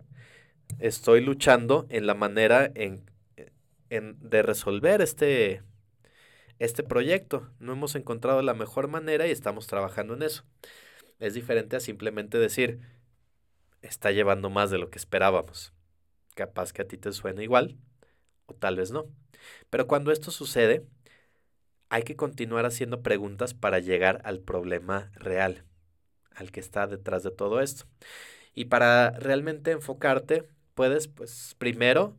estoy 0.79 1.21
luchando 1.21 1.87
en 1.89 2.07
la 2.07 2.13
manera 2.13 2.71
en, 2.75 3.09
en 3.89 4.17
de 4.19 4.41
resolver 4.43 5.01
este, 5.01 5.63
este 6.59 6.83
proyecto. 6.83 7.49
No 7.59 7.73
hemos 7.73 7.95
encontrado 7.95 8.41
la 8.41 8.53
mejor 8.53 8.87
manera 8.87 9.27
y 9.27 9.31
estamos 9.31 9.67
trabajando 9.67 10.13
en 10.15 10.23
eso. 10.23 10.43
Es 11.19 11.33
diferente 11.33 11.75
a 11.75 11.79
simplemente 11.79 12.37
decir, 12.37 12.79
está 13.81 14.11
llevando 14.11 14.49
más 14.49 14.69
de 14.69 14.77
lo 14.77 14.89
que 14.89 14.99
esperábamos. 14.99 15.73
Capaz 16.35 16.73
que 16.73 16.83
a 16.83 16.87
ti 16.87 16.97
te 16.97 17.11
suena 17.13 17.43
igual 17.43 17.77
o 18.45 18.53
tal 18.53 18.75
vez 18.77 18.91
no. 18.91 19.05
Pero 19.69 19.87
cuando 19.87 20.11
esto 20.11 20.31
sucede, 20.31 20.85
hay 21.89 22.03
que 22.03 22.15
continuar 22.15 22.65
haciendo 22.65 23.01
preguntas 23.01 23.53
para 23.53 23.79
llegar 23.79 24.21
al 24.25 24.39
problema 24.39 25.11
real, 25.15 25.63
al 26.35 26.51
que 26.51 26.59
está 26.59 26.87
detrás 26.87 27.23
de 27.23 27.31
todo 27.31 27.61
esto. 27.61 27.85
Y 28.53 28.65
para 28.65 29.11
realmente 29.11 29.71
enfocarte, 29.71 30.43
puedes, 30.75 31.07
pues, 31.07 31.55
primero, 31.57 32.15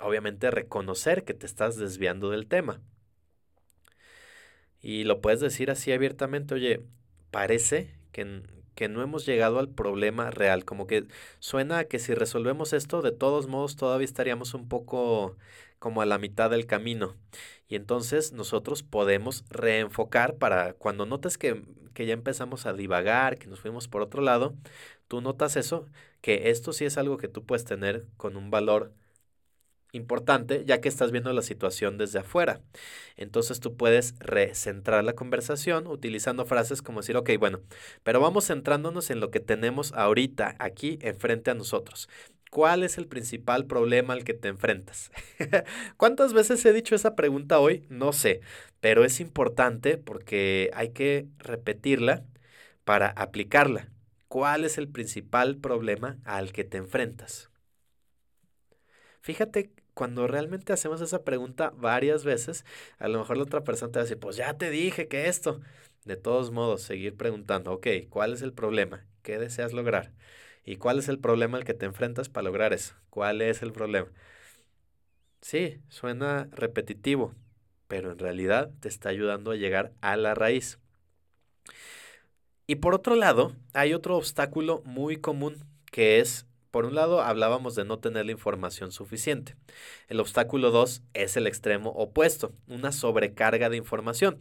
obviamente, 0.00 0.50
reconocer 0.50 1.24
que 1.24 1.34
te 1.34 1.46
estás 1.46 1.76
desviando 1.76 2.30
del 2.30 2.46
tema. 2.46 2.80
Y 4.80 5.04
lo 5.04 5.20
puedes 5.20 5.40
decir 5.40 5.70
así 5.70 5.92
abiertamente, 5.92 6.54
oye, 6.54 6.82
parece 7.30 7.94
que, 8.12 8.42
que 8.76 8.88
no 8.88 9.02
hemos 9.02 9.26
llegado 9.26 9.58
al 9.58 9.68
problema 9.68 10.30
real. 10.30 10.64
Como 10.64 10.86
que 10.86 11.06
suena 11.40 11.78
a 11.78 11.84
que 11.86 11.98
si 11.98 12.14
resolvemos 12.14 12.72
esto, 12.72 13.02
de 13.02 13.12
todos 13.12 13.48
modos 13.48 13.76
todavía 13.76 14.04
estaríamos 14.04 14.54
un 14.54 14.68
poco 14.68 15.36
como 15.80 16.02
a 16.02 16.06
la 16.06 16.18
mitad 16.18 16.50
del 16.50 16.66
camino. 16.66 17.16
Y 17.68 17.76
entonces 17.76 18.32
nosotros 18.32 18.82
podemos 18.84 19.44
reenfocar 19.50 20.36
para 20.36 20.74
cuando 20.74 21.06
notes 21.06 21.38
que, 21.38 21.62
que, 21.94 22.06
ya 22.06 22.14
empezamos 22.14 22.66
a 22.66 22.72
divagar, 22.74 23.38
que 23.38 23.48
nos 23.48 23.60
fuimos 23.60 23.88
por 23.88 24.02
otro 24.02 24.22
lado, 24.22 24.54
tú 25.08 25.20
notas 25.20 25.56
eso, 25.56 25.86
que 26.20 26.50
esto 26.50 26.72
sí 26.72 26.84
es 26.84 26.98
algo 26.98 27.16
que 27.18 27.28
tú 27.28 27.44
puedes 27.44 27.64
tener 27.64 28.06
con 28.16 28.36
un 28.36 28.50
valor 28.50 28.92
importante, 29.96 30.64
ya 30.64 30.80
que 30.80 30.88
estás 30.88 31.10
viendo 31.10 31.32
la 31.32 31.42
situación 31.42 31.98
desde 31.98 32.20
afuera. 32.20 32.60
Entonces 33.16 33.60
tú 33.60 33.76
puedes 33.76 34.14
recentrar 34.18 35.04
la 35.04 35.14
conversación 35.14 35.86
utilizando 35.86 36.44
frases 36.46 36.82
como 36.82 37.00
decir, 37.00 37.16
ok, 37.16 37.30
bueno, 37.38 37.60
pero 38.02 38.20
vamos 38.20 38.46
centrándonos 38.46 39.10
en 39.10 39.20
lo 39.20 39.30
que 39.30 39.40
tenemos 39.40 39.92
ahorita 39.92 40.56
aquí 40.58 40.98
enfrente 41.02 41.50
a 41.50 41.54
nosotros. 41.54 42.08
¿Cuál 42.50 42.84
es 42.84 42.96
el 42.96 43.06
principal 43.08 43.66
problema 43.66 44.14
al 44.14 44.24
que 44.24 44.34
te 44.34 44.48
enfrentas? 44.48 45.10
¿Cuántas 45.96 46.32
veces 46.32 46.64
he 46.64 46.72
dicho 46.72 46.94
esa 46.94 47.16
pregunta 47.16 47.58
hoy? 47.58 47.84
No 47.90 48.12
sé, 48.12 48.40
pero 48.80 49.04
es 49.04 49.20
importante 49.20 49.98
porque 49.98 50.70
hay 50.74 50.90
que 50.90 51.26
repetirla 51.38 52.24
para 52.84 53.08
aplicarla. 53.08 53.90
¿Cuál 54.28 54.64
es 54.64 54.78
el 54.78 54.88
principal 54.88 55.56
problema 55.56 56.18
al 56.24 56.52
que 56.52 56.64
te 56.64 56.78
enfrentas? 56.78 57.50
Fíjate 59.20 59.72
cuando 59.96 60.26
realmente 60.26 60.74
hacemos 60.74 61.00
esa 61.00 61.24
pregunta 61.24 61.72
varias 61.74 62.22
veces, 62.22 62.66
a 62.98 63.08
lo 63.08 63.18
mejor 63.18 63.38
la 63.38 63.44
otra 63.44 63.64
persona 63.64 63.90
te 63.90 63.98
va 63.98 64.02
a 64.02 64.04
decir, 64.04 64.18
pues 64.20 64.36
ya 64.36 64.52
te 64.58 64.68
dije 64.68 65.08
que 65.08 65.26
esto. 65.26 65.62
De 66.04 66.16
todos 66.16 66.50
modos, 66.50 66.82
seguir 66.82 67.16
preguntando, 67.16 67.72
ok, 67.72 67.86
¿cuál 68.10 68.34
es 68.34 68.42
el 68.42 68.52
problema? 68.52 69.06
¿Qué 69.22 69.38
deseas 69.38 69.72
lograr? 69.72 70.12
¿Y 70.66 70.76
cuál 70.76 70.98
es 70.98 71.08
el 71.08 71.18
problema 71.18 71.56
al 71.56 71.64
que 71.64 71.72
te 71.72 71.86
enfrentas 71.86 72.28
para 72.28 72.44
lograr 72.44 72.74
eso? 72.74 72.94
¿Cuál 73.08 73.40
es 73.40 73.62
el 73.62 73.72
problema? 73.72 74.08
Sí, 75.40 75.80
suena 75.88 76.50
repetitivo, 76.52 77.32
pero 77.88 78.12
en 78.12 78.18
realidad 78.18 78.70
te 78.80 78.88
está 78.88 79.08
ayudando 79.08 79.52
a 79.52 79.56
llegar 79.56 79.94
a 80.02 80.18
la 80.18 80.34
raíz. 80.34 80.78
Y 82.66 82.76
por 82.76 82.94
otro 82.94 83.16
lado, 83.16 83.56
hay 83.72 83.94
otro 83.94 84.18
obstáculo 84.18 84.82
muy 84.84 85.16
común 85.16 85.64
que 85.90 86.20
es 86.20 86.44
por 86.76 86.84
un 86.84 86.94
lado, 86.94 87.22
hablábamos 87.22 87.74
de 87.74 87.86
no 87.86 88.00
tener 88.00 88.26
la 88.26 88.32
información 88.32 88.92
suficiente. 88.92 89.56
El 90.08 90.20
obstáculo 90.20 90.70
2 90.70 91.02
es 91.14 91.38
el 91.38 91.46
extremo 91.46 91.88
opuesto, 91.88 92.52
una 92.68 92.92
sobrecarga 92.92 93.70
de 93.70 93.78
información. 93.78 94.38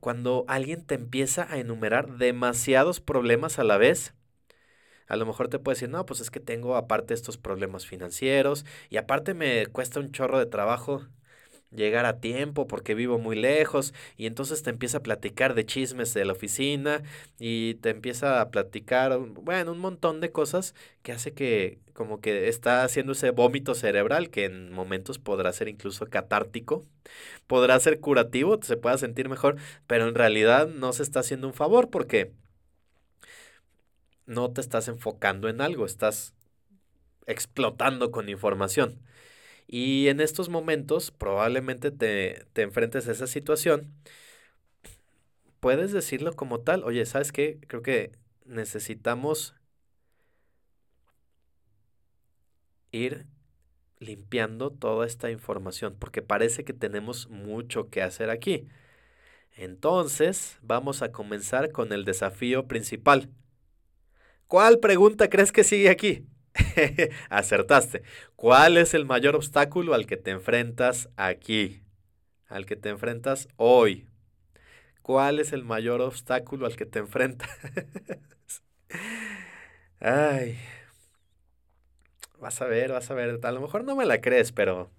Cuando 0.00 0.46
alguien 0.48 0.82
te 0.82 0.94
empieza 0.94 1.46
a 1.52 1.58
enumerar 1.58 2.16
demasiados 2.16 3.02
problemas 3.02 3.58
a 3.58 3.64
la 3.64 3.76
vez, 3.76 4.14
a 5.08 5.16
lo 5.16 5.26
mejor 5.26 5.48
te 5.48 5.58
puede 5.58 5.74
decir, 5.74 5.90
no, 5.90 6.06
pues 6.06 6.20
es 6.20 6.30
que 6.30 6.40
tengo 6.40 6.74
aparte 6.74 7.12
estos 7.12 7.36
problemas 7.36 7.84
financieros 7.84 8.64
y 8.88 8.96
aparte 8.96 9.34
me 9.34 9.66
cuesta 9.66 10.00
un 10.00 10.12
chorro 10.12 10.38
de 10.38 10.46
trabajo 10.46 11.06
llegar 11.74 12.04
a 12.06 12.20
tiempo 12.20 12.66
porque 12.66 12.94
vivo 12.94 13.18
muy 13.18 13.36
lejos 13.36 13.94
y 14.16 14.26
entonces 14.26 14.62
te 14.62 14.70
empieza 14.70 14.98
a 14.98 15.02
platicar 15.02 15.54
de 15.54 15.66
chismes 15.66 16.14
de 16.14 16.24
la 16.24 16.32
oficina 16.32 17.02
y 17.38 17.74
te 17.76 17.90
empieza 17.90 18.40
a 18.40 18.50
platicar, 18.50 19.18
bueno, 19.18 19.72
un 19.72 19.78
montón 19.78 20.20
de 20.20 20.32
cosas 20.32 20.74
que 21.02 21.12
hace 21.12 21.32
que 21.32 21.78
como 21.94 22.20
que 22.20 22.48
está 22.48 22.82
haciendo 22.84 23.12
ese 23.12 23.30
vómito 23.30 23.74
cerebral 23.74 24.30
que 24.30 24.46
en 24.46 24.72
momentos 24.72 25.18
podrá 25.18 25.52
ser 25.52 25.68
incluso 25.68 26.06
catártico, 26.06 26.86
podrá 27.46 27.78
ser 27.80 28.00
curativo, 28.00 28.58
se 28.62 28.76
pueda 28.76 28.98
sentir 28.98 29.28
mejor, 29.28 29.56
pero 29.86 30.08
en 30.08 30.14
realidad 30.14 30.68
no 30.68 30.92
se 30.92 31.02
está 31.02 31.20
haciendo 31.20 31.46
un 31.48 31.54
favor 31.54 31.90
porque 31.90 32.32
no 34.26 34.50
te 34.52 34.60
estás 34.60 34.88
enfocando 34.88 35.48
en 35.48 35.60
algo, 35.60 35.84
estás 35.86 36.34
explotando 37.26 38.10
con 38.10 38.28
información. 38.28 39.00
Y 39.72 40.08
en 40.08 40.20
estos 40.20 40.48
momentos 40.48 41.12
probablemente 41.12 41.92
te, 41.92 42.44
te 42.54 42.62
enfrentes 42.62 43.06
a 43.06 43.12
esa 43.12 43.28
situación. 43.28 43.94
Puedes 45.60 45.92
decirlo 45.92 46.34
como 46.34 46.58
tal, 46.58 46.82
oye, 46.82 47.06
¿sabes 47.06 47.30
qué? 47.30 47.60
Creo 47.68 47.80
que 47.80 48.10
necesitamos 48.44 49.54
ir 52.90 53.26
limpiando 54.00 54.72
toda 54.72 55.06
esta 55.06 55.30
información, 55.30 55.94
porque 56.00 56.20
parece 56.20 56.64
que 56.64 56.72
tenemos 56.72 57.28
mucho 57.28 57.90
que 57.90 58.02
hacer 58.02 58.28
aquí. 58.28 58.66
Entonces, 59.56 60.58
vamos 60.62 61.02
a 61.02 61.12
comenzar 61.12 61.70
con 61.70 61.92
el 61.92 62.04
desafío 62.04 62.66
principal. 62.66 63.30
¿Cuál 64.48 64.80
pregunta 64.80 65.30
crees 65.30 65.52
que 65.52 65.62
sigue 65.62 65.90
aquí? 65.90 66.26
Acertaste. 67.30 68.02
¿Cuál 68.36 68.76
es 68.76 68.94
el 68.94 69.04
mayor 69.06 69.36
obstáculo 69.36 69.94
al 69.94 70.06
que 70.06 70.16
te 70.16 70.30
enfrentas 70.30 71.08
aquí? 71.16 71.82
Al 72.48 72.66
que 72.66 72.76
te 72.76 72.90
enfrentas 72.90 73.48
hoy. 73.56 74.06
¿Cuál 75.02 75.40
es 75.40 75.52
el 75.52 75.64
mayor 75.64 76.00
obstáculo 76.02 76.66
al 76.66 76.76
que 76.76 76.86
te 76.86 77.00
enfrentas? 77.00 77.50
Ay. 80.00 80.56
Vas 82.40 82.60
a 82.62 82.66
ver, 82.66 82.90
vas 82.92 83.10
a 83.10 83.14
ver. 83.14 83.38
A 83.42 83.52
lo 83.52 83.60
mejor 83.60 83.84
no 83.84 83.94
me 83.96 84.06
la 84.06 84.20
crees, 84.20 84.52
pero 84.52 84.90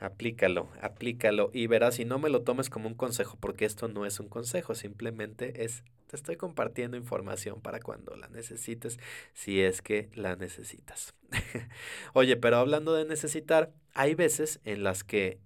aplícalo, 0.00 0.70
aplícalo 0.82 1.50
y 1.54 1.66
verás, 1.68 1.98
y 2.00 2.04
no 2.06 2.18
me 2.18 2.30
lo 2.30 2.42
tomes 2.42 2.70
como 2.70 2.88
un 2.88 2.94
consejo, 2.94 3.38
porque 3.40 3.64
esto 3.66 3.88
no 3.88 4.06
es 4.06 4.20
un 4.20 4.28
consejo, 4.28 4.74
simplemente 4.74 5.64
es, 5.64 5.84
te 6.06 6.16
estoy 6.16 6.36
compartiendo 6.36 6.96
información 6.96 7.60
para 7.60 7.80
cuando 7.80 8.16
la 8.16 8.28
necesites, 8.28 8.98
si 9.34 9.60
es 9.60 9.82
que 9.82 10.10
la 10.14 10.36
necesitas. 10.36 11.14
Oye, 12.14 12.36
pero 12.36 12.56
hablando 12.56 12.94
de 12.94 13.04
necesitar, 13.04 13.72
hay 13.94 14.14
veces 14.14 14.60
en 14.64 14.84
las 14.84 15.04
que 15.04 15.40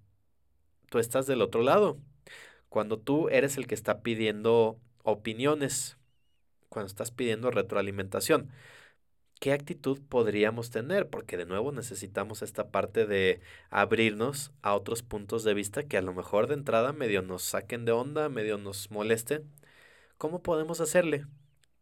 tú 0.89 0.99
estás 0.99 1.27
del 1.27 1.41
otro 1.41 1.61
lado, 1.63 1.97
cuando 2.69 2.99
tú 2.99 3.29
eres 3.29 3.57
el 3.57 3.67
que 3.67 3.75
está 3.75 4.01
pidiendo 4.01 4.79
opiniones, 5.03 5.97
cuando 6.69 6.87
estás 6.87 7.11
pidiendo 7.11 7.51
retroalimentación. 7.51 8.51
¿qué 9.41 9.53
actitud 9.53 9.99
podríamos 10.07 10.69
tener? 10.69 11.09
Porque 11.09 11.35
de 11.35 11.45
nuevo 11.47 11.71
necesitamos 11.71 12.43
esta 12.43 12.69
parte 12.69 13.07
de 13.07 13.41
abrirnos 13.71 14.51
a 14.61 14.75
otros 14.75 15.01
puntos 15.01 15.43
de 15.43 15.55
vista 15.55 15.83
que 15.83 15.97
a 15.97 16.03
lo 16.03 16.13
mejor 16.13 16.47
de 16.47 16.53
entrada 16.53 16.93
medio 16.93 17.23
nos 17.23 17.41
saquen 17.41 17.83
de 17.83 17.91
onda, 17.91 18.29
medio 18.29 18.59
nos 18.59 18.91
moleste. 18.91 19.41
¿Cómo 20.21 20.43
podemos 20.43 20.81
hacerle 20.81 21.25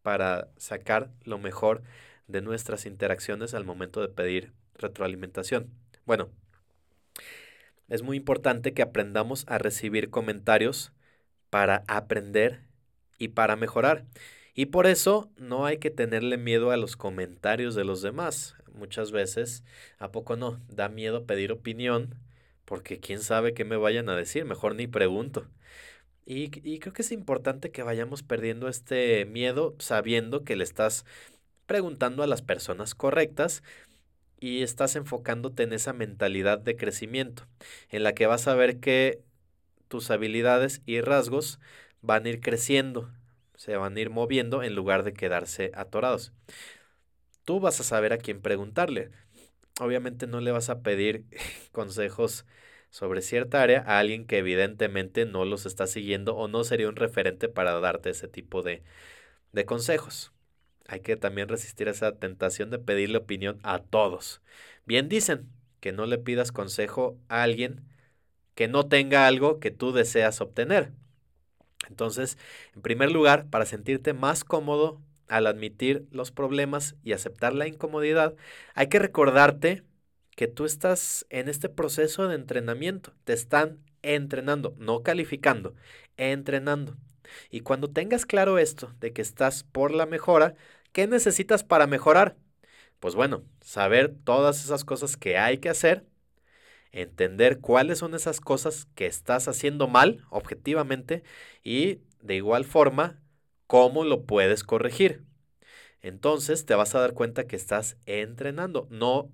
para 0.01 0.47
sacar 0.55 1.11
lo 1.25 1.39
mejor 1.39 1.83
de 2.27 2.39
nuestras 2.39 2.85
interacciones 2.85 3.53
al 3.53 3.65
momento 3.65 3.99
de 3.99 4.07
pedir 4.07 4.53
retroalimentación? 4.75 5.69
Bueno, 6.05 6.29
es 7.89 8.01
muy 8.01 8.15
importante 8.15 8.73
que 8.73 8.81
aprendamos 8.81 9.43
a 9.49 9.57
recibir 9.57 10.09
comentarios 10.09 10.93
para 11.49 11.83
aprender 11.89 12.61
y 13.17 13.27
para 13.27 13.57
mejorar. 13.57 14.05
Y 14.53 14.67
por 14.67 14.87
eso 14.87 15.29
no 15.35 15.65
hay 15.65 15.79
que 15.79 15.91
tenerle 15.91 16.37
miedo 16.37 16.71
a 16.71 16.77
los 16.77 16.95
comentarios 16.95 17.75
de 17.75 17.83
los 17.83 18.01
demás. 18.01 18.55
Muchas 18.71 19.11
veces, 19.11 19.65
¿a 19.97 20.13
poco 20.13 20.37
no? 20.37 20.61
Da 20.69 20.87
miedo 20.87 21.25
pedir 21.25 21.51
opinión 21.51 22.15
porque 22.63 23.01
quién 23.01 23.19
sabe 23.19 23.53
qué 23.53 23.65
me 23.65 23.75
vayan 23.75 24.07
a 24.07 24.15
decir, 24.15 24.45
mejor 24.45 24.75
ni 24.75 24.87
pregunto. 24.87 25.45
Y, 26.29 26.51
y 26.63 26.77
creo 26.77 26.93
que 26.93 27.01
es 27.01 27.11
importante 27.11 27.71
que 27.71 27.81
vayamos 27.81 28.21
perdiendo 28.21 28.67
este 28.67 29.25
miedo 29.25 29.75
sabiendo 29.79 30.43
que 30.43 30.55
le 30.55 30.63
estás 30.63 31.03
preguntando 31.65 32.23
a 32.23 32.27
las 32.27 32.43
personas 32.43 32.95
correctas 32.95 33.63
y 34.39 34.63
estás 34.63 34.95
enfocándote 34.95 35.63
en 35.63 35.73
esa 35.73 35.93
mentalidad 35.93 36.59
de 36.59 36.75
crecimiento, 36.75 37.47
en 37.89 38.03
la 38.03 38.13
que 38.13 38.27
vas 38.27 38.47
a 38.47 38.55
ver 38.55 38.79
que 38.79 39.23
tus 39.87 40.11
habilidades 40.11 40.81
y 40.85 41.01
rasgos 41.01 41.59
van 42.01 42.25
a 42.25 42.29
ir 42.29 42.41
creciendo 42.41 43.09
se 43.59 43.75
van 43.75 43.97
a 43.97 43.99
ir 43.99 44.09
moviendo 44.09 44.63
en 44.63 44.73
lugar 44.73 45.03
de 45.03 45.11
quedarse 45.11 45.71
atorados. 45.75 46.31
Tú 47.43 47.59
vas 47.59 47.77
a 47.81 47.83
saber 47.83 48.13
a 48.13 48.17
quién 48.17 48.41
preguntarle. 48.41 49.11
Obviamente 49.81 50.27
no 50.27 50.39
le 50.39 50.51
vas 50.51 50.69
a 50.69 50.81
pedir 50.81 51.25
consejos 51.73 52.45
sobre 52.89 53.21
cierta 53.21 53.61
área 53.61 53.83
a 53.85 53.99
alguien 53.99 54.25
que 54.25 54.39
evidentemente 54.39 55.25
no 55.25 55.45
los 55.45 55.65
está 55.65 55.87
siguiendo 55.87 56.35
o 56.35 56.47
no 56.47 56.63
sería 56.63 56.89
un 56.89 56.95
referente 56.95 57.49
para 57.49 57.79
darte 57.79 58.09
ese 58.09 58.27
tipo 58.27 58.61
de, 58.61 58.83
de 59.51 59.65
consejos. 59.65 60.31
Hay 60.87 61.01
que 61.01 61.15
también 61.17 61.49
resistir 61.49 61.87
esa 61.87 62.13
tentación 62.13 62.71
de 62.71 62.79
pedirle 62.79 63.19
opinión 63.19 63.59
a 63.63 63.79
todos. 63.79 64.41
Bien 64.85 65.07
dicen 65.07 65.49
que 65.79 65.91
no 65.91 66.05
le 66.05 66.17
pidas 66.17 66.51
consejo 66.51 67.17
a 67.29 67.43
alguien 67.43 67.85
que 68.55 68.67
no 68.67 68.87
tenga 68.87 69.27
algo 69.27 69.59
que 69.59 69.71
tú 69.71 69.93
deseas 69.93 70.41
obtener. 70.41 70.91
Entonces, 71.87 72.37
en 72.75 72.81
primer 72.81 73.11
lugar, 73.11 73.47
para 73.49 73.65
sentirte 73.65 74.13
más 74.13 74.43
cómodo 74.43 75.01
al 75.27 75.47
admitir 75.47 76.07
los 76.11 76.31
problemas 76.31 76.95
y 77.03 77.13
aceptar 77.13 77.53
la 77.53 77.67
incomodidad, 77.67 78.35
hay 78.73 78.87
que 78.87 78.99
recordarte 78.99 79.83
que 80.39 80.47
tú 80.47 80.63
estás 80.63 81.25
en 81.29 81.49
este 81.49 81.67
proceso 81.67 82.29
de 82.29 82.35
entrenamiento. 82.35 83.11
Te 83.25 83.33
están 83.33 83.83
entrenando, 84.01 84.73
no 84.77 85.03
calificando, 85.03 85.75
entrenando. 86.15 86.95
Y 87.49 87.59
cuando 87.59 87.89
tengas 87.89 88.25
claro 88.25 88.57
esto, 88.57 88.95
de 89.01 89.11
que 89.11 89.21
estás 89.21 89.65
por 89.65 89.91
la 89.91 90.05
mejora, 90.05 90.55
¿qué 90.93 91.07
necesitas 91.07 91.65
para 91.65 91.87
mejorar? 91.87 92.37
Pues 93.01 93.15
bueno, 93.15 93.43
saber 93.59 94.15
todas 94.23 94.63
esas 94.63 94.85
cosas 94.85 95.17
que 95.17 95.37
hay 95.37 95.57
que 95.57 95.67
hacer, 95.67 96.05
entender 96.93 97.59
cuáles 97.59 97.99
son 97.99 98.15
esas 98.15 98.39
cosas 98.39 98.87
que 98.95 99.07
estás 99.07 99.49
haciendo 99.49 99.89
mal, 99.89 100.23
objetivamente, 100.29 101.21
y 101.65 101.99
de 102.21 102.35
igual 102.35 102.63
forma, 102.63 103.19
cómo 103.67 104.05
lo 104.05 104.23
puedes 104.23 104.63
corregir. 104.63 105.21
Entonces 106.01 106.65
te 106.65 106.75
vas 106.75 106.95
a 106.95 107.01
dar 107.01 107.13
cuenta 107.13 107.45
que 107.45 107.57
estás 107.57 107.97
entrenando, 108.05 108.87
no, 108.89 109.33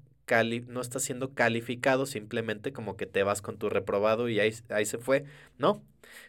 no 0.68 0.82
estás 0.82 1.04
siendo 1.04 1.34
calificado 1.34 2.06
simplemente 2.06 2.74
como 2.74 2.98
que 2.98 3.06
te 3.06 3.24
vas 3.24 3.42
con 3.42 3.58
tu 3.58 3.70
reprobado 3.70 4.30
y 4.30 4.40
ahí, 4.40 4.54
ahí 4.70 4.86
se 4.86 4.98
fue. 4.98 5.26
No, 5.58 5.84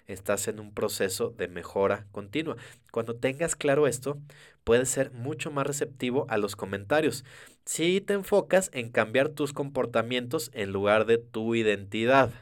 estás 0.07 0.49
en 0.49 0.61
un 0.61 0.73
proceso 0.73 1.31
de 1.31 1.49
mejora 1.49 2.07
continua. 2.13 2.57
Cuando 2.91 3.17
tengas 3.17 3.57
claro 3.57 3.87
esto, 3.87 4.19
puedes 4.65 4.89
ser 4.89 5.13
mucho 5.13 5.51
más 5.51 5.67
receptivo 5.67 6.27
a 6.29 6.39
los 6.39 6.57
comentarios. 6.57 7.25
Si 7.65 8.01
te 8.01 8.15
enfocas 8.15 8.71
en 8.73 8.91
cambiar 8.91 9.31
tus 9.31 9.53
comportamientos 9.53 10.51
en 10.55 10.73
lugar 10.73 11.07
de 11.07 11.19
tu 11.19 11.55
identidad. 11.55 12.33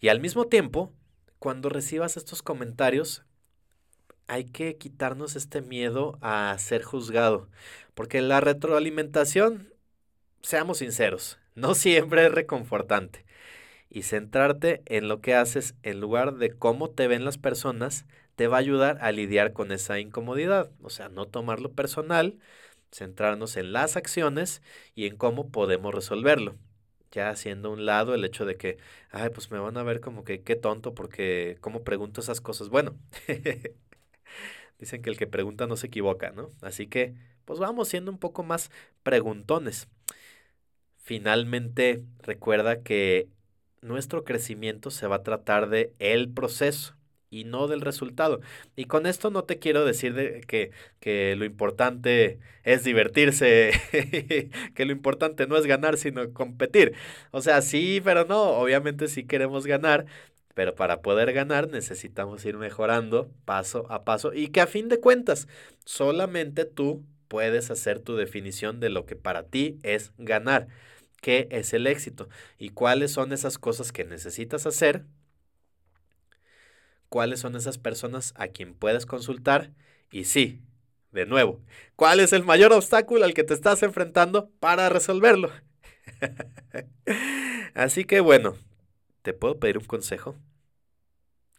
Y 0.00 0.08
al 0.08 0.20
mismo 0.20 0.46
tiempo, 0.46 0.92
cuando 1.38 1.68
recibas 1.68 2.16
estos 2.16 2.42
comentarios, 2.42 3.24
hay 4.26 4.44
que 4.44 4.76
quitarnos 4.76 5.36
este 5.36 5.60
miedo 5.62 6.18
a 6.20 6.56
ser 6.58 6.82
juzgado, 6.82 7.48
porque 7.94 8.22
la 8.22 8.40
retroalimentación, 8.40 9.72
seamos 10.42 10.78
sinceros, 10.78 11.38
no 11.54 11.74
siempre 11.74 12.26
es 12.26 12.32
reconfortante. 12.32 13.24
Y 13.90 14.02
centrarte 14.02 14.82
en 14.86 15.08
lo 15.08 15.20
que 15.20 15.34
haces 15.34 15.74
en 15.82 16.00
lugar 16.00 16.34
de 16.36 16.50
cómo 16.52 16.90
te 16.90 17.06
ven 17.08 17.24
las 17.24 17.38
personas 17.38 18.06
te 18.36 18.48
va 18.48 18.56
a 18.56 18.60
ayudar 18.60 18.98
a 19.00 19.12
lidiar 19.12 19.52
con 19.52 19.72
esa 19.72 20.00
incomodidad. 20.00 20.70
O 20.82 20.90
sea, 20.90 21.08
no 21.08 21.26
tomarlo 21.26 21.72
personal, 21.72 22.38
centrarnos 22.92 23.56
en 23.56 23.72
las 23.72 23.96
acciones 23.96 24.62
y 24.94 25.06
en 25.06 25.16
cómo 25.16 25.50
podemos 25.50 25.94
resolverlo 25.94 26.56
ya 27.14 27.30
haciendo 27.30 27.70
un 27.70 27.86
lado 27.86 28.14
el 28.14 28.24
hecho 28.24 28.44
de 28.44 28.56
que, 28.56 28.78
ay, 29.10 29.30
pues 29.30 29.50
me 29.50 29.58
van 29.58 29.76
a 29.76 29.82
ver 29.82 30.00
como 30.00 30.24
que 30.24 30.42
qué 30.42 30.56
tonto 30.56 30.94
porque 30.94 31.56
cómo 31.60 31.84
pregunto 31.84 32.20
esas 32.20 32.40
cosas. 32.40 32.68
Bueno, 32.68 32.96
dicen 34.84 35.02
que 35.02 35.10
el 35.10 35.16
que 35.16 35.26
pregunta 35.26 35.66
no 35.66 35.76
se 35.76 35.88
equivoca, 35.88 36.30
¿no? 36.30 36.50
Así 36.62 36.86
que, 36.86 37.14
pues 37.44 37.58
vamos 37.58 37.88
siendo 37.88 38.10
un 38.10 38.18
poco 38.18 38.42
más 38.42 38.70
preguntones. 39.02 39.88
Finalmente, 40.98 42.02
recuerda 42.22 42.82
que 42.82 43.28
nuestro 43.82 44.24
crecimiento 44.24 44.90
se 44.90 45.06
va 45.06 45.16
a 45.16 45.22
tratar 45.22 45.68
de 45.68 45.92
el 45.98 46.30
proceso 46.30 46.94
y 47.30 47.44
no 47.44 47.66
del 47.66 47.80
resultado. 47.80 48.40
Y 48.76 48.84
con 48.86 49.06
esto 49.06 49.30
no 49.30 49.44
te 49.44 49.58
quiero 49.58 49.84
decir 49.84 50.14
de 50.14 50.40
que, 50.42 50.70
que 51.00 51.34
lo 51.36 51.44
importante 51.44 52.38
es 52.62 52.84
divertirse, 52.84 53.72
que 54.74 54.84
lo 54.84 54.92
importante 54.92 55.46
no 55.46 55.56
es 55.56 55.66
ganar, 55.66 55.96
sino 55.98 56.32
competir. 56.32 56.94
O 57.32 57.42
sea, 57.42 57.60
sí, 57.62 58.00
pero 58.04 58.24
no, 58.24 58.42
obviamente 58.42 59.08
sí 59.08 59.24
queremos 59.24 59.66
ganar, 59.66 60.06
pero 60.54 60.74
para 60.74 61.02
poder 61.02 61.32
ganar 61.32 61.68
necesitamos 61.68 62.44
ir 62.44 62.56
mejorando 62.56 63.30
paso 63.44 63.86
a 63.90 64.04
paso 64.04 64.32
y 64.32 64.48
que 64.48 64.60
a 64.60 64.66
fin 64.66 64.88
de 64.88 65.00
cuentas 65.00 65.48
solamente 65.84 66.64
tú 66.64 67.04
puedes 67.28 67.70
hacer 67.70 68.00
tu 68.00 68.16
definición 68.16 68.80
de 68.80 68.90
lo 68.90 69.06
que 69.06 69.16
para 69.16 69.44
ti 69.44 69.78
es 69.82 70.12
ganar. 70.18 70.68
¿Qué 71.20 71.48
es 71.50 71.72
el 71.72 71.86
éxito? 71.86 72.28
¿Y 72.58 72.70
cuáles 72.70 73.10
son 73.12 73.32
esas 73.32 73.58
cosas 73.58 73.92
que 73.92 74.04
necesitas 74.04 74.66
hacer 74.66 75.04
cuáles 77.14 77.38
son 77.38 77.54
esas 77.54 77.78
personas 77.78 78.34
a 78.36 78.48
quien 78.48 78.74
puedes 78.74 79.06
consultar 79.06 79.70
y 80.10 80.24
sí, 80.24 80.60
de 81.12 81.26
nuevo, 81.26 81.60
¿cuál 81.94 82.18
es 82.18 82.32
el 82.32 82.42
mayor 82.42 82.72
obstáculo 82.72 83.24
al 83.24 83.34
que 83.34 83.44
te 83.44 83.54
estás 83.54 83.84
enfrentando 83.84 84.50
para 84.58 84.88
resolverlo? 84.88 85.52
Así 87.74 88.04
que 88.04 88.18
bueno, 88.18 88.56
¿te 89.24 89.32
puedo 89.32 89.58
pedir 89.58 89.78
un 89.78 89.86
consejo? 89.86 90.36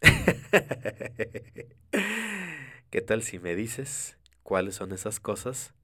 ¿Qué 2.90 3.00
tal 3.04 3.24
si 3.24 3.40
me 3.40 3.56
dices 3.56 4.16
cuáles 4.44 4.76
son 4.76 4.92
esas 4.92 5.18
cosas 5.18 5.74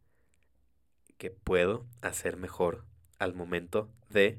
que 1.18 1.32
puedo 1.32 1.84
hacer 2.00 2.36
mejor 2.36 2.84
al 3.18 3.34
momento 3.34 3.90
de 4.10 4.38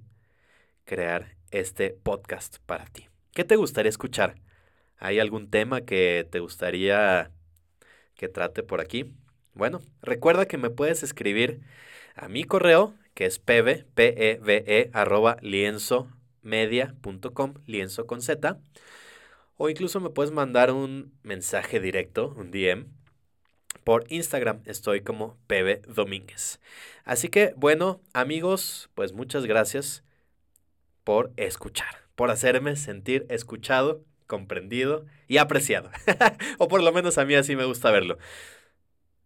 crear 0.86 1.36
este 1.52 1.90
podcast 1.90 2.60
para 2.66 2.86
ti? 2.86 3.10
¿Qué 3.34 3.44
te 3.44 3.58
gustaría 3.58 3.90
escuchar? 3.90 4.36
¿Hay 4.98 5.20
algún 5.20 5.50
tema 5.50 5.82
que 5.82 6.26
te 6.32 6.40
gustaría 6.40 7.30
que 8.16 8.30
trate 8.30 8.64
por 8.64 8.80
aquí? 8.80 9.14
Bueno, 9.54 9.82
recuerda 10.02 10.46
que 10.46 10.58
me 10.58 10.70
puedes 10.70 11.04
escribir 11.04 11.60
a 12.16 12.30
mi 12.30 12.46
correo, 12.46 12.96
que 13.14 13.26
es 13.26 13.38
pv, 13.38 13.86
p 13.96 14.32
e 14.32 14.40
-E, 14.40 14.90
arroba 14.94 15.36
lienzo 15.42 16.08
lienzo 16.44 18.06
con 18.06 18.22
z, 18.22 18.60
o 19.58 19.70
incluso 19.70 20.00
me 20.00 20.10
puedes 20.10 20.32
mandar 20.32 20.72
un 20.72 21.14
mensaje 21.24 21.80
directo, 21.80 22.34
un 22.38 22.52
DM, 22.52 22.88
por 23.84 24.06
Instagram. 24.10 24.62
Estoy 24.66 25.02
como 25.02 25.38
pv 25.48 25.82
domínguez. 25.88 26.60
Así 27.04 27.30
que, 27.30 27.54
bueno, 27.58 28.02
amigos, 28.14 28.90
pues 28.96 29.14
muchas 29.14 29.46
gracias 29.46 30.04
por 31.04 31.32
escuchar, 31.38 31.96
por 32.16 32.32
hacerme 32.32 32.76
sentir 32.76 33.26
escuchado 33.30 34.04
comprendido 34.28 35.06
y 35.28 35.38
apreciado. 35.38 35.92
o 36.58 36.68
por 36.68 36.82
lo 36.82 36.92
menos 36.92 37.18
a 37.18 37.26
mí 37.26 37.36
así 37.36 37.56
me 37.56 37.66
gusta 37.66 37.92
verlo. 37.92 38.18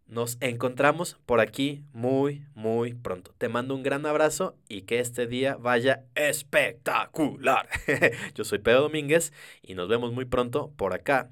Nos 0.08 0.38
encontramos 0.40 1.18
por 1.26 1.38
aquí 1.38 1.84
muy, 1.92 2.42
muy 2.54 2.94
pronto. 2.94 3.34
Te 3.36 3.50
mando 3.50 3.74
un 3.74 3.82
gran 3.82 4.06
abrazo 4.06 4.56
y 4.66 4.82
que 4.82 5.00
este 5.00 5.26
día 5.26 5.56
vaya 5.56 6.06
espectacular. 6.14 7.68
Yo 8.34 8.44
soy 8.44 8.58
Pedro 8.58 8.80
Domínguez 8.80 9.34
y 9.60 9.74
nos 9.74 9.86
vemos 9.86 10.14
muy 10.14 10.24
pronto 10.24 10.72
por 10.76 10.94
acá. 10.94 11.30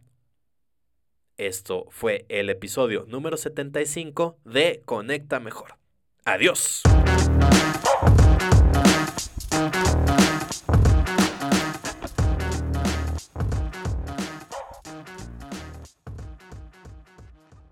Esto 1.38 1.86
fue 1.88 2.26
el 2.28 2.50
episodio 2.50 3.06
número 3.08 3.38
75 3.38 4.38
de 4.44 4.82
Conecta 4.84 5.40
Mejor. 5.40 5.78
Adiós. 6.26 6.82